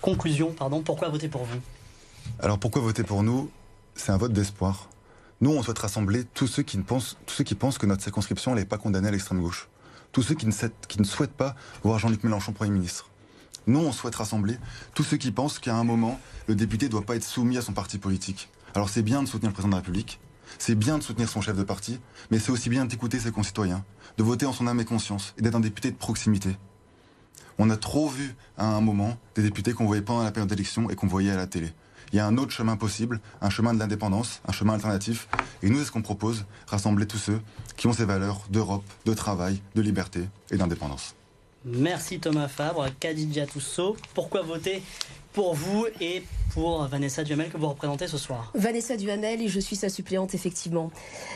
conclusions. 0.00 0.52
Pardon. 0.52 0.82
Pourquoi 0.82 1.08
voter 1.08 1.28
pour 1.28 1.44
vous? 1.44 1.58
Alors, 2.40 2.58
pourquoi 2.58 2.82
voter 2.82 3.02
pour 3.02 3.22
nous? 3.22 3.50
C'est 3.94 4.12
un 4.12 4.16
vote 4.16 4.32
d'espoir. 4.32 4.88
Nous, 5.40 5.50
on 5.50 5.62
souhaite 5.62 5.78
rassembler 5.78 6.24
tous 6.24 6.46
ceux 6.46 6.62
qui, 6.62 6.78
pensent, 6.78 7.18
tous 7.26 7.34
ceux 7.34 7.44
qui 7.44 7.54
pensent 7.54 7.78
que 7.78 7.86
notre 7.86 8.02
circonscription 8.02 8.54
n'est 8.54 8.64
pas 8.64 8.78
condamnée 8.78 9.08
à 9.08 9.10
l'extrême 9.10 9.40
gauche. 9.40 9.68
Tous 10.12 10.22
ceux 10.22 10.34
qui 10.34 10.46
ne, 10.46 10.52
ne 10.52 11.04
souhaitent 11.04 11.36
pas 11.36 11.54
voir 11.82 11.98
Jean-Luc 11.98 12.24
Mélenchon 12.24 12.52
Premier 12.52 12.70
ministre. 12.70 13.10
Nous, 13.66 13.80
on 13.80 13.92
souhaite 13.92 14.14
rassembler 14.14 14.58
tous 14.94 15.02
ceux 15.02 15.16
qui 15.16 15.32
pensent 15.32 15.58
qu'à 15.58 15.74
un 15.74 15.84
moment, 15.84 16.20
le 16.46 16.54
député 16.54 16.86
ne 16.86 16.92
doit 16.92 17.02
pas 17.02 17.16
être 17.16 17.24
soumis 17.24 17.58
à 17.58 17.62
son 17.62 17.72
parti 17.72 17.98
politique. 17.98 18.48
Alors 18.74 18.88
c'est 18.88 19.02
bien 19.02 19.22
de 19.22 19.28
soutenir 19.28 19.50
le 19.50 19.54
président 19.54 19.70
de 19.70 19.74
la 19.74 19.80
République, 19.80 20.20
c'est 20.58 20.74
bien 20.74 20.98
de 20.98 21.02
soutenir 21.02 21.28
son 21.28 21.40
chef 21.40 21.56
de 21.56 21.62
parti, 21.62 21.98
mais 22.30 22.38
c'est 22.38 22.52
aussi 22.52 22.68
bien 22.68 22.84
d'écouter 22.84 23.18
ses 23.18 23.32
concitoyens, 23.32 23.84
de 24.18 24.22
voter 24.22 24.46
en 24.46 24.52
son 24.52 24.66
âme 24.66 24.80
et 24.80 24.84
conscience, 24.84 25.34
et 25.38 25.42
d'être 25.42 25.54
un 25.54 25.60
député 25.60 25.90
de 25.90 25.96
proximité. 25.96 26.56
On 27.58 27.70
a 27.70 27.76
trop 27.76 28.08
vu 28.08 28.34
à 28.58 28.66
un 28.66 28.80
moment 28.80 29.16
des 29.34 29.42
députés 29.42 29.72
qu'on 29.72 29.86
voyait 29.86 30.02
pendant 30.02 30.22
la 30.22 30.30
période 30.30 30.48
d'élection 30.48 30.90
et 30.90 30.94
qu'on 30.94 31.06
voyait 31.06 31.30
à 31.30 31.36
la 31.36 31.46
télé. 31.46 31.72
Il 32.12 32.16
y 32.16 32.20
a 32.20 32.26
un 32.26 32.38
autre 32.38 32.52
chemin 32.52 32.76
possible, 32.76 33.20
un 33.40 33.50
chemin 33.50 33.74
de 33.74 33.78
l'indépendance, 33.78 34.40
un 34.46 34.52
chemin 34.52 34.74
alternatif. 34.74 35.28
Et 35.62 35.68
nous, 35.68 35.78
c'est 35.78 35.86
ce 35.86 35.92
qu'on 35.92 36.02
propose, 36.02 36.44
rassembler 36.66 37.06
tous 37.06 37.18
ceux 37.18 37.40
qui 37.76 37.86
ont 37.86 37.92
ces 37.92 38.04
valeurs 38.04 38.42
d'Europe, 38.50 38.84
de 39.04 39.14
travail, 39.14 39.60
de 39.74 39.82
liberté 39.82 40.28
et 40.50 40.56
d'indépendance. 40.56 41.14
Merci 41.64 42.20
Thomas 42.20 42.46
Fabre, 42.46 42.86
Khadija 43.00 43.44
Tousso. 43.46 43.96
Pourquoi 44.14 44.42
voter 44.42 44.82
pour 45.36 45.52
vous 45.52 45.84
et 46.00 46.22
pour 46.54 46.86
Vanessa 46.86 47.22
Duhamel 47.22 47.50
que 47.50 47.58
vous 47.58 47.68
représentez 47.68 48.08
ce 48.08 48.16
soir. 48.16 48.50
Vanessa 48.54 48.96
Duhamel 48.96 49.42
et 49.42 49.48
je 49.48 49.60
suis 49.60 49.76
sa 49.76 49.90
suppléante 49.90 50.34
effectivement. 50.34 50.90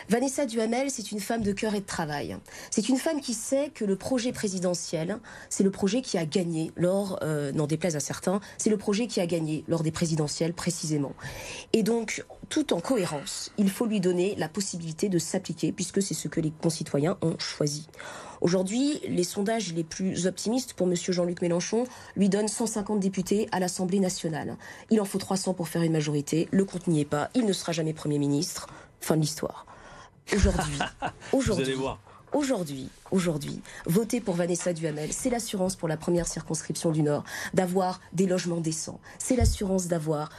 Vanessa 0.08 0.46
Duhamel, 0.46 0.90
c'est 0.90 1.12
une 1.12 1.20
femme 1.20 1.42
de 1.42 1.52
cœur 1.52 1.74
et 1.74 1.80
de 1.80 1.84
travail. 1.84 2.38
C'est 2.70 2.88
une 2.88 2.96
femme 2.96 3.20
qui 3.20 3.34
sait 3.34 3.70
que 3.74 3.84
le 3.84 3.96
projet 3.96 4.32
présidentiel, 4.32 5.18
c'est 5.50 5.64
le 5.64 5.70
projet 5.70 6.00
qui 6.00 6.16
a 6.16 6.24
gagné 6.24 6.72
lors, 6.76 7.18
euh, 7.22 7.52
n'en 7.52 7.66
déplaise 7.66 7.94
à 7.94 8.00
certains, 8.00 8.40
c'est 8.56 8.70
le 8.70 8.78
projet 8.78 9.06
qui 9.06 9.20
a 9.20 9.26
gagné 9.26 9.64
lors 9.68 9.82
des 9.82 9.92
présidentielles 9.92 10.54
précisément. 10.54 11.12
Et 11.74 11.82
donc, 11.82 12.24
tout 12.48 12.72
en 12.72 12.80
cohérence, 12.80 13.52
il 13.58 13.68
faut 13.68 13.84
lui 13.84 14.00
donner 14.00 14.34
la 14.36 14.48
possibilité 14.48 15.10
de 15.10 15.18
s'appliquer 15.18 15.72
puisque 15.72 16.00
c'est 16.00 16.14
ce 16.14 16.28
que 16.28 16.40
les 16.40 16.52
concitoyens 16.52 17.18
ont 17.20 17.38
choisi. 17.38 17.86
Aujourd'hui, 18.40 19.00
les 19.06 19.24
sondages 19.24 19.74
les 19.74 19.84
plus 19.84 20.26
optimistes 20.26 20.72
pour 20.72 20.86
M. 20.86 20.94
Jean-Luc 20.96 21.42
Mélenchon 21.42 21.84
lui 22.16 22.30
donnent 22.30 22.48
150 22.48 22.98
députés 22.98 23.48
à 23.52 23.60
l'Assemblée 23.60 24.00
nationale. 24.00 24.56
Il 24.90 25.00
en 25.00 25.04
faut 25.04 25.18
300 25.18 25.54
pour 25.54 25.68
faire 25.68 25.82
une 25.82 25.92
majorité. 25.92 26.48
Le 26.50 26.64
compte 26.64 26.86
n'y 26.86 27.00
est 27.00 27.04
pas. 27.04 27.28
Il 27.34 27.44
ne 27.44 27.52
sera 27.52 27.72
jamais 27.72 27.92
Premier 27.92 28.18
ministre. 28.18 28.68
Fin 29.00 29.16
de 29.16 29.20
l'histoire. 29.20 29.66
Aujourd'hui, 30.32 30.78
aujourd'hui, 31.32 31.74
aujourd'hui, 32.32 32.88
aujourd'hui, 33.10 33.60
voter 33.86 34.20
pour 34.20 34.34
Vanessa 34.36 34.72
Duhamel, 34.72 35.12
c'est 35.12 35.30
l'assurance 35.30 35.76
pour 35.76 35.88
la 35.88 35.96
première 35.96 36.28
circonscription 36.28 36.92
du 36.92 37.02
Nord 37.02 37.24
d'avoir 37.54 38.00
des 38.12 38.26
logements 38.26 38.60
décents. 38.60 39.00
C'est 39.18 39.36
l'assurance 39.36 39.86
d'avoir 39.86 40.30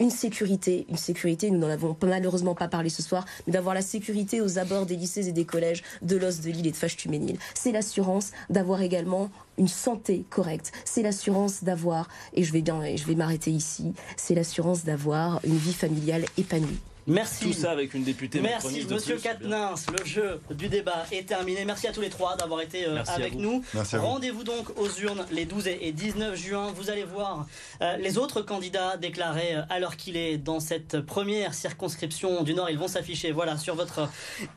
une 0.00 0.10
sécurité, 0.10 0.86
une 0.88 0.96
sécurité, 0.96 1.50
nous 1.50 1.58
n'en 1.58 1.68
avons 1.68 1.96
malheureusement 2.02 2.54
pas 2.54 2.68
parlé 2.68 2.88
ce 2.88 3.02
soir, 3.02 3.24
mais 3.46 3.52
d'avoir 3.52 3.74
la 3.74 3.82
sécurité 3.82 4.40
aux 4.40 4.58
abords 4.58 4.86
des 4.86 4.96
lycées 4.96 5.28
et 5.28 5.32
des 5.32 5.44
collèges 5.44 5.82
de 6.02 6.16
l'os 6.16 6.40
de 6.40 6.50
l'île 6.50 6.66
et 6.66 6.70
de 6.70 6.76
Fâche-Tuménil. 6.76 7.38
C'est 7.54 7.72
l'assurance 7.72 8.30
d'avoir 8.50 8.82
également 8.82 9.30
une 9.58 9.68
santé 9.68 10.24
correcte. 10.30 10.72
C'est 10.84 11.02
l'assurance 11.02 11.64
d'avoir, 11.64 12.08
et 12.34 12.44
je 12.44 12.52
vais 12.52 12.62
bien, 12.62 12.80
je 12.96 13.04
vais 13.04 13.14
m'arrêter 13.14 13.50
ici, 13.50 13.92
c'est 14.16 14.34
l'assurance 14.34 14.84
d'avoir 14.84 15.40
une 15.44 15.56
vie 15.56 15.72
familiale 15.72 16.24
épanouie. 16.36 16.78
Merci. 17.08 17.46
Tout 17.46 17.52
ça 17.54 17.70
avec 17.70 17.94
une 17.94 18.04
députée 18.04 18.40
Merci, 18.40 18.86
Monsieur 18.88 19.16
Katnins. 19.16 19.74
Le 19.98 20.04
jeu 20.04 20.40
du 20.50 20.68
débat 20.68 21.06
est 21.10 21.26
terminé. 21.26 21.64
Merci 21.64 21.86
à 21.86 21.92
tous 21.92 22.02
les 22.02 22.10
trois 22.10 22.36
d'avoir 22.36 22.60
été 22.60 22.86
euh, 22.86 23.02
avec 23.06 23.34
nous. 23.34 23.64
Rendez-vous 23.94 24.44
donc 24.44 24.78
aux 24.78 24.90
urnes 25.00 25.24
les 25.32 25.46
12 25.46 25.68
et 25.68 25.92
19 25.92 26.36
juin. 26.36 26.70
Vous 26.76 26.90
allez 26.90 27.04
voir 27.04 27.46
euh, 27.80 27.96
les 27.96 28.18
autres 28.18 28.42
candidats 28.42 28.98
déclarés 28.98 29.56
euh, 29.56 29.62
à 29.70 29.80
l'heure 29.80 29.96
qu'il 29.96 30.18
est 30.18 30.36
dans 30.36 30.60
cette 30.60 31.00
première 31.00 31.54
circonscription 31.54 32.42
du 32.42 32.52
Nord. 32.52 32.68
Ils 32.68 32.78
vont 32.78 32.88
s'afficher 32.88 33.32
voilà, 33.32 33.56
sur 33.56 33.74
votre 33.74 34.10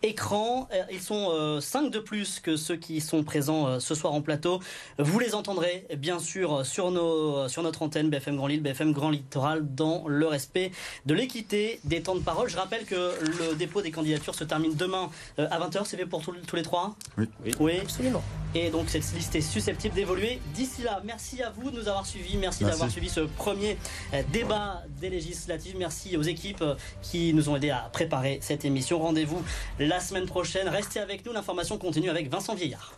écran. 0.03 0.67
Ils 0.91 1.01
sont 1.01 1.59
5 1.61 1.89
de 1.89 1.99
plus 1.99 2.41
que 2.41 2.57
ceux 2.57 2.75
qui 2.75 2.99
sont 2.99 3.23
présents 3.23 3.79
ce 3.79 3.95
soir 3.95 4.13
en 4.13 4.21
plateau. 4.21 4.59
Vous 4.99 5.19
les 5.19 5.35
entendrez 5.35 5.87
bien 5.97 6.19
sûr 6.19 6.65
sur, 6.65 6.91
nos, 6.91 7.47
sur 7.47 7.63
notre 7.63 7.81
antenne 7.81 8.09
BFM 8.09 8.35
Grand 8.35 8.47
Lille, 8.47 8.61
BFM 8.61 8.91
Grand 8.91 9.09
Littoral 9.09 9.63
dans 9.73 10.03
le 10.07 10.27
respect 10.27 10.71
de 11.05 11.13
l'équité 11.13 11.79
des 11.85 12.01
temps 12.01 12.15
de 12.15 12.21
parole. 12.21 12.40
Je 12.47 12.57
rappelle 12.57 12.85
que 12.85 13.13
le 13.21 13.55
dépôt 13.55 13.81
des 13.81 13.91
candidatures 13.91 14.35
se 14.35 14.43
termine 14.43 14.75
demain 14.75 15.09
euh, 15.39 15.47
à 15.49 15.59
20h. 15.59 15.81
C'est 15.85 15.97
fait 15.97 16.05
pour 16.05 16.21
tous 16.23 16.55
les 16.55 16.63
trois 16.63 16.95
oui. 17.17 17.27
oui. 17.59 17.79
Absolument. 17.81 18.23
Et 18.53 18.69
donc 18.69 18.89
cette 18.89 19.11
liste 19.13 19.35
est 19.35 19.41
susceptible 19.41 19.95
d'évoluer. 19.95 20.41
D'ici 20.53 20.83
là, 20.83 21.01
merci 21.05 21.41
à 21.41 21.49
vous 21.49 21.71
de 21.71 21.79
nous 21.79 21.87
avoir 21.87 22.05
suivis. 22.05 22.37
Merci, 22.37 22.63
d'avoir 22.63 22.89
suivi 22.89 23.09
ce 23.09 23.21
premier 23.21 23.77
euh, 24.13 24.21
débat 24.31 24.83
des 24.99 25.09
législatives. 25.09 25.75
Merci 25.77 26.17
aux 26.17 26.21
équipes 26.21 26.61
euh, 26.61 26.75
qui 27.01 27.33
nous 27.33 27.49
ont 27.49 27.55
aidés 27.55 27.71
à 27.71 27.89
préparer 27.91 28.39
cette 28.41 28.65
émission. 28.65 28.99
Rendez-vous 28.99 29.41
la 29.79 29.99
semaine 29.99 30.25
prochaine. 30.25 30.67
Restez 30.67 30.99
avec 30.99 31.25
nous. 31.25 31.31
L'information 31.31 31.77
continue 31.77 32.09
avec 32.09 32.29
Vincent 32.29 32.55
Vieillard. 32.55 32.93